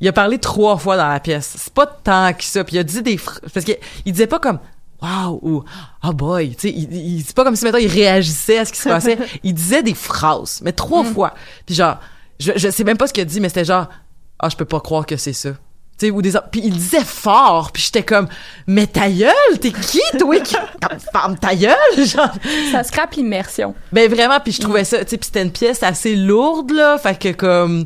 il 0.00 0.06
a 0.06 0.12
parlé 0.12 0.38
trois 0.38 0.76
fois 0.78 0.96
dans 0.96 1.08
la 1.08 1.18
pièce. 1.18 1.54
C'est 1.58 1.72
pas 1.74 1.86
tant 1.86 2.32
que 2.32 2.44
ça. 2.44 2.62
Puis 2.62 2.76
il 2.76 2.78
a 2.78 2.84
dit 2.84 3.02
des 3.02 3.18
parce 3.52 3.66
que 3.66 3.72
il 4.04 4.12
disait 4.12 4.28
pas 4.28 4.38
comme 4.38 4.60
wow 5.02 5.40
ou 5.42 5.64
oh 6.04 6.12
boy, 6.12 6.50
tu 6.54 6.68
sais, 6.68 6.74
il, 6.74 6.92
il- 6.94 7.24
c'est 7.24 7.34
pas 7.34 7.42
comme 7.44 7.56
si 7.56 7.64
maintenant 7.64 7.80
il 7.80 7.88
réagissait 7.90 8.58
à 8.58 8.64
ce 8.64 8.72
qui 8.72 8.78
se 8.78 8.88
passait. 8.88 9.18
il 9.42 9.54
disait 9.54 9.82
des 9.82 9.94
phrases, 9.94 10.60
mais 10.64 10.72
trois 10.72 11.02
fois. 11.04 11.34
Puis 11.66 11.74
genre, 11.74 11.98
je, 12.38 12.52
je 12.54 12.68
sais 12.70 12.84
même 12.84 12.96
pas 12.96 13.06
ce 13.08 13.12
qu'il 13.12 13.22
a 13.22 13.24
dit, 13.24 13.40
mais 13.40 13.48
c'était 13.48 13.64
genre 13.64 13.88
ah 14.38 14.48
je 14.48 14.56
peux 14.56 14.64
pas 14.64 14.80
croire 14.80 15.04
que 15.04 15.16
c'est 15.16 15.32
ça. 15.32 15.50
Sais, 16.00 16.10
ou 16.10 16.22
des 16.22 16.32
puis 16.52 16.60
il 16.64 16.74
disait 16.74 17.04
fort, 17.04 17.72
puis 17.72 17.82
j'étais 17.82 18.04
comme 18.04 18.28
mais 18.68 18.86
ta 18.86 19.08
gueule, 19.10 19.58
t'es 19.60 19.72
qui 19.72 20.00
toi 20.18 20.38
qui 20.40 20.54
comme, 20.80 20.98
ferme 21.12 21.36
ta 21.38 21.54
gueule, 21.56 21.74
genre. 21.98 22.32
Ça 22.70 22.84
scrape 22.84 23.14
l'immersion. 23.14 23.74
ben 23.92 24.08
vraiment, 24.08 24.38
puis 24.38 24.52
je 24.52 24.60
trouvais 24.60 24.84
ça, 24.84 24.98
tu 25.04 25.10
sais, 25.10 25.16
puis 25.18 25.26
c'était 25.26 25.42
une 25.42 25.50
pièce 25.50 25.82
assez 25.82 26.14
lourde 26.14 26.70
là, 26.70 26.98
fait 26.98 27.18
que 27.18 27.32
comme 27.32 27.84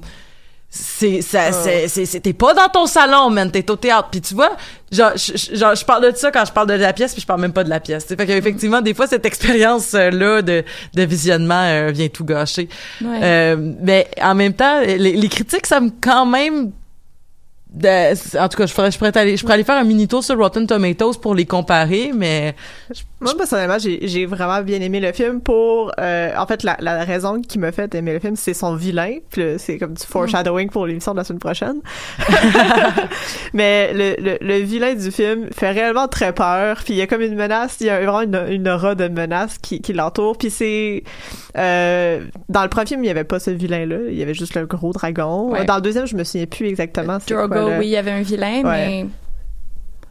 c'est 0.74 1.20
ça 1.20 1.52
c'est 1.52 1.86
c'est 1.88 2.06
c'est- 2.06 2.20
t'es 2.20 2.32
pas 2.32 2.54
dans 2.54 2.68
ton 2.68 2.86
salon 2.86 3.28
man 3.28 3.50
t'es 3.50 3.70
au 3.70 3.76
théâtre. 3.76 4.08
Puis 4.10 4.22
tu 4.22 4.32
vois 4.34 4.56
genre 4.90 5.12
je, 5.16 5.32
je- 5.36 5.54
genre 5.56 5.74
je 5.74 5.84
parle 5.84 6.10
de 6.10 6.16
ça 6.16 6.30
quand 6.30 6.44
je 6.46 6.52
parle 6.52 6.66
de 6.68 6.72
la 6.74 6.94
pièce 6.94 7.12
puis 7.12 7.20
je 7.20 7.26
parle 7.26 7.42
même 7.42 7.52
pas 7.52 7.62
de 7.64 7.68
la 7.68 7.78
pièce 7.78 8.04
tu 8.04 8.08
sais. 8.08 8.16
Fait 8.16 8.26
qu'effectivement 8.26 8.80
des 8.80 8.94
fois 8.94 9.06
cette 9.06 9.26
expérience 9.26 9.92
là 9.92 10.40
de 10.40 10.64
de 10.94 11.02
visionnement 11.02 11.62
euh, 11.62 11.90
vient 11.92 12.08
tout 12.08 12.24
gâcher. 12.24 12.70
Ouais. 13.02 13.20
euh, 13.22 13.56
mais 13.82 14.08
en 14.22 14.34
même 14.34 14.54
temps 14.54 14.80
les, 14.80 14.96
les 14.98 15.28
critiques 15.28 15.66
ça 15.66 15.78
me 15.80 15.90
quand 16.00 16.24
même 16.24 16.72
de- 17.74 18.38
en 18.38 18.48
tout 18.48 18.56
cas 18.58 18.66
je 18.66 18.74
pourrais 18.74 18.90
je 18.90 18.98
pourrais 18.98 19.16
aller 19.16 19.36
je 19.36 19.42
pourrais 19.42 19.54
aller 19.54 19.64
faire 19.64 19.78
un 19.78 19.84
mini 19.84 20.06
tour 20.08 20.22
sur 20.22 20.36
Rotten 20.38 20.66
Tomatoes 20.66 21.14
pour 21.20 21.34
les 21.34 21.46
comparer 21.46 22.12
mais 22.14 22.54
Moi, 23.20 23.34
personnellement, 23.36 23.78
j'ai 23.78 24.06
j'ai 24.08 24.26
vraiment 24.26 24.60
bien 24.62 24.80
aimé 24.80 24.98
le 25.00 25.12
film 25.12 25.40
pour... 25.40 25.92
euh, 26.00 26.30
en 26.36 26.44
fait, 26.46 26.64
la, 26.64 26.76
la 26.80 27.04
raison 27.04 27.40
qui 27.40 27.58
m'a 27.60 27.70
fait 27.70 27.94
aimer 27.94 28.14
le 28.14 28.18
film, 28.18 28.34
c'est 28.34 28.52
son 28.52 28.74
vilain. 28.74 29.18
C'est 29.58 29.78
comme 29.78 29.94
du 29.94 30.04
foreshadowing 30.04 30.68
pour 30.70 30.86
l'émission 30.88 31.12
de 31.12 31.18
la 31.18 31.24
semaine 31.24 31.38
prochaine. 31.38 31.80
Mais 33.52 33.92
le, 33.92 34.16
le, 34.18 34.38
le 34.40 34.56
vilain 34.58 34.94
du 34.94 35.10
film 35.10 35.48
fait 35.52 35.70
réellement 35.70 36.08
très 36.08 36.32
peur. 36.32 36.78
Puis 36.84 36.94
il 36.94 36.96
y 36.96 37.02
a 37.02 37.06
comme 37.06 37.22
une 37.22 37.34
menace, 37.36 37.76
il 37.80 37.86
y 37.86 37.90
a 37.90 37.98
vraiment 38.00 38.22
une, 38.22 38.52
une 38.52 38.68
aura 38.68 38.94
de 38.94 39.08
menace 39.08 39.58
qui, 39.58 39.80
qui 39.80 39.92
l'entoure. 39.92 40.36
Puis 40.36 40.50
c'est... 40.50 41.04
euh, 41.56 42.24
dans 42.48 42.62
le 42.62 42.68
premier 42.68 42.86
film, 42.86 43.00
il 43.00 43.04
n'y 43.04 43.10
avait 43.10 43.24
pas 43.24 43.38
ce 43.40 43.50
vilain-là. 43.50 43.96
Il 44.10 44.16
y 44.16 44.22
avait 44.22 44.34
juste 44.34 44.54
le 44.54 44.66
gros 44.66 44.92
dragon. 44.92 45.50
Ouais. 45.52 45.64
Dans 45.64 45.76
le 45.76 45.82
deuxième, 45.82 46.06
je 46.06 46.16
me 46.16 46.24
souviens 46.24 46.46
plus 46.46 46.66
exactement. 46.68 47.18
quoi 47.26 47.46
Drogo, 47.46 47.70
le- 47.70 47.78
oui, 47.78 47.86
il 47.86 47.90
y 47.90 47.96
avait 47.96 48.10
un 48.12 48.22
vilain, 48.22 48.62
Ouais. 48.62 48.86
mais 48.86 49.06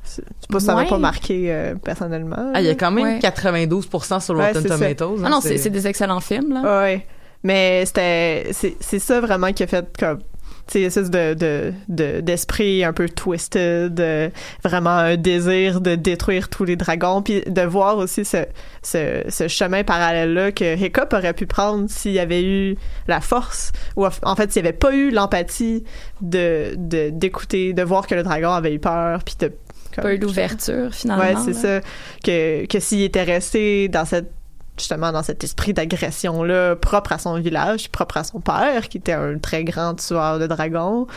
C'est 0.04 0.24
pas, 0.52 0.60
ça 0.60 0.74
m'a 0.76 0.82
Ouais. 0.84 0.90
pas 0.90 0.98
marqué 0.98 1.46
euh, 1.52 1.76
personnellement. 1.76 2.52
ah, 2.54 2.60
il 2.62 2.66
y 2.68 2.70
a 2.70 2.76
quand 2.76 2.92
même 2.92 3.04
Ouais. 3.06 3.20
92% 3.20 4.20
sur 4.20 4.36
Rotten. 4.36 4.64
Tomatoes 4.64 5.20
ah 5.24 5.28
hein, 5.28 5.30
non, 5.30 5.40
c'est 5.42 5.70
des 5.70 5.88
excellents 5.88 6.20
films 6.20 6.54
là. 6.54 6.82
Ouais. 6.82 7.06
Mais 7.44 7.86
c'était 7.86 8.48
c'est 8.52 8.76
c'est 8.80 9.00
ça 9.00 9.20
vraiment 9.22 9.52
qui 9.54 9.64
a 9.64 9.68
fait 9.68 9.86
comme 9.98 10.20
sais 10.68 10.82
espèce 10.82 11.10
de 11.10 11.34
de 11.34 11.74
de- 11.90 12.22
d'esprit 12.22 12.84
un 12.84 12.94
peu 12.94 13.08
twisted, 13.10 14.00
euh, 14.00 14.30
vraiment 14.64 14.90
un 14.98 15.18
désir 15.18 15.82
de 15.82 15.96
détruire 15.96 16.50
tous 16.50 16.64
les 16.66 16.76
dragons 16.76 17.22
puis 17.22 17.42
de 17.46 17.62
voir 17.62 17.98
aussi 17.98 18.26
ce 18.26 18.46
ce, 18.84 19.24
ce 19.30 19.48
chemin 19.48 19.84
parallèle 19.84 20.34
là 20.34 20.52
que 20.52 20.76
Hiccup 20.78 21.14
aurait 21.14 21.34
pu 21.34 21.46
prendre 21.46 21.90
s'il 21.90 22.14
y 22.14 22.20
avait 22.20 22.44
eu 22.44 22.76
la 23.08 23.22
force 23.22 23.72
ou 23.96 24.06
en 24.06 24.36
fait 24.36 24.52
s'il 24.52 24.62
n'y 24.64 24.68
avait 24.70 24.78
pas 24.78 24.94
eu 24.94 25.12
l'empathie 25.12 25.84
de 26.22 26.74
de 26.78 27.10
d'écouter 27.10 27.74
de 27.74 27.84
voir 27.84 28.08
que 28.08 28.16
le 28.16 28.24
dragon 28.24 28.52
avait 28.52 28.74
eu 28.74 28.80
peur 28.80 29.24
puis 29.24 29.36
de 29.40 29.52
comme- 29.94 30.04
Pas 30.06 30.14
eu 30.14 30.20
d'ouverture 30.20 30.94
finalement. 30.94 31.24
Ouais, 31.24 31.34
c'est 31.44 31.54
ça. 31.54 31.82
Que, 32.24 32.66
que 32.66 32.80
s'il 32.80 33.02
était 33.02 33.24
resté 33.24 33.90
dans 33.90 34.06
cette 34.06 34.32
justement 34.78 35.12
dans 35.12 35.22
cet 35.24 35.44
esprit 35.44 35.74
d'agression 35.74 36.44
là 36.44 36.76
propre 36.76 37.12
à 37.12 37.18
son 37.18 37.36
village 37.40 37.90
propre 37.90 38.18
à 38.18 38.24
son 38.24 38.40
père 38.40 38.90
qui 38.90 38.98
était 38.98 39.12
un 39.14 39.38
très 39.38 39.64
grand 39.64 39.94
tueur 39.96 40.40
de 40.40 40.48
dragons 40.48 41.08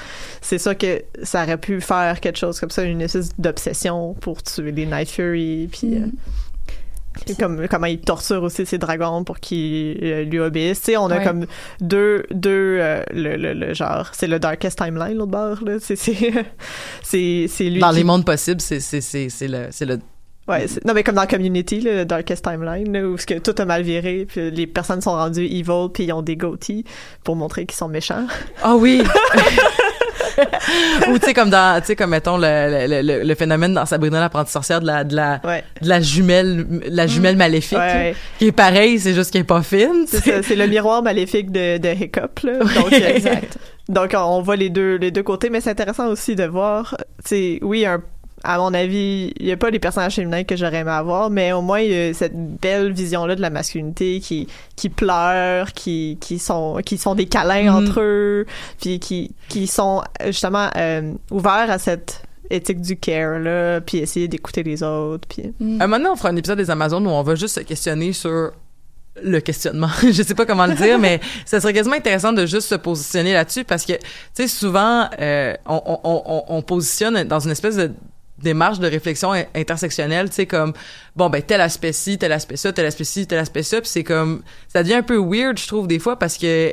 c'est 0.42 0.58
ça 0.58 0.74
que 0.74 1.02
ça 1.22 1.44
aurait 1.44 1.56
pu 1.58 1.80
faire 1.80 2.20
quelque 2.20 2.38
chose 2.38 2.58
comme 2.60 2.70
ça 2.70 2.82
une 2.82 3.00
espèce 3.00 3.30
d'obsession 3.38 4.14
pour 4.20 4.42
tuer 4.42 4.72
les 4.72 4.86
Night 4.86 5.08
Fury 5.10 5.68
puis 5.72 5.94
euh, 5.96 6.06
Mm. 7.16 7.20
puis 7.26 7.36
comme 7.36 7.68
comment 7.68 7.86
il 7.86 8.00
torture 8.00 8.42
aussi 8.42 8.66
ses 8.66 8.76
dragons 8.76 9.22
pour 9.22 9.38
qu'ils 9.38 9.98
euh, 10.02 10.24
lui 10.24 10.40
obéissent 10.40 10.80
tu 10.80 10.86
sais 10.86 10.96
on 10.96 11.06
a 11.10 11.18
Ouais. 11.18 11.24
comme 11.24 11.46
deux 11.80 12.24
deux 12.32 12.78
euh, 12.80 13.04
le, 13.12 13.36
le, 13.36 13.52
le 13.54 13.72
genre 13.72 14.10
c'est 14.12 14.26
le 14.26 14.40
darkest 14.40 14.76
timeline 14.76 15.16
l'autre 15.16 15.30
bord 15.30 15.62
là 15.62 15.74
c'est 15.80 15.94
c'est 15.94 16.12
lui 17.70 17.78
dans 17.78 17.90
qui- 17.90 17.96
les 17.98 18.04
mondes 18.04 18.24
possibles 18.24 18.60
c'est 18.60 18.80
c'est 18.80 19.00
c'est 19.00 19.28
c'est 19.28 19.46
le 19.46 19.68
c'est 19.70 19.84
le 19.86 20.00
Ouais, 20.46 20.66
non 20.84 20.92
mais 20.92 21.02
comme 21.02 21.14
dans 21.14 21.26
Community, 21.26 21.80
le 21.80 22.04
Darkest 22.04 22.44
Timeline, 22.44 22.92
là, 22.92 23.06
où 23.06 23.16
ce 23.16 23.24
que 23.24 23.38
tout 23.38 23.54
a 23.56 23.64
mal 23.64 23.82
viré, 23.82 24.26
puis 24.28 24.50
les 24.50 24.66
personnes 24.66 25.00
sont 25.00 25.12
rendues 25.12 25.46
evil, 25.46 25.88
puis 25.92 26.04
ils 26.04 26.12
ont 26.12 26.20
des 26.22 26.36
goatees 26.36 26.84
pour 27.24 27.34
montrer 27.36 27.64
qu'ils 27.64 27.76
sont 27.78 27.88
méchants. 27.88 28.26
Ah 28.62 28.76
oui. 28.76 29.02
Ou 31.08 31.18
tu 31.18 31.26
sais 31.26 31.34
comme 31.34 31.50
dans 31.50 31.80
tu 31.80 31.88
sais 31.88 31.96
comme 31.96 32.10
mettons 32.10 32.36
le, 32.38 32.86
le, 32.88 33.02
le, 33.02 33.22
le 33.24 33.34
phénomène 33.34 33.72
dans 33.74 33.86
Sabrina 33.86 34.18
l'apprentie 34.20 34.50
sorcière 34.50 34.80
de 34.80 34.86
la 34.86 35.04
de 35.04 35.14
la 35.14 35.38
de 35.80 35.88
la 35.88 36.00
jumelle 36.00 36.66
la 36.88 37.06
jumelle 37.06 37.36
maléfique 37.36 37.78
Ouais, 37.78 38.14
qui 38.38 38.46
est 38.48 38.52
pareil 38.52 38.98
c'est 38.98 39.14
juste 39.14 39.30
qu'elle 39.32 39.42
est 39.42 39.44
pas 39.44 39.62
fine 39.62 40.06
C'est 40.08 40.24
ça, 40.24 40.42
c'est 40.42 40.56
le 40.56 40.66
miroir 40.66 41.02
maléfique 41.02 41.52
de, 41.52 41.78
de 41.78 41.88
Hiccup, 41.88 42.40
là. 42.42 42.58
Donc, 42.58 42.88
Oui. 42.90 43.02
euh, 43.26 43.30
Donc, 43.88 44.14
on 44.16 44.40
voit 44.40 44.56
les 44.56 44.70
deux, 44.70 44.96
les 44.96 45.10
deux 45.10 45.22
côtés, 45.22 45.50
mais 45.50 45.60
c'est 45.60 45.68
intéressant 45.70 46.08
aussi 46.08 46.34
de 46.34 46.44
voir, 46.44 46.96
tu 47.22 47.28
sais, 47.28 47.58
oui, 47.60 47.84
un, 47.84 48.02
à 48.44 48.58
mon 48.58 48.72
avis, 48.74 49.32
il 49.40 49.46
y 49.46 49.52
a 49.52 49.56
pas 49.56 49.70
les 49.70 49.78
personnages 49.78 50.14
féminins 50.14 50.44
que 50.44 50.54
j'aurais 50.56 50.78
aimé 50.78 50.90
avoir, 50.90 51.30
mais 51.30 51.52
au 51.52 51.62
moins, 51.62 51.80
il 51.80 51.90
y 51.90 52.08
a 52.10 52.14
cette 52.14 52.36
belle 52.36 52.92
vision-là 52.92 53.36
de 53.36 53.40
la 53.40 53.50
masculinité 53.50 54.20
qui, 54.20 54.46
qui 54.76 54.88
pleure, 54.90 55.72
qui, 55.72 56.18
qui 56.20 56.38
sont, 56.38 56.80
qui 56.84 56.98
sont 56.98 57.14
des 57.14 57.26
câlins 57.26 57.54
Mm. 57.64 57.74
entre 57.74 58.00
eux, 58.00 58.46
puis 58.80 58.98
qui, 58.98 59.34
qui 59.48 59.66
sont, 59.66 60.02
justement, 60.26 60.68
euh, 60.76 61.12
ouverts 61.30 61.70
à 61.70 61.78
cette 61.78 62.22
éthique 62.50 62.80
du 62.80 62.96
care, 62.96 63.38
là, 63.38 63.80
puis 63.80 63.98
essayer 63.98 64.28
d'écouter 64.28 64.62
les 64.62 64.82
autres, 64.82 65.26
puis... 65.28 65.54
un 65.60 65.86
moment 65.86 65.96
donné, 65.96 66.08
on 66.10 66.16
fera 66.16 66.28
un 66.28 66.36
épisode 66.36 66.58
des 66.58 66.70
Amazones 66.70 67.06
où 67.06 67.10
on 67.10 67.22
va 67.22 67.34
juste 67.34 67.54
se 67.54 67.60
questionner 67.60 68.12
sur 68.12 68.52
le 69.22 69.40
questionnement. 69.40 69.88
je 70.02 70.22
sais 70.22 70.34
pas 70.34 70.44
comment 70.44 70.66
le 70.66 70.74
dire, 70.74 70.98
mais 70.98 71.20
ça 71.46 71.60
serait 71.60 71.72
quasiment 71.72 71.96
intéressant 71.96 72.32
de 72.32 72.46
juste 72.46 72.68
se 72.68 72.74
positionner 72.74 73.32
là-dessus 73.32 73.64
parce 73.64 73.84
que, 73.84 73.92
tu 73.92 74.00
sais, 74.34 74.48
souvent, 74.48 75.08
euh, 75.20 75.54
on, 75.66 75.80
on, 75.86 76.22
on, 76.26 76.44
on 76.48 76.62
positionne 76.62 77.24
dans 77.24 77.40
une 77.40 77.52
espèce 77.52 77.76
de 77.76 77.92
démarche 78.38 78.78
de 78.80 78.88
réflexion 78.88 79.32
in- 79.32 79.44
intersectionnelle, 79.54 80.28
tu 80.28 80.36
sais, 80.36 80.46
comme, 80.46 80.72
bon, 81.14 81.30
ben, 81.30 81.42
tel 81.42 81.60
aspect 81.60 81.92
ci, 81.92 82.18
tel 82.18 82.32
aspect 82.32 82.56
ça, 82.56 82.72
tel 82.72 82.86
aspect 82.86 83.04
ci, 83.04 83.26
tel 83.26 83.38
aspect 83.38 83.62
ça, 83.62 83.80
puis 83.80 83.88
c'est 83.88 84.04
comme, 84.04 84.42
ça 84.68 84.82
devient 84.82 84.94
un 84.94 85.02
peu 85.02 85.18
weird, 85.18 85.58
je 85.58 85.66
trouve, 85.66 85.86
des 85.86 85.98
fois, 85.98 86.18
parce 86.18 86.36
que, 86.36 86.72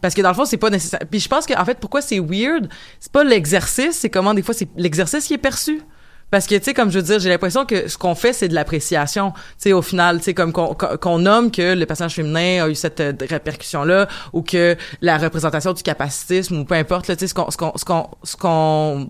parce 0.00 0.14
que 0.14 0.22
dans 0.22 0.30
le 0.30 0.34
fond, 0.34 0.44
c'est 0.44 0.56
pas 0.56 0.70
nécessaire. 0.70 1.00
Puis 1.10 1.20
je 1.20 1.28
pense 1.28 1.46
que, 1.46 1.58
en 1.58 1.64
fait, 1.64 1.78
pourquoi 1.78 2.00
c'est 2.02 2.18
weird, 2.20 2.68
c'est 3.00 3.12
pas 3.12 3.24
l'exercice, 3.24 3.98
c'est 3.98 4.10
comment, 4.10 4.34
des 4.34 4.42
fois, 4.42 4.54
c'est 4.54 4.68
l'exercice 4.76 5.26
qui 5.26 5.34
est 5.34 5.38
perçu. 5.38 5.82
Parce 6.28 6.48
que, 6.48 6.56
tu 6.56 6.64
sais, 6.64 6.74
comme 6.74 6.90
je 6.90 6.98
veux 6.98 7.04
dire, 7.04 7.20
j'ai 7.20 7.28
l'impression 7.28 7.64
que 7.64 7.86
ce 7.86 7.96
qu'on 7.96 8.16
fait, 8.16 8.32
c'est 8.32 8.48
de 8.48 8.54
l'appréciation. 8.54 9.30
Tu 9.30 9.42
sais, 9.58 9.72
au 9.72 9.80
final, 9.80 10.18
tu 10.18 10.24
sais, 10.24 10.34
comme 10.34 10.52
qu'on 10.52 10.74
qu'on 10.74 11.20
nomme 11.20 11.52
que 11.52 11.74
le 11.74 11.86
personnage 11.86 12.14
féminin 12.14 12.64
a 12.64 12.68
eu 12.68 12.74
cette 12.74 12.98
euh, 12.98 13.12
répercussion-là, 13.20 14.08
ou 14.32 14.42
que 14.42 14.76
la 15.00 15.18
représentation 15.18 15.72
du 15.72 15.84
capacitisme, 15.84 16.58
ou 16.58 16.64
peu 16.64 16.74
importe, 16.74 17.06
tu 17.06 17.14
sais, 17.16 17.28
ce 17.28 17.32
qu'on 17.32 17.48
ce 17.48 17.56
qu'on 17.56 18.10
ce 18.24 18.36
qu'on 18.36 19.08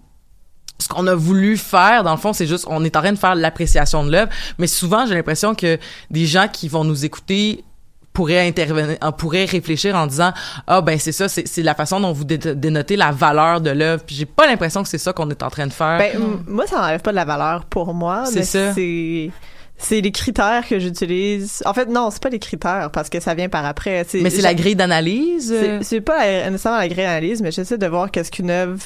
ce 0.79 0.89
qu'on 0.89 1.07
a 1.07 1.15
voulu 1.15 1.57
faire, 1.57 2.05
dans 2.05 2.13
le 2.13 2.19
fond, 2.19 2.33
c'est 2.33 2.47
juste, 2.47 2.67
on 2.69 2.85
est 2.85 2.95
en 2.97 3.01
train 3.01 3.13
de 3.13 3.19
faire 3.19 3.35
l'appréciation 3.35 4.05
de 4.05 4.13
l'œuvre, 4.13 4.31
mais 4.59 4.67
souvent, 4.67 5.07
j'ai 5.07 5.15
l'impression 5.15 5.55
que 5.55 5.79
des 6.11 6.27
gens 6.27 6.47
qui 6.53 6.69
vont 6.69 6.85
nous 6.85 7.05
écouter 7.05 7.65
pourraient 8.13 8.47
intervenir, 8.47 8.97
en- 9.03 9.13
pourraient 9.13 9.45
réfléchir 9.45 9.95
en 9.95 10.07
disant 10.07 10.33
ah 10.67 10.81
ben 10.81 10.99
c'est 10.99 11.13
ça, 11.13 11.29
c'est 11.29 11.63
la 11.63 11.75
façon 11.75 12.01
dont 12.01 12.13
vous 12.13 12.25
dé- 12.25 12.39
dénotez 12.39 12.97
la 12.97 13.11
valeur 13.13 13.61
de 13.61 13.69
l'œuvre. 13.71 14.03
Puis 14.07 14.17
j'ai 14.17 14.25
pas 14.25 14.47
l'impression 14.47 14.83
que 14.83 14.89
c'est 14.89 14.97
ça 14.97 15.13
qu'on 15.13 15.29
est 15.29 15.43
en 15.43 15.51
train 15.51 15.67
de 15.67 15.73
faire. 15.73 15.99
Ben, 15.99 16.13
moi, 16.47 16.67
ça 16.67 16.81
n'enlève 16.81 17.03
pas 17.03 17.11
de 17.11 17.17
la 17.17 17.27
valeur 17.27 17.67
pour 17.67 17.93
moi, 17.93 18.25
C'est 18.25 18.43
ça. 18.45 18.73
c'est 18.75 20.01
les 20.01 20.13
critères 20.13 20.67
que 20.67 20.79
j'utilise. 20.79 21.63
En 21.67 21.75
fait, 21.75 21.87
non, 21.91 22.09
c'est 22.11 22.23
pas 22.23 22.31
les 22.31 22.39
critères 22.39 22.91
parce 22.91 23.11
que 23.11 23.21
ça 23.21 23.35
vient 23.35 23.51
par 23.51 23.67
après. 23.67 24.07
mais 24.15 24.31
c'est 24.31 24.41
la 24.41 24.55
grille 24.55 24.77
d'analyse. 24.77 25.53
euh? 25.55 25.79
C'est 25.83 25.85
c'est 25.97 26.01
pas 26.01 26.25
la- 26.25 26.51
nécessairement 26.51 26.79
la 26.79 26.89
grille 26.89 27.05
d'analyse, 27.05 27.43
mais 27.43 27.51
j'essaie 27.51 27.77
de 27.77 27.87
voir 27.87 28.11
qu'est-ce 28.11 28.31
qu'une 28.31 28.51
œuvre 28.51 28.79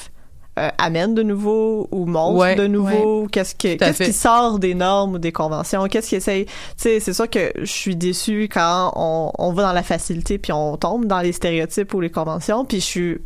euh, 0.59 0.69
amène 0.77 1.15
de 1.15 1.23
nouveau 1.23 1.87
ou 1.91 2.05
montre 2.05 2.37
Ouais, 2.39 2.55
de 2.55 2.67
nouveau, 2.67 3.27
qu'est-ce 3.31 3.55
qui 3.55 3.77
sort 4.13 4.59
des 4.59 4.73
normes 4.75 5.13
ou 5.15 5.17
des 5.17 5.31
conventions, 5.31 5.85
qu'est-ce 5.87 6.09
qui 6.09 6.15
essaye. 6.15 6.45
Tu 6.45 6.51
sais, 6.77 6.99
c'est 6.99 7.13
sûr 7.13 7.29
que 7.29 7.51
je 7.57 7.65
suis 7.71 7.95
déçue 7.95 8.49
quand 8.51 8.91
on, 8.95 9.31
on 9.37 9.53
va 9.53 9.63
dans 9.63 9.73
la 9.73 9.83
facilité 9.83 10.37
puis 10.37 10.51
on 10.51 10.75
tombe 10.77 11.05
dans 11.05 11.19
les 11.21 11.31
stéréotypes 11.31 11.93
ou 11.93 12.01
les 12.01 12.09
conventions, 12.11 12.65
puis 12.65 12.81
je 12.81 12.85
suis 12.85 13.17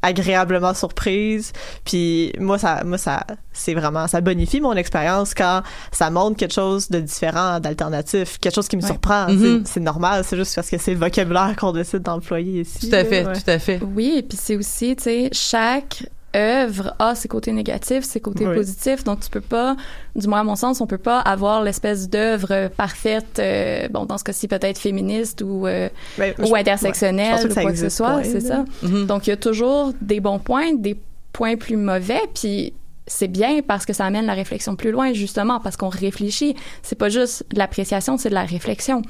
agréablement 0.00 0.74
surprise 0.74 1.52
puis 1.84 2.32
moi 2.38 2.56
ça 2.56 2.82
moi 2.84 2.98
ça 2.98 3.26
c'est 3.52 3.74
vraiment 3.74 4.06
ça 4.06 4.20
bonifie 4.20 4.60
mon 4.60 4.74
expérience 4.74 5.34
quand 5.34 5.62
ça 5.90 6.08
montre 6.10 6.36
quelque 6.36 6.54
chose 6.54 6.88
de 6.88 7.00
différent 7.00 7.58
d'alternatif 7.58 8.38
quelque 8.38 8.54
chose 8.54 8.68
qui 8.68 8.76
me 8.76 8.82
Ouais. 8.82 8.86
surprend 8.88 9.26
Mhm. 9.28 9.64
c'est 9.64 9.72
c'est 9.74 9.80
normal 9.80 10.22
c'est 10.24 10.36
juste 10.36 10.54
parce 10.54 10.70
que 10.70 10.78
c'est 10.78 10.92
le 10.92 11.00
vocabulaire 11.00 11.56
qu'on 11.58 11.72
décide 11.72 12.02
d'employer 12.02 12.60
ici 12.60 12.88
Tout 12.88 12.94
à 12.94 12.98
là, 13.02 13.04
fait, 13.06 13.26
ouais. 13.26 13.32
tout 13.32 13.50
à 13.50 13.58
fait. 13.58 13.80
Oui, 13.82 14.14
et 14.18 14.22
puis 14.22 14.38
c'est 14.40 14.54
aussi, 14.56 14.94
tu 14.94 15.02
sais, 15.02 15.28
chaque 15.32 16.04
œuvre 16.36 16.94
a 16.98 17.14
ses 17.14 17.28
côtés 17.28 17.52
négatifs, 17.52 18.04
ses 18.04 18.20
côtés 18.20 18.46
Oui. 18.46 18.54
positifs. 18.54 19.02
Donc, 19.04 19.20
tu 19.20 19.30
peux 19.30 19.40
pas, 19.40 19.76
du 20.14 20.28
moins 20.28 20.40
à 20.40 20.44
mon 20.44 20.56
sens, 20.56 20.80
on 20.80 20.86
peut 20.86 20.98
pas 20.98 21.20
avoir 21.20 21.62
l'espèce 21.62 22.08
d'œuvre 22.08 22.68
parfaite, 22.76 23.38
euh, 23.38 23.88
bon, 23.88 24.04
dans 24.04 24.18
ce 24.18 24.24
cas-ci, 24.24 24.46
peut-être 24.48 24.78
féministe 24.78 25.42
ou, 25.42 25.66
euh, 25.66 25.88
Ben, 26.18 26.34
ou 26.38 26.46
je- 26.46 26.54
intersectionnelle 26.54 27.46
ouais, 27.46 27.50
ou 27.50 27.54
quoi 27.60 27.70
que 27.72 27.78
ce 27.78 27.88
soit, 27.88 28.22
c'est 28.24 28.40
ça. 28.40 28.64
Mhm. 28.82 29.06
Donc, 29.06 29.26
il 29.26 29.30
y 29.30 29.32
a 29.32 29.36
toujours 29.36 29.92
des 30.00 30.20
bons 30.20 30.38
points, 30.38 30.74
des 30.74 30.96
points 31.32 31.56
plus 31.56 31.76
mauvais, 31.76 32.20
puis 32.34 32.72
c'est 33.06 33.28
bien 33.28 33.60
parce 33.66 33.86
que 33.86 33.94
ça 33.94 34.04
amène 34.04 34.26
la 34.26 34.34
réflexion 34.34 34.76
plus 34.76 34.90
loin, 34.90 35.14
justement, 35.14 35.60
parce 35.60 35.78
qu'on 35.78 35.88
réfléchit. 35.88 36.54
C'est 36.82 36.98
pas 36.98 37.08
juste 37.08 37.44
de 37.52 37.58
l'appréciation, 37.58 38.18
c'est 38.18 38.28
de 38.28 38.34
la 38.34 38.44
réflexion. 38.44 39.00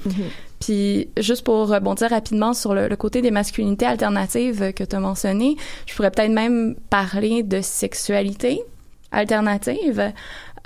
Puis, 0.61 1.09
juste 1.19 1.45
pour 1.45 1.69
rebondir 1.69 2.11
rapidement 2.11 2.53
sur 2.53 2.75
le, 2.75 2.95
côté 2.97 3.23
des 3.23 3.31
masculinités 3.31 3.87
alternatives 3.87 4.73
que 4.73 4.85
tu 4.85 4.97
as 4.97 5.01
mentionné, 5.01 5.57
je 5.87 5.95
pourrais 5.95 6.11
peut-être 6.11 6.33
même 6.33 6.75
parler 6.91 7.43
de 7.43 7.61
sexualité 7.61 8.63
alternative. 9.11 10.13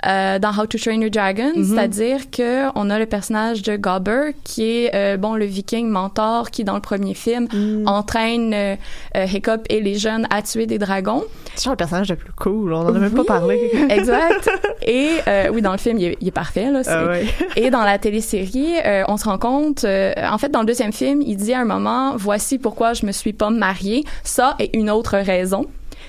Euh, 0.06 0.38
dans 0.38 0.50
How 0.50 0.66
to 0.66 0.78
Train 0.78 1.00
Your 1.00 1.10
Dragon, 1.10 1.52
Mhm. 1.54 1.64
c'est-à-dire 1.64 2.30
que 2.30 2.68
on 2.76 2.90
a 2.90 2.98
le 2.98 3.06
personnage 3.06 3.62
de 3.62 3.76
Gobber 3.76 4.32
qui 4.44 4.62
est 4.84 4.94
euh, 4.94 5.16
bon 5.16 5.34
le 5.34 5.44
viking 5.44 5.88
mentor 5.88 6.50
qui 6.50 6.64
dans 6.64 6.74
le 6.74 6.80
premier 6.80 7.14
film 7.14 7.46
entraîne 7.86 8.52
euh, 8.54 8.76
euh, 9.16 9.24
Hiccup 9.26 9.62
et 9.68 9.80
les 9.80 9.94
jeunes 9.96 10.26
à 10.30 10.42
tuer 10.42 10.66
des 10.66 10.78
dragons. 10.78 11.24
c'est 11.54 11.68
le 11.70 11.76
personnage 11.76 12.08
le 12.10 12.16
plus 12.16 12.32
cool 12.32 12.72
on 12.72 12.80
en 12.80 12.94
a 12.94 12.98
même 12.98 13.12
pas 13.12 13.24
parlé 13.24 13.70
exact. 13.90 14.50
Et 14.84 15.10
euh, 15.28 15.48
oui, 15.52 15.62
dans 15.62 15.70
le 15.72 15.78
film, 15.78 15.96
il 15.98 16.04
est, 16.06 16.16
il 16.20 16.26
est 16.28 16.32
parfait. 16.32 16.68
Là, 16.70 16.82
c'est- 16.82 16.90
Ah 16.90 17.06
ouais. 17.06 17.24
Et 17.56 17.70
dans 17.70 17.84
la 17.84 17.98
télésérie, 17.98 18.74
euh, 18.84 19.04
on 19.06 19.16
se 19.16 19.24
rend 19.26 19.38
compte, 19.38 19.84
euh, 19.84 20.12
en 20.28 20.38
fait, 20.38 20.48
dans 20.48 20.58
le 20.60 20.66
deuxième 20.66 20.92
film, 20.92 21.22
il 21.22 21.36
dit 21.36 21.52
à 21.54 21.60
un 21.60 21.64
moment, 21.64 22.14
voici 22.16 22.58
pourquoi 22.58 22.92
je 22.92 23.06
me 23.06 23.12
suis 23.12 23.32
pas 23.32 23.50
mariée. 23.50 24.02
Ça 24.24 24.56
est 24.58 24.74
une 24.74 24.90
autre 24.90 25.16
raison. 25.18 25.66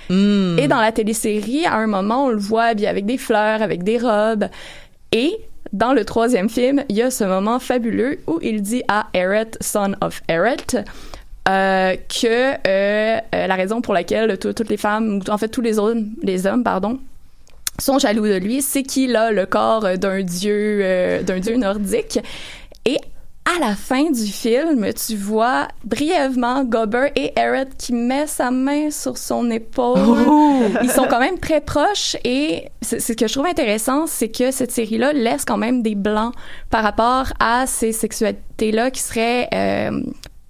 Hmm. 0.10 0.58
Et 0.60 0.68
dans 0.68 0.82
la 0.82 0.92
télésérie, 0.92 1.66
à 1.66 1.76
un 1.76 1.88
moment, 1.88 2.26
on 2.26 2.30
le 2.30 2.38
voit 2.38 2.64
habillé 2.64 2.88
avec 2.88 3.06
des 3.06 3.18
fleurs, 3.18 3.62
avec 3.62 3.84
des 3.84 3.98
robes. 3.98 4.48
Et 5.12 5.38
dans 5.72 5.94
le 5.94 6.06
troisième 6.06 6.50
film, 6.50 6.84
il 6.90 6.96
y 6.98 7.02
a 7.02 7.10
ce 7.12 7.24
moment 7.24 7.60
fabuleux 7.60 8.20
où 8.28 8.40
il 8.42 8.62
dit 8.62 8.84
à 8.88 9.08
Eret, 9.14 9.52
son 9.62 9.96
of 10.02 10.22
Eret, 10.28 10.84
euh, 11.50 11.96
que 11.96 12.54
euh, 12.68 13.20
euh, 13.36 13.48
la 13.48 13.56
raison 13.56 13.82
pour 13.82 13.94
laquelle 13.94 14.38
tout- 14.38 14.54
toutes 14.54 14.70
les 14.70 14.78
femmes, 14.78 15.22
en 15.30 15.38
fait 15.38 15.50
tous 15.50 15.62
les 15.62 15.80
hommes, 15.80 16.10
les 16.22 16.46
hommes, 16.48 16.64
pardon, 16.64 17.00
sont 17.80 17.98
jaloux 18.00 18.28
de 18.28 18.36
lui, 18.38 18.62
c'est 18.62 18.84
qu'il 18.84 19.16
a 19.16 19.32
le 19.32 19.46
corps 19.46 19.98
d'un 19.98 20.22
dieu, 20.22 21.22
d'un 21.24 21.40
dieu 21.40 21.58
nordique. 21.58 22.20
Et 22.86 22.98
à 23.46 23.60
la 23.60 23.76
fin 23.76 24.10
du 24.10 24.26
film, 24.26 24.88
tu 24.94 25.16
vois 25.16 25.68
brièvement 25.84 26.64
Gobber 26.64 27.10
et 27.16 27.34
Eret 27.36 27.68
qui 27.78 27.94
met 27.94 28.26
sa 28.26 28.52
main 28.52 28.90
sur 28.90 29.18
son 29.18 29.52
épaule. 29.52 30.00
Oh! 30.28 30.62
Ils 30.82 30.90
sont 30.90 31.08
quand 31.10 31.20
même 31.20 31.38
très 31.40 31.60
proches 31.60 32.16
et 32.24 32.70
ce 32.82 33.12
que 33.14 33.28
je 33.28 33.34
trouve 33.34 33.46
intéressant, 33.46 34.08
c'est 34.08 34.30
que 34.30 34.52
cette 34.52 34.72
série-là 34.72 35.12
laisse 35.14 35.44
quand 35.44 35.58
même 35.58 35.82
des 35.82 35.96
blancs 35.96 36.34
par 36.70 36.84
rapport 36.84 37.34
à 37.40 37.68
ces 37.68 37.92
sexualités-là 37.92 38.92
qui 38.92 39.02
seraient 39.02 39.50
euh, 39.54 40.02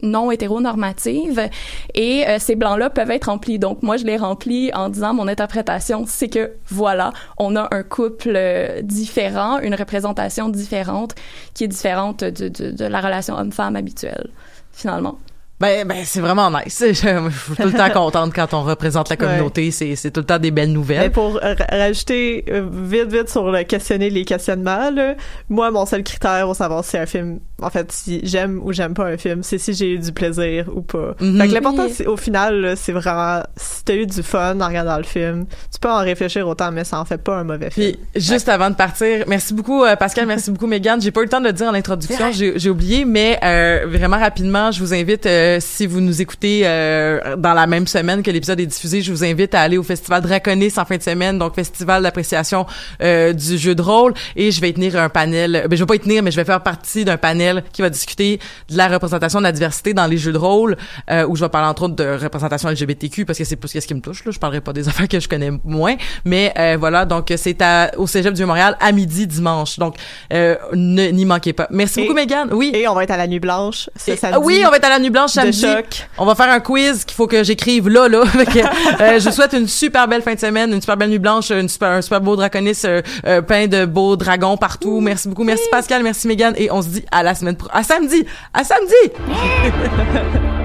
non 0.04 0.30
hétéronormatives 0.30 1.50
et 1.96 2.28
euh, 2.28 2.38
ces 2.40 2.56
blancs-là 2.56 2.90
peuvent 2.90 3.12
être 3.12 3.26
remplis. 3.26 3.58
Donc 3.58 3.82
moi 3.82 3.98
je 3.98 4.06
les 4.06 4.18
remplis 4.18 4.72
en 4.74 4.90
disant 4.90 5.14
mon 5.14 5.28
interprétation 5.28 6.06
c'est 6.06 6.30
que 6.30 6.52
voilà, 6.68 7.12
on 7.38 7.56
a 7.56 7.68
un 7.72 7.84
couple 7.84 8.34
euh, 8.36 8.82
différent, 8.84 9.60
une 9.60 9.76
représentation 9.76 10.50
différente 10.50 11.16
qui 11.54 11.64
est 11.64 11.68
différente 11.68 12.24
de, 12.24 12.50
de, 12.50 12.72
de 12.72 12.86
la 12.86 13.02
relation 13.02 13.36
homme-femme 13.36 13.76
habituelle 13.76 14.30
finalement. 14.74 15.18
Ben, 15.60 15.88
ben 15.88 15.98
c'est 16.04 16.20
vraiment 16.20 16.50
nice. 16.52 16.84
Je, 16.88 16.94
suis 16.94 17.08
tout 17.56 17.64
le 17.68 17.72
temps 17.74 17.90
contente 17.92 18.34
quand 18.34 18.54
on 18.54 18.64
représente 18.64 19.10
la 19.10 19.16
communauté. 19.16 19.72
C'est, 19.72 19.96
c'est 19.96 20.12
tout 20.12 20.20
le 20.20 20.26
temps 20.26 20.40
des 20.40 20.52
belles 20.52 20.68
Mais 20.70 20.74
nouvelles. 20.74 21.12
pour 21.12 21.38
euh, 21.38 21.54
ra- 21.54 21.78
rajouter 21.78 22.44
euh, 22.50 22.66
vite 22.70 23.12
vite 23.14 23.30
sur 23.30 23.50
le 23.50 23.64
questionner 23.64 24.10
les 24.10 24.26
questionnements 24.26 24.90
là, 24.92 25.16
moi 25.50 25.72
mon 25.72 25.86
seul 25.86 26.04
critère 26.04 26.46
pour 26.46 26.56
savoir 26.56 26.84
si 26.84 26.98
un 26.98 27.06
film 27.06 27.40
en 27.62 27.70
fait 27.70 27.90
si 27.94 28.20
j'aime 28.24 28.60
ou 28.64 28.74
j'aime 28.74 28.94
pas 28.94 29.06
un 29.06 29.18
film 29.18 29.42
c'est 29.44 29.58
si 29.58 29.74
j'ai 29.74 29.92
eu 29.94 30.00
du 30.00 30.12
plaisir 30.12 30.66
ou 30.76 30.82
pas 30.82 31.16
Mhm. 31.22 31.40
fait 31.40 31.48
que 31.48 31.54
l'important 31.54 31.88
au 32.08 32.18
final 32.18 32.74
c'est 32.76 32.92
vraiment 32.92 33.42
si 33.56 33.84
t'as 33.86 33.94
eu 33.96 34.06
du 34.06 34.22
fun 34.24 34.60
en 34.60 34.68
regardant 34.68 34.98
le 34.98 35.04
film 35.04 35.46
tu 35.72 35.80
peux 35.80 35.90
en 35.90 36.00
réfléchir 36.00 36.46
autant 36.48 36.72
mais 36.72 36.84
ça 36.84 37.00
en 37.00 37.06
fait 37.06 37.20
pas 37.20 37.38
un 37.38 37.44
mauvais 37.46 37.70
film 37.70 37.94
Puis 38.14 38.22
juste 38.22 38.50
avant 38.50 38.70
de 38.70 38.76
partir, 38.76 39.24
merci 39.28 39.54
beaucoup 39.54 39.84
euh, 39.86 39.96
Pascal, 39.96 40.26
merci 40.26 40.52
beaucoup 40.52 40.68
Megan. 40.68 41.00
J'ai 41.02 41.12
pas 41.12 41.22
eu 41.22 41.26
le 41.26 41.30
temps 41.30 41.40
de 41.42 41.46
le 41.46 41.54
dire 41.54 41.68
en 41.68 41.74
introduction, 41.74 42.32
j'ai, 42.34 42.60
j'ai 42.60 42.70
oublié, 42.70 43.06
mais 43.06 43.40
euh, 43.44 43.86
vraiment 43.88 44.18
rapidement, 44.20 44.72
je 44.72 44.80
vous 44.80 44.94
invite. 44.94 45.26
euh, 45.26 45.53
euh, 45.54 45.60
si 45.60 45.86
vous 45.88 46.02
nous 46.02 46.22
écoutez 46.22 46.62
euh, 46.66 47.36
dans 47.38 47.54
la 47.54 47.68
même 47.68 47.88
semaine 47.88 48.24
que 48.24 48.32
l'épisode 48.32 48.60
est 48.60 48.66
diffusé, 48.66 49.02
je 49.02 49.12
vous 49.12 49.24
invite 49.24 49.54
à 49.56 49.62
aller 49.62 49.78
au 49.78 49.84
festival 49.84 50.22
Draconis 50.22 50.74
en 50.78 50.86
fin 50.86 50.98
de 50.98 51.02
semaine, 51.04 51.38
donc 51.40 51.56
festival 51.56 52.04
d'appréciation 52.04 52.66
euh, 53.02 53.34
du 53.34 53.58
jeu 53.58 53.76
de 53.76 53.82
rôle. 53.82 54.14
Et 54.36 54.52
je 54.52 54.62
vais 54.62 54.74
tenir 54.74 54.96
un 54.98 55.10
panel. 55.10 55.66
Ben, 55.70 55.76
je 55.76 55.84
vais 55.84 55.88
pas 55.88 55.96
y 55.96 56.00
tenir, 56.00 56.24
mais 56.24 56.32
je 56.32 56.36
vais 56.38 56.46
faire 56.46 56.62
partie 56.62 57.06
d'un 57.06 57.18
panel 57.18 57.64
qui 57.72 57.82
va 57.82 57.90
discuter 57.90 58.40
de 58.70 58.78
la 58.78 58.88
représentation 58.88 59.40
de 59.40 59.44
la 59.44 59.52
diversité 59.52 59.94
dans 59.94 60.08
les 60.08 60.18
jeux 60.18 60.34
de 60.34 60.38
rôle, 60.38 60.78
euh, 61.10 61.26
où 61.28 61.36
je 61.36 61.44
vais 61.46 61.50
parler 61.50 61.68
entre 61.68 61.84
autres 61.84 61.96
de 61.96 62.18
représentation 62.22 62.70
LGBTQ 62.70 63.26
parce 63.26 63.38
que 63.40 63.46
c'est 63.46 63.56
plus 63.56 63.70
ce 63.70 63.80
qui 63.86 63.94
me 63.94 64.02
touche. 64.02 64.26
Là, 64.26 64.32
je 64.32 64.40
parlerai 64.40 64.62
pas 64.62 64.74
des 64.74 64.88
affaires 64.90 65.08
que 65.08 65.20
je 65.20 65.28
connais 65.28 65.52
moins, 65.64 65.96
mais 66.26 66.54
euh, 66.58 66.78
voilà. 66.80 67.06
Donc 67.06 67.32
c'est 67.36 67.62
à 67.62 67.92
au 67.98 68.08
Cégep 68.08 68.34
du 68.34 68.46
Montréal 68.46 68.76
à 68.80 68.92
midi 68.92 69.28
dimanche. 69.28 69.78
Donc 69.80 69.96
euh, 70.34 70.56
ne 70.74 71.08
n'y 71.10 71.26
manquez 71.26 71.54
pas. 71.54 71.68
Merci 71.70 72.00
Et- 72.00 72.04
beaucoup, 72.04 72.16
Megan. 72.16 72.50
Oui. 72.52 72.72
Et 72.74 72.88
on 72.88 72.94
va 72.94 73.04
être 73.04 73.12
à 73.12 73.18
la 73.18 73.28
nuit 73.28 73.40
blanche 73.40 73.90
ce 73.96 74.12
Et- 74.12 74.16
samedi. 74.16 74.38
ah 74.38 74.44
oui, 74.44 74.64
on 74.66 74.70
va 74.70 74.78
être 74.78 74.86
à 74.86 74.90
la 74.90 75.00
nuit 75.00 75.10
blanche 75.10 75.33
de 75.42 75.52
samedi. 75.52 75.62
choc. 75.62 76.08
On 76.18 76.26
va 76.26 76.36
faire 76.36 76.50
un 76.50 76.60
quiz 76.60 77.04
qu'il 77.06 77.16
faut 77.16 77.28
que 77.28 77.44
j'écrive 77.44 77.90
là, 77.90 78.08
là. 78.08 78.24
Que, 78.46 78.60
euh, 79.02 79.20
je 79.20 79.26
vous 79.30 79.36
souhaite 79.36 79.54
une 79.54 79.68
super 79.68 80.08
belle 80.08 80.22
fin 80.22 80.34
de 80.36 80.40
semaine, 80.40 80.72
une 80.74 80.82
super 80.82 80.98
belle 80.98 81.10
nuit 81.10 81.20
blanche, 81.20 81.50
une 81.52 81.70
super, 81.70 81.90
un 81.90 82.02
super 82.02 82.22
beau 82.22 82.36
draconis 82.36 82.74
euh, 82.86 83.02
euh, 83.26 83.42
plein 83.42 83.68
de 83.68 83.86
beaux 83.86 84.16
dragons 84.16 84.58
partout. 84.58 85.00
Merci 85.02 85.28
beaucoup. 85.28 85.44
Merci 85.44 85.64
Pascal, 85.72 86.04
merci 86.04 86.28
Megan. 86.28 86.54
Et 86.58 86.72
on 86.72 86.82
se 86.82 86.88
dit 86.90 87.06
à 87.12 87.24
la 87.24 87.36
semaine 87.36 87.56
pro- 87.56 87.70
à 87.72 87.84
samedi. 87.84 88.26
À 88.54 88.64
samedi! 88.64 88.94